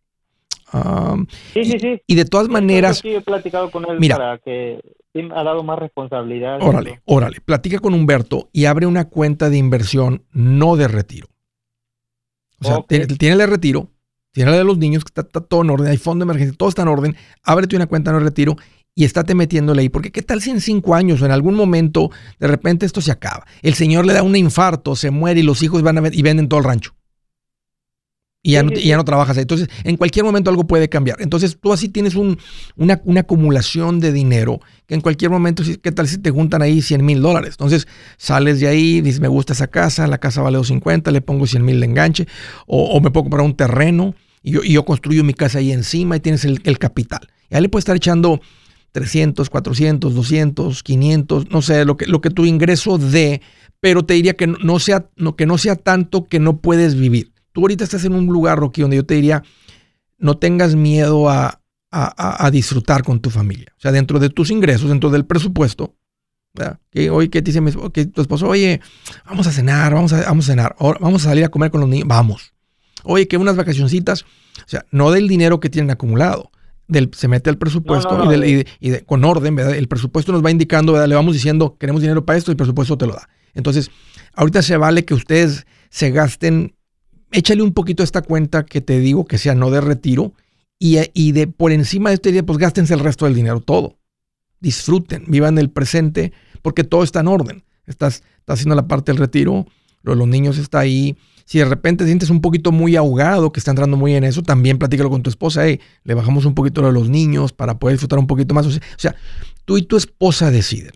Sí, 1.52 1.64
sí, 1.64 1.78
sí. 1.78 2.00
y 2.06 2.14
de 2.14 2.24
todas 2.24 2.48
maneras, 2.48 2.98
sí 2.98 3.10
he 3.14 3.20
platicado 3.20 3.70
con 3.70 3.84
él 3.90 3.98
Mira. 3.98 4.16
para 4.16 4.38
que 4.38 4.80
sí 5.12 5.20
ha 5.34 5.44
dado 5.44 5.62
más 5.62 5.78
responsabilidad. 5.78 6.58
órale, 6.62 7.02
órale, 7.04 7.40
platica 7.40 7.78
con 7.78 7.94
Humberto 7.94 8.48
y 8.52 8.64
abre 8.64 8.86
una 8.86 9.06
cuenta 9.08 9.50
de 9.50 9.58
inversión, 9.58 10.24
no 10.32 10.76
de 10.76 10.88
retiro. 10.88 11.28
O 12.60 12.64
sea, 12.64 12.82
tiene, 12.86 13.06
tiene 13.06 13.36
la 13.36 13.44
de 13.44 13.50
retiro, 13.50 13.88
tiene 14.32 14.52
la 14.52 14.56
de 14.56 14.64
los 14.64 14.78
niños, 14.78 15.04
que 15.04 15.08
está, 15.08 15.22
está 15.22 15.40
todo 15.40 15.62
en 15.62 15.70
orden, 15.70 15.88
hay 15.88 15.96
fondo 15.98 16.24
de 16.24 16.30
emergencia, 16.30 16.56
todo 16.56 16.68
está 16.68 16.82
en 16.82 16.88
orden, 16.88 17.16
ábrete 17.42 17.76
una 17.76 17.86
cuenta 17.86 18.12
no 18.12 18.18
de 18.18 18.24
retiro 18.24 18.56
y 18.94 19.04
estate 19.04 19.34
metiéndole 19.34 19.82
ahí, 19.82 19.88
porque 19.88 20.12
qué 20.12 20.22
tal 20.22 20.40
si 20.40 20.50
en 20.50 20.60
cinco 20.60 20.94
años 20.94 21.22
o 21.22 21.26
en 21.26 21.32
algún 21.32 21.54
momento 21.54 22.10
de 22.38 22.46
repente 22.46 22.86
esto 22.86 23.00
se 23.00 23.10
acaba, 23.10 23.46
el 23.62 23.74
señor 23.74 24.06
le 24.06 24.12
da 24.12 24.22
un 24.22 24.36
infarto, 24.36 24.96
se 24.96 25.10
muere 25.10 25.40
y 25.40 25.42
los 25.42 25.62
hijos 25.62 25.82
van 25.82 25.98
a 25.98 26.08
y 26.12 26.22
venden 26.22 26.48
todo 26.48 26.60
el 26.60 26.64
rancho. 26.64 26.94
Y 28.44 28.52
ya, 28.52 28.64
no, 28.64 28.72
y 28.72 28.88
ya 28.88 28.96
no 28.96 29.04
trabajas 29.04 29.36
ahí. 29.36 29.42
Entonces, 29.42 29.68
en 29.84 29.96
cualquier 29.96 30.24
momento 30.24 30.50
algo 30.50 30.66
puede 30.66 30.88
cambiar. 30.88 31.18
Entonces, 31.20 31.56
tú 31.60 31.72
así 31.72 31.88
tienes 31.88 32.16
un, 32.16 32.38
una, 32.76 33.00
una 33.04 33.20
acumulación 33.20 34.00
de 34.00 34.12
dinero 34.12 34.60
que 34.86 34.94
en 34.94 35.00
cualquier 35.00 35.30
momento, 35.30 35.62
¿qué 35.80 35.92
tal 35.92 36.08
si 36.08 36.18
te 36.18 36.30
juntan 36.30 36.60
ahí 36.60 36.82
100 36.82 37.04
mil 37.04 37.22
dólares? 37.22 37.50
Entonces, 37.52 37.86
sales 38.16 38.58
de 38.58 38.66
ahí, 38.66 39.00
dices, 39.00 39.20
me 39.20 39.28
gusta 39.28 39.52
esa 39.52 39.68
casa, 39.68 40.08
la 40.08 40.18
casa 40.18 40.42
vale 40.42 40.56
250, 40.56 41.12
le 41.12 41.20
pongo 41.20 41.46
100 41.46 41.64
mil 41.64 41.78
de 41.78 41.86
enganche, 41.86 42.26
o, 42.66 42.82
o 42.86 43.00
me 43.00 43.12
puedo 43.12 43.24
comprar 43.24 43.44
un 43.44 43.54
terreno 43.54 44.16
y 44.42 44.52
yo, 44.52 44.64
y 44.64 44.72
yo 44.72 44.84
construyo 44.84 45.22
mi 45.22 45.34
casa 45.34 45.58
ahí 45.58 45.70
encima 45.70 46.16
y 46.16 46.20
tienes 46.20 46.44
el, 46.44 46.60
el 46.64 46.78
capital. 46.78 47.28
Y 47.48 47.54
ahí 47.54 47.62
le 47.62 47.68
puedes 47.68 47.82
estar 47.82 47.96
echando 47.96 48.40
300, 48.92 49.48
400, 49.50 50.14
200, 50.14 50.82
500, 50.82 51.50
no 51.50 51.62
sé, 51.62 51.84
lo 51.84 51.96
que, 51.96 52.06
lo 52.06 52.20
que 52.20 52.30
tu 52.30 52.44
ingreso 52.44 52.98
dé, 52.98 53.40
pero 53.80 54.04
te 54.04 54.14
diría 54.14 54.34
que 54.34 54.46
no, 54.46 54.58
no 54.62 54.78
sea, 54.78 55.08
no, 55.16 55.36
que 55.36 55.46
no 55.46 55.58
sea 55.58 55.76
tanto 55.76 56.24
que 56.24 56.40
no 56.40 56.58
puedes 56.58 56.94
vivir. 56.94 57.31
Tú 57.52 57.60
ahorita 57.62 57.84
estás 57.84 58.04
en 58.04 58.14
un 58.14 58.26
lugar, 58.26 58.58
Rocky, 58.58 58.82
donde 58.82 58.96
yo 58.96 59.04
te 59.06 59.14
diría, 59.14 59.42
no 60.18 60.36
tengas 60.38 60.74
miedo 60.74 61.28
a, 61.28 61.60
a- 61.90 62.46
a- 62.46 62.50
disfrutar 62.50 63.02
con 63.02 63.20
tu 63.20 63.30
familia. 63.30 63.72
O 63.76 63.80
sea, 63.80 63.92
dentro 63.92 64.18
de 64.18 64.30
tus 64.30 64.50
ingresos, 64.50 64.88
dentro 64.88 65.10
del 65.10 65.24
presupuesto, 65.26 65.94
¿verdad? 66.54 66.78
que 66.90 67.10
hoy 67.10 67.28
que 67.28 67.42
te 67.42 67.46
dice 67.50 67.60
mi 67.60 67.72
que 67.92 68.06
tu 68.06 68.20
esposo, 68.22 68.46
oye, 68.48 68.80
vamos 69.26 69.46
a 69.46 69.52
cenar, 69.52 69.94
vamos 69.94 70.12
a, 70.12 70.22
vamos 70.22 70.46
a 70.48 70.52
cenar, 70.52 70.76
vamos 70.78 71.22
a 71.26 71.28
salir 71.28 71.44
a 71.44 71.48
comer 71.48 71.70
con 71.70 71.80
los 71.80 71.88
niños, 71.90 72.08
vamos. 72.08 72.52
Oye, 73.04 73.26
que 73.26 73.36
unas 73.36 73.56
vacacioncitas, 73.56 74.22
o 74.22 74.68
sea, 74.68 74.84
no 74.90 75.10
del 75.10 75.28
dinero 75.28 75.60
que 75.60 75.68
tienen 75.70 75.90
acumulado, 75.90 76.50
del, 76.88 77.10
se 77.14 77.26
mete 77.26 77.50
al 77.50 77.58
presupuesto 77.58 78.12
No, 78.12 78.18
no, 78.18 78.24
no, 78.26 78.30
y, 78.30 78.32
del- 78.34 78.40
de- 78.42 78.48
y 78.48 78.54
de- 78.54 78.66
y 78.80 78.90
de- 78.90 79.04
con 79.04 79.24
orden, 79.24 79.54
¿verdad? 79.56 79.74
El 79.74 79.88
presupuesto 79.88 80.30
nos 80.32 80.44
va 80.44 80.50
indicando, 80.50 80.92
¿verdad? 80.92 81.08
Le 81.08 81.14
vamos 81.14 81.32
diciendo, 81.34 81.76
queremos 81.78 82.00
dinero 82.02 82.24
para 82.24 82.38
esto 82.38 82.50
y 82.50 82.52
el 82.52 82.56
presupuesto 82.56 82.96
te 82.98 83.06
lo 83.06 83.14
da. 83.14 83.28
Entonces, 83.54 83.90
ahorita 84.34 84.62
se 84.62 84.76
vale 84.76 85.04
que 85.04 85.14
ustedes 85.14 85.66
se 85.90 86.10
gasten, 86.10 86.74
échale 87.32 87.62
un 87.62 87.72
poquito 87.72 88.02
a 88.02 88.04
esta 88.04 88.22
cuenta 88.22 88.64
que 88.64 88.80
te 88.80 89.00
digo 89.00 89.24
que 89.24 89.38
sea 89.38 89.54
no 89.54 89.70
de 89.70 89.80
retiro 89.80 90.34
y, 90.78 91.32
de 91.32 91.46
por 91.46 91.70
encima 91.70 92.10
de 92.10 92.14
este 92.16 92.32
día, 92.32 92.44
pues 92.44 92.58
gástense 92.58 92.92
el 92.92 93.00
resto 93.00 93.24
del 93.24 93.34
dinero, 93.34 93.60
todo. 93.60 93.98
Disfruten, 94.58 95.24
vivan 95.28 95.56
el 95.58 95.70
presente, 95.70 96.32
porque 96.60 96.82
todo 96.82 97.04
está 97.04 97.20
en 97.20 97.28
orden. 97.28 97.64
Estás, 97.86 98.24
estás 98.38 98.58
haciendo 98.58 98.74
la 98.74 98.88
parte 98.88 99.12
del 99.12 99.20
retiro, 99.20 99.66
lo 100.02 100.12
de 100.12 100.18
los 100.18 100.26
niños 100.26 100.58
está 100.58 100.80
ahí. 100.80 101.16
Si 101.44 101.58
de 101.58 101.66
repente 101.66 102.04
sientes 102.04 102.30
un 102.30 102.40
poquito 102.40 102.72
muy 102.72 102.96
ahogado, 102.96 103.52
que 103.52 103.60
está 103.60 103.70
entrando 103.70 103.96
muy 103.96 104.14
en 104.14 104.24
eso, 104.24 104.42
también 104.42 104.78
platícalo 104.78 105.08
con 105.08 105.22
tu 105.22 105.30
esposa. 105.30 105.64
Hey, 105.64 105.78
le 106.02 106.14
bajamos 106.14 106.46
un 106.46 106.54
poquito 106.54 106.80
lo 106.80 106.88
de 106.88 106.94
los 106.94 107.08
niños 107.08 107.52
para 107.52 107.78
poder 107.78 107.94
disfrutar 107.94 108.18
un 108.18 108.26
poquito 108.26 108.52
más. 108.52 108.66
O 108.66 108.72
sea, 108.96 109.14
tú 109.64 109.78
y 109.78 109.82
tu 109.82 109.96
esposa 109.96 110.50
deciden. 110.50 110.92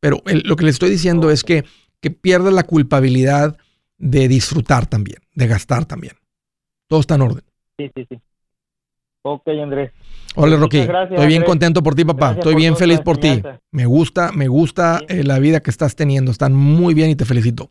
Pero 0.00 0.20
lo 0.24 0.56
que 0.56 0.64
le 0.64 0.70
estoy 0.70 0.90
diciendo 0.90 1.30
es 1.30 1.44
que, 1.44 1.64
que 2.00 2.10
pierdas 2.10 2.52
la 2.52 2.64
culpabilidad 2.64 3.56
de 4.02 4.26
disfrutar 4.26 4.86
también, 4.86 5.18
de 5.34 5.46
gastar 5.46 5.84
también. 5.84 6.14
Todo 6.88 7.00
está 7.00 7.14
en 7.14 7.20
orden. 7.22 7.44
Sí, 7.78 7.88
sí, 7.94 8.04
sí. 8.10 8.20
Ok, 9.22 9.46
Andrés. 9.62 9.92
Hola, 10.34 10.56
Rocky. 10.56 10.84
gracias, 10.84 11.12
Estoy 11.12 11.26
bien 11.28 11.42
Andrés. 11.42 11.48
contento 11.50 11.82
por 11.84 11.94
ti, 11.94 12.04
papá. 12.04 12.26
Gracias 12.26 12.38
Estoy 12.38 12.54
bien 12.56 12.76
feliz 12.76 13.00
por 13.00 13.18
ti. 13.18 13.40
Me 13.70 13.86
gusta, 13.86 14.32
me 14.32 14.48
gusta 14.48 14.98
Sí. 14.98 15.04
eh, 15.08 15.22
la 15.24 15.38
vida 15.38 15.60
que 15.60 15.70
estás 15.70 15.94
teniendo. 15.94 16.32
Están 16.32 16.52
muy 16.52 16.94
bien 16.94 17.10
y 17.10 17.14
te 17.16 17.24
felicito. 17.24 17.70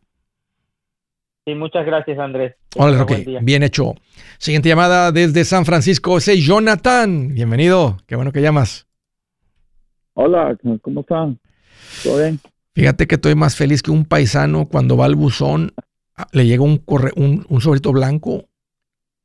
Sí, 1.45 1.53
muchas 1.53 1.85
gracias, 1.85 2.17
Andrés. 2.17 2.55
Hola, 2.77 2.99
Rocky. 2.99 3.25
Bien 3.41 3.63
hecho. 3.63 3.95
Siguiente 4.37 4.69
llamada 4.69 5.11
desde 5.11 5.43
San 5.43 5.65
Francisco. 5.65 6.17
Ese 6.17 6.33
es 6.33 6.45
Jonathan. 6.45 7.33
Bienvenido. 7.33 7.97
Qué 8.07 8.15
bueno 8.15 8.31
que 8.31 8.41
llamas. 8.41 8.87
Hola, 10.13 10.57
¿cómo 10.81 11.01
están? 11.01 11.39
¿Todo 12.03 12.19
bien? 12.19 12.39
Fíjate 12.73 13.05
que 13.07 13.15
estoy 13.15 13.35
más 13.35 13.55
feliz 13.57 13.81
que 13.81 13.91
un 13.91 14.05
paisano 14.05 14.67
cuando 14.69 14.95
va 14.95 15.05
al 15.05 15.15
buzón, 15.15 15.73
le 16.33 16.45
llega 16.45 16.63
un, 16.63 16.77
corre- 16.77 17.13
un, 17.15 17.45
un 17.49 17.61
sobrito 17.61 17.91
blanco 17.91 18.45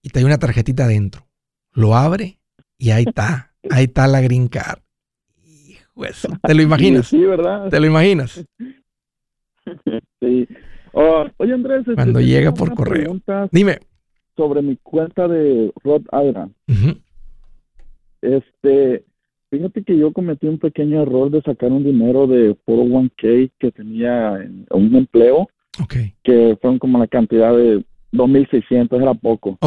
y 0.03 0.11
te 0.11 0.19
hay 0.21 0.25
una 0.25 0.39
tarjetita 0.39 0.85
adentro. 0.85 1.27
Lo 1.73 1.95
abre 1.97 2.39
y 2.79 2.91
ahí 2.91 3.05
está. 3.07 3.53
Ahí 3.71 3.85
está 3.85 4.07
la 4.07 4.21
green 4.21 4.49
card. 4.49 4.79
Hijo 5.45 6.03
de 6.03 6.13
su- 6.13 6.29
¿Te 6.43 6.55
lo 6.55 6.63
imaginas? 6.63 7.09
Sí, 7.09 7.19
¿verdad? 7.19 7.69
¿Te 7.69 7.81
lo 7.81 7.87
imaginas? 7.87 8.45
Sí. 10.21 10.47
Oh, 10.93 11.27
oye, 11.39 11.53
Andrés. 11.53 11.81
este, 11.81 11.95
Cuando 11.97 12.21
llega 12.21 12.53
por 12.55 12.73
correo. 12.75 13.21
Dime. 13.51 13.81
sobre 14.37 14.63
mi 14.63 14.77
cuenta 14.77 15.27
de 15.27 15.73
Rhode 15.83 16.05
Island. 16.29 16.53
Este, 18.23 19.05
fíjate 19.51 19.83
que 19.85 19.99
yo 19.99 20.13
cometí 20.13 20.47
un 20.47 20.59
pequeño 20.59 21.03
error 21.03 21.31
de 21.31 21.43
sacar 21.43 21.73
un 21.73 21.85
dinero 21.85 22.27
de 22.27 22.57
401k 22.67 23.53
que 23.59 23.73
tenía 23.73 24.37
en 24.43 24.67
un 24.71 24.95
empleo, 24.95 25.49
Que 26.23 26.57
fueron 26.61 26.79
como 26.79 26.99
la 26.99 27.07
cantidad 27.07 27.55
de 27.57 27.85
2.600, 28.13 29.01
era 29.01 29.15
poco. 29.15 29.59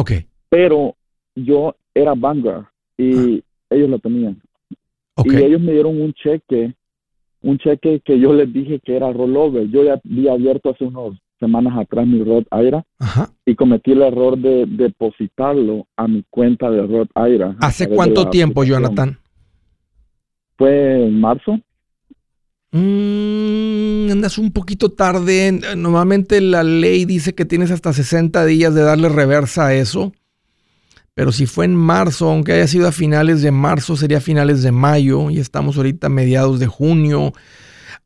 Pero 0.48 0.96
yo 1.34 1.76
era 1.94 2.14
Vanguard 2.14 2.64
y 2.96 3.42
ellos 3.70 3.88
lo 3.88 3.98
tenían. 3.98 4.40
Y 5.24 5.36
ellos 5.36 5.60
me 5.60 5.72
dieron 5.72 6.00
un 6.00 6.12
cheque, 6.14 6.74
un 7.42 7.58
cheque 7.58 8.00
que 8.04 8.18
yo 8.18 8.32
les 8.32 8.52
dije 8.52 8.80
que 8.80 8.96
era 8.96 9.12
rollover. 9.12 9.68
Yo 9.68 9.84
ya 9.84 10.00
había 10.04 10.32
abierto 10.32 10.70
hace 10.70 10.84
unas 10.84 11.18
semanas 11.38 11.76
atrás 11.78 12.06
mi 12.06 12.22
Rod 12.22 12.44
Aira 12.50 12.84
Ajá. 12.98 13.30
y 13.46 13.54
cometí 13.54 13.92
el 13.92 14.02
error 14.02 14.38
de 14.38 14.66
depositarlo 14.66 15.86
a 15.96 16.06
mi 16.06 16.22
cuenta 16.28 16.70
de 16.70 16.86
Rod 16.86 17.08
Aira. 17.14 17.56
¿Hace 17.60 17.88
cuánto 17.88 18.28
tiempo, 18.28 18.60
aplicación. 18.60 18.84
Jonathan? 18.84 19.18
Fue 20.56 21.06
en 21.06 21.20
marzo. 21.20 21.58
Mm, 22.72 24.10
andas 24.12 24.38
un 24.38 24.52
poquito 24.52 24.92
tarde. 24.92 25.60
Normalmente 25.76 26.40
la 26.40 26.62
ley 26.62 27.04
dice 27.04 27.34
que 27.34 27.44
tienes 27.44 27.70
hasta 27.70 27.92
60 27.92 28.44
días 28.44 28.74
de 28.74 28.82
darle 28.82 29.08
reversa 29.08 29.66
a 29.66 29.74
eso. 29.74 30.12
Pero 31.14 31.32
si 31.32 31.46
fue 31.46 31.64
en 31.64 31.74
marzo, 31.74 32.30
aunque 32.30 32.52
haya 32.52 32.68
sido 32.68 32.86
a 32.88 32.92
finales 32.92 33.42
de 33.42 33.50
marzo, 33.50 33.96
sería 33.96 34.18
a 34.18 34.22
finales 34.22 34.62
de 34.62 34.72
mayo 34.72 35.30
y 35.30 35.38
estamos 35.38 35.76
ahorita 35.76 36.06
a 36.06 36.10
mediados 36.10 36.60
de 36.60 36.66
junio. 36.66 37.32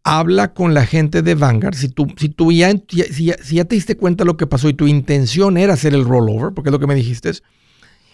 Habla 0.03 0.55
con 0.55 0.75
la 0.75 0.87
gente 0.87 1.23
de 1.23 1.35
Vanguard. 1.35 1.75
Si 1.75 1.89
tú, 1.89 2.07
si 2.17 2.35
ya, 2.57 2.73
si 3.11 3.55
ya, 3.55 3.65
te 3.65 3.75
diste 3.75 3.97
cuenta 3.97 4.25
lo 4.25 4.37
que 4.37 4.47
pasó 4.47 4.69
y 4.69 4.75
tu 4.75 4.87
intención 4.87 5.57
era 5.57 5.75
hacer 5.75 5.95
el 5.95 6.05
rollover, 6.05 6.55
porque 6.55 6.71
es 6.71 6.73
lo 6.73 6.79
que 6.79 6.87
me 6.87 6.95
dijiste, 6.95 7.31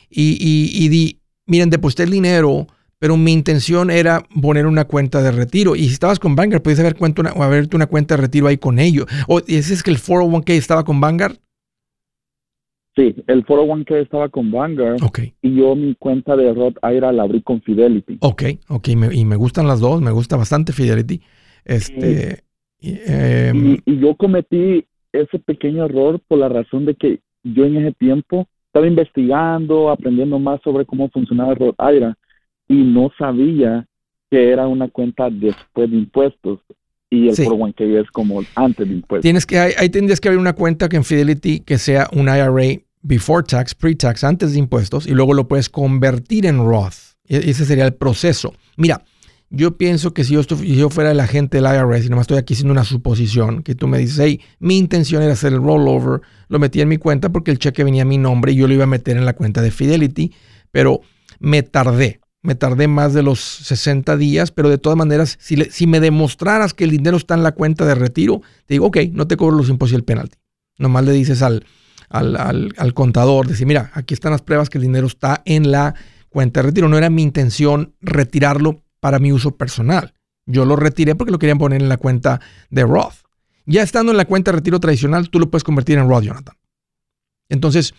y, 0.09 0.33
y, 0.33 0.85
y 0.85 0.89
di, 0.89 1.21
miren, 1.47 1.71
deposité 1.71 2.03
el 2.03 2.11
dinero, 2.11 2.67
pero 3.01 3.17
mi 3.17 3.33
intención 3.33 3.91
era 3.91 4.23
poner 4.41 4.67
una 4.67 4.85
cuenta 4.85 5.23
de 5.23 5.33
retiro. 5.33 5.75
Y 5.75 5.85
si 5.87 5.95
estabas 5.95 6.19
con 6.21 6.37
Vanguard, 6.37 6.63
podías 6.63 6.81
haber 6.81 6.95
cuenta 6.97 7.23
una, 7.23 7.33
o 7.33 7.43
abierto 7.43 7.77
una 7.77 7.87
cuenta 7.87 8.15
de 8.15 8.21
retiro 8.23 8.47
ahí 8.47 8.59
con 8.59 8.79
ellos. 8.79 9.07
O 9.27 9.39
ese 9.41 9.73
es 9.75 9.83
que 9.83 9.91
el 9.91 9.97
401k 9.97 10.51
estaba 10.51 10.85
con 10.85 11.01
Vanguard. 11.01 11.37
Sí, 12.95 13.15
el 13.27 13.47
401k 13.47 14.03
estaba 14.03 14.29
con 14.29 14.51
Vanguard 14.51 15.03
Ok, 15.03 15.21
y 15.41 15.55
yo 15.57 15.75
mi 15.77 15.95
cuenta 15.95 16.37
de 16.37 16.53
Rod 16.53 16.75
Aira 16.83 17.11
la 17.13 17.23
abrí 17.23 17.41
con 17.41 17.63
Fidelity. 17.63 18.19
ok, 18.21 18.43
ok. 18.69 18.89
me- 18.97 19.15
y 19.15 19.25
me 19.25 19.37
gustan 19.37 19.67
las 19.67 19.81
dos, 19.81 20.03
me 20.03 20.11
gusta 20.11 20.37
bastante 20.37 20.73
Fidelity. 20.73 21.23
Este, 21.65 22.43
y, 22.81 22.99
em, 23.07 23.79
yo 23.87 24.15
cometí 24.17 24.85
ese 25.13 25.39
pequeño 25.39 25.87
error 25.87 26.21
por 26.29 26.39
la 26.39 26.49
razón 26.49 26.85
de 26.85 26.95
que 26.97 27.21
yo 27.45 27.65
en 27.65 27.77
ese 27.79 27.93
tiempo 27.93 28.47
estaba 28.67 28.87
investigando, 28.87 29.91
aprendiendo 29.91 30.39
más 30.39 30.61
sobre 30.63 30.85
cómo 30.85 31.09
funcionaba 31.11 31.53
el 31.55 31.73
Aira 31.79 32.19
y 32.71 32.85
no 32.85 33.11
sabía 33.19 33.85
que 34.31 34.53
era 34.53 34.69
una 34.69 34.89
cuenta 34.89 35.29
después 35.29 35.91
de 35.91 35.97
impuestos 35.97 36.61
y 37.11 37.29
el 37.29 37.35
sí. 37.35 37.43
401k 37.43 38.01
es 38.01 38.11
como 38.13 38.41
antes 38.55 38.89
de 38.89 38.95
impuestos. 38.95 39.23
Tienes 39.23 39.45
que, 39.45 39.59
ahí, 39.59 39.91
tendrías 39.91 40.21
que 40.21 40.29
abrir 40.29 40.41
una 40.41 40.53
cuenta 40.53 40.89
que 40.89 40.97
en 40.97 41.03
Fidelity 41.03 41.61
que 41.61 41.79
sea 41.79 42.09
un 42.13 42.29
IRA 42.29 42.81
before 43.03 43.43
tax, 43.43 43.75
pre-tax, 43.75 44.23
antes 44.23 44.53
de 44.53 44.61
impuestos, 44.61 45.09
y 45.09 45.11
luego 45.11 45.35
lo 45.35 45.49
puedes 45.49 45.69
convertir 45.69 46.47
en 46.47 46.59
Roth. 46.59 47.17
E, 47.27 47.51
ese 47.51 47.65
sería 47.65 47.85
el 47.87 47.95
proceso. 47.95 48.55
Mira, 48.77 49.03
yo 49.49 49.77
pienso 49.77 50.15
que 50.15 50.23
si 50.23 50.35
yo, 50.35 50.45
si 50.45 50.77
yo 50.77 50.91
fuera 50.91 51.11
el 51.11 51.19
agente 51.19 51.61
del 51.61 51.67
IRS 51.67 52.07
y 52.07 52.09
nomás 52.09 52.25
estoy 52.25 52.39
aquí 52.39 52.55
haciendo 52.55 52.71
una 52.71 52.85
suposición, 52.85 53.65
que 53.65 53.75
tú 53.75 53.89
me 53.89 53.99
dices, 53.99 54.21
hey, 54.21 54.41
mi 54.61 54.79
intención 54.79 55.25
era 55.25 55.33
hacer 55.33 55.55
el 55.55 55.59
rollover, 55.61 56.21
lo 56.47 56.61
metí 56.61 56.81
en 56.81 56.89
mi 56.89 56.99
cuenta 56.99 57.31
porque 57.31 57.51
el 57.51 57.59
cheque 57.59 57.83
venía 57.83 58.03
a 58.03 58.07
mi 58.07 58.19
nombre 58.19 58.53
y 58.53 58.55
yo 58.55 58.69
lo 58.69 58.75
iba 58.75 58.85
a 58.85 58.87
meter 58.87 59.17
en 59.17 59.25
la 59.25 59.33
cuenta 59.33 59.61
de 59.61 59.73
Fidelity, 59.73 60.33
pero 60.71 61.01
me 61.41 61.65
tardé 61.65 62.20
me 62.43 62.55
tardé 62.55 62.89
más 62.89 63.13
de 63.13 63.23
los 63.23 63.41
60 63.41 64.17
días, 64.17 64.51
pero 64.51 64.71
de 64.71 64.79
todas 64.79 64.97
maneras, 64.97 65.39
si, 65.41 65.87
me 65.87 66.01
demostraras 66.01 66.73
que 66.73 66.85
el 66.85 66.91
dinero 66.91 67.17
está 67.17 67.35
en 67.35 67.43
la 67.43 67.53
cuenta 67.53 67.85
de 67.85 67.95
retiro, 67.95 68.41
te 68.67 68.75
digo, 68.75 68.87
ok, 68.87 68.99
no 69.13 69.27
te 69.27 69.37
cobro 69.37 69.57
los 69.57 69.69
impuestos 69.69 69.93
y 69.93 69.97
el 69.97 70.05
penalti. 70.05 70.39
Nomás 70.79 71.05
le 71.05 71.13
dices 71.13 71.43
al, 71.43 71.67
al, 72.09 72.73
al, 72.77 72.95
contador, 72.95 73.47
decir, 73.47 73.67
mira, 73.67 73.91
aquí 73.95 74.15
están 74.15 74.33
las 74.33 74.43
pruebas 74.43 74.71
que 74.71 74.79
el 74.79 74.83
dinero 74.83 75.07
está 75.07 75.43
en 75.45 75.71
la 75.71 75.95
cuenta 76.31 76.61
de 76.61 76.69
retiro. 76.69 76.89
No 76.89 76.97
era 76.97 77.11
mi 77.11 77.23
intención 77.23 77.95
retirarlo 78.01 78.83
para 79.01 79.19
mi 79.19 79.33
uso 79.33 79.57
personal. 79.57 80.15
Yo 80.47 80.65
lo 80.65 80.77
retiré 80.77 81.15
porque 81.15 81.33
lo 81.33 81.39
querían 81.39 81.59
poner 81.59 81.83
en 81.83 81.89
la 81.89 81.99
cuenta 81.99 82.41
de 82.71 82.85
Roth. 82.85 83.15
Ya 83.67 83.83
estando 83.83 84.13
en 84.13 84.17
la 84.17 84.25
cuenta 84.25 84.51
de 84.51 84.57
retiro 84.57 84.81
tradicional, 84.81 85.29
tú 85.29 85.39
lo 85.39 85.51
puedes 85.51 85.65
convertir 85.65 85.99
en 85.99 86.09
Roth, 86.09 86.25
Jonathan. 86.25 86.57
Entonces, 87.51 87.95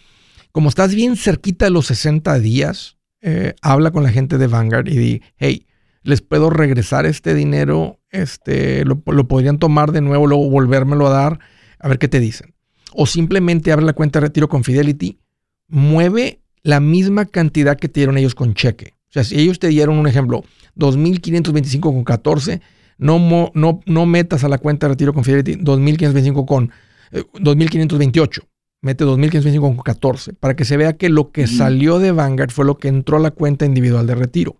como 0.51 0.69
estás 0.69 0.95
bien 0.95 1.15
cerquita 1.15 1.65
de 1.65 1.71
los 1.71 1.85
60 1.85 2.39
días, 2.39 2.97
eh, 3.21 3.53
habla 3.61 3.91
con 3.91 4.03
la 4.03 4.11
gente 4.11 4.37
de 4.37 4.47
Vanguard 4.47 4.87
y 4.87 4.97
di, 4.97 5.21
hey, 5.37 5.67
les 6.03 6.21
puedo 6.21 6.49
regresar 6.49 7.05
este 7.05 7.33
dinero, 7.33 7.99
este, 8.09 8.83
lo, 8.85 8.99
podrían 8.99 9.59
tomar 9.59 9.91
de 9.91 10.01
nuevo, 10.01 10.27
luego 10.27 10.49
volvérmelo 10.49 11.07
a 11.07 11.11
dar, 11.11 11.39
a 11.79 11.87
ver 11.87 11.99
qué 11.99 12.07
te 12.07 12.19
dicen. 12.19 12.55
O 12.93 13.05
simplemente 13.05 13.71
abre 13.71 13.85
la 13.85 13.93
cuenta 13.93 14.19
de 14.19 14.27
retiro 14.27 14.49
con 14.49 14.63
Fidelity, 14.63 15.19
mueve 15.67 16.41
la 16.63 16.79
misma 16.79 17.25
cantidad 17.25 17.77
que 17.77 17.87
te 17.87 18.01
dieron 18.01 18.17
ellos 18.17 18.35
con 18.35 18.53
cheque. 18.53 18.93
O 19.09 19.13
sea, 19.13 19.23
si 19.23 19.39
ellos 19.39 19.59
te 19.59 19.67
dieron 19.67 19.97
un 19.97 20.07
ejemplo, 20.07 20.43
2.525 20.77 21.81
con 21.81 22.03
14, 22.03 22.61
no, 22.97 23.51
no, 23.53 23.81
no 23.85 24.05
metas 24.05 24.43
a 24.43 24.49
la 24.49 24.57
cuenta 24.57 24.87
de 24.87 24.93
retiro 24.93 25.13
con 25.13 25.23
Fidelity 25.23 25.55
2.525 25.55 26.45
con 26.45 26.71
2.528. 27.11 28.43
Mete 28.81 29.05
2.525 29.05 29.59
con 29.59 29.77
14, 29.77 30.33
para 30.33 30.55
que 30.55 30.65
se 30.65 30.75
vea 30.75 30.93
que 30.93 31.09
lo 31.09 31.31
que 31.31 31.45
salió 31.45 31.99
de 31.99 32.11
Vanguard 32.11 32.49
fue 32.49 32.65
lo 32.65 32.79
que 32.79 32.87
entró 32.87 33.17
a 33.17 33.19
la 33.19 33.29
cuenta 33.29 33.65
individual 33.65 34.07
de 34.07 34.15
retiro. 34.15 34.57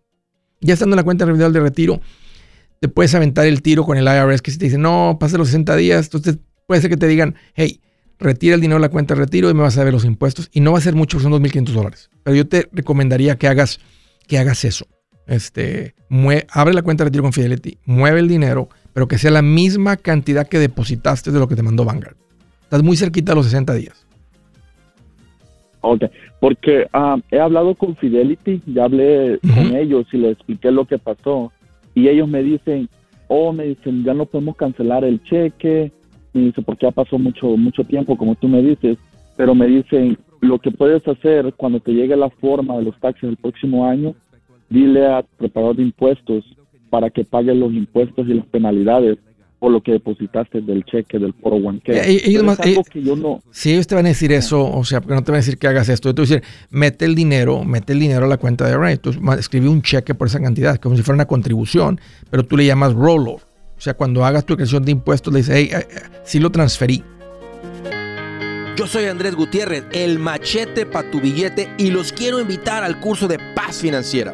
Ya 0.60 0.76
estando 0.76 0.94
en 0.94 0.98
la 0.98 1.04
cuenta 1.04 1.24
individual 1.24 1.54
de 1.54 1.60
retiro, 1.60 2.02
te 2.80 2.88
puedes 2.88 3.16
aventar 3.16 3.48
el 3.48 3.64
tiro 3.64 3.84
con 3.84 3.98
el 3.98 4.06
IRS 4.06 4.44
que 4.44 4.52
si 4.52 4.60
te 4.60 4.66
dice, 4.66 4.78
no, 4.78 5.18
pase 5.20 5.40
los 5.40 5.48
60 5.48 5.76
días, 5.76 6.06
entonces 6.06 6.38
puede 6.68 6.82
ser 6.82 6.92
que 6.92 6.98
te 6.98 7.08
digan, 7.08 7.34
hey, 7.56 7.82
retira 8.20 8.54
el 8.54 8.62
dinero 8.62 8.80
de 8.80 8.88
la 8.88 8.90
cuenta 8.90 9.16
de 9.16 9.22
retiro 9.22 9.50
y 9.50 9.56
me 9.56 9.62
vas 9.62 9.78
a 9.80 9.84
ver 9.84 9.94
los 9.94 10.06
impuestos. 10.06 10.50
Y 10.54 10.60
no 10.60 10.72
va 10.72 10.78
a 10.78 10.82
ser 10.82 10.94
mucho, 10.94 11.20
son 11.20 11.32
2.500 11.32 11.66
dólares. 11.72 12.10
Pero 12.24 12.36
yo 12.36 12.48
te 12.48 12.70
recomendaría 12.72 13.38
que 13.38 13.48
hagas, 13.48 13.80
que 14.28 14.38
hagas 14.38 14.66
eso. 14.66 14.86
Este, 15.26 15.96
abre 16.50 16.74
la 16.74 16.84
cuenta 16.84 17.04
de 17.04 17.10
retiro 17.10 17.24
con 17.24 17.34
Fidelity, 17.34 17.80
mueve 17.86 18.20
el 18.20 18.28
dinero, 18.28 18.70
pero 18.94 19.08
que 19.08 19.18
sea 19.18 19.32
la 19.32 19.42
misma 19.42 19.98
cantidad 19.98 20.48
que 20.48 20.60
depositaste 20.60 21.32
de 21.32 21.40
lo 21.40 21.48
que 21.48 21.56
te 21.56 21.64
mandó 21.64 21.86
Vanguard. 21.86 22.18
Estás 22.64 22.84
muy 22.84 22.98
cerquita 22.98 23.32
de 23.32 23.36
los 23.36 23.46
60 23.46 23.74
días. 23.74 24.06
Ok, 25.82 26.04
porque 26.40 26.88
ah, 26.94 27.18
he 27.32 27.40
hablado 27.40 27.74
con 27.76 27.96
Fidelity, 27.96 28.62
ya 28.68 28.86
hablé 28.86 29.40
con 29.42 29.76
ellos 29.76 30.06
y 30.14 30.18
les 30.18 30.34
expliqué 30.34 30.72
lo 30.72 30.86
que 30.86 31.00
pasó. 31.00 31.52
Y 31.96 32.08
ellos 32.08 32.28
me 32.28 32.44
dicen, 32.44 32.88
oh, 33.28 33.52
me 33.52 33.66
dicen, 33.66 34.04
ya 34.04 34.14
no 34.14 34.26
podemos 34.26 34.56
cancelar 34.56 35.04
el 35.04 35.22
cheque. 35.24 35.92
Me 36.34 36.44
dice, 36.44 36.62
porque 36.62 36.86
ya 36.86 36.92
pasó 36.92 37.18
mucho, 37.18 37.58
mucho 37.58 37.84
tiempo, 37.84 38.16
como 38.16 38.36
tú 38.36 38.48
me 38.48 38.62
dices. 38.62 38.98
Pero 39.36 39.56
me 39.56 39.66
dicen, 39.68 40.18
lo 40.40 40.60
que 40.60 40.72
puedes 40.72 41.06
hacer 41.08 41.54
cuando 41.56 41.80
te 41.80 41.94
llegue 41.94 42.16
la 42.16 42.30
forma 42.30 42.78
de 42.78 42.84
los 42.84 43.00
taxes 43.00 43.30
del 43.30 43.38
próximo 43.38 43.88
año, 43.88 44.14
dile 44.70 45.08
al 45.08 45.26
preparador 45.38 45.78
de 45.78 45.84
impuestos 45.84 46.46
para 46.90 47.10
que 47.10 47.24
pague 47.24 47.56
los 47.56 47.74
impuestos 47.74 48.28
y 48.28 48.34
las 48.34 48.46
penalidades 48.48 49.18
o 49.64 49.70
lo 49.70 49.82
que 49.82 49.92
depositaste 49.92 50.60
del 50.62 50.84
cheque 50.86 51.20
del 51.20 51.36
401k. 51.36 51.94
Eh, 51.94 52.22
ellos 52.26 52.44
más, 52.44 52.60
eh, 52.66 52.82
que 52.92 53.04
yo 53.04 53.16
no... 53.16 53.42
Si 53.52 53.72
ellos 53.72 53.86
te 53.86 53.94
van 53.94 54.08
a 54.08 54.10
decir 54.10 54.32
eso, 54.32 54.68
o 54.68 54.84
sea, 54.84 55.02
porque 55.02 55.14
no 55.14 55.24
te 55.24 55.32
van 55.32 55.38
a 55.38 55.42
decir 55.44 55.60
que 55.60 55.68
hagas 55.68 55.88
esto, 55.88 56.10
yo 56.10 56.16
te 56.16 56.22
voy 56.24 56.32
a 56.32 56.34
decir, 56.36 56.44
mete 56.72 57.06
el 57.06 57.14
dinero, 57.14 57.64
mete 57.64 57.94
el 57.94 58.00
dinero 58.00 58.26
a 58.26 58.28
la 58.28 58.38
cuenta 58.38 58.66
de 58.66 58.76
Ray. 58.76 58.98
Tú 58.98 59.12
escribí 59.38 59.68
un 59.68 59.84
cheque 59.84 60.16
por 60.16 60.28
esa 60.28 60.40
cantidad, 60.40 60.78
como 60.78 60.98
si 60.98 61.04
fuera 61.04 61.16
una 61.16 61.28
contribución, 61.28 62.02
pero 62.32 62.44
tú 62.44 62.58
le 62.58 62.66
llamas 62.66 62.94
rollover. 62.94 63.44
O 63.78 63.84
sea, 63.84 63.94
cuando 63.94 64.26
hagas 64.26 64.46
tu 64.46 64.56
creación 64.56 64.84
de 64.84 64.94
impuestos, 64.94 65.32
le 65.32 65.42
dices, 65.42 65.56
hey, 65.56 65.70
eh, 65.72 65.86
sí 66.24 66.40
lo 66.40 66.50
transferí. 66.50 67.04
Yo 68.76 68.88
soy 68.88 69.06
Andrés 69.06 69.36
Gutiérrez, 69.36 69.84
el 69.92 70.18
machete 70.18 70.88
para 70.88 71.12
tu 71.12 71.22
billete, 71.22 71.70
y 71.78 71.92
los 71.92 72.12
quiero 72.12 72.40
invitar 72.40 72.84
al 72.84 73.00
curso 73.00 73.28
de 73.28 73.38
paz 73.56 73.80
financiera. 73.80 74.34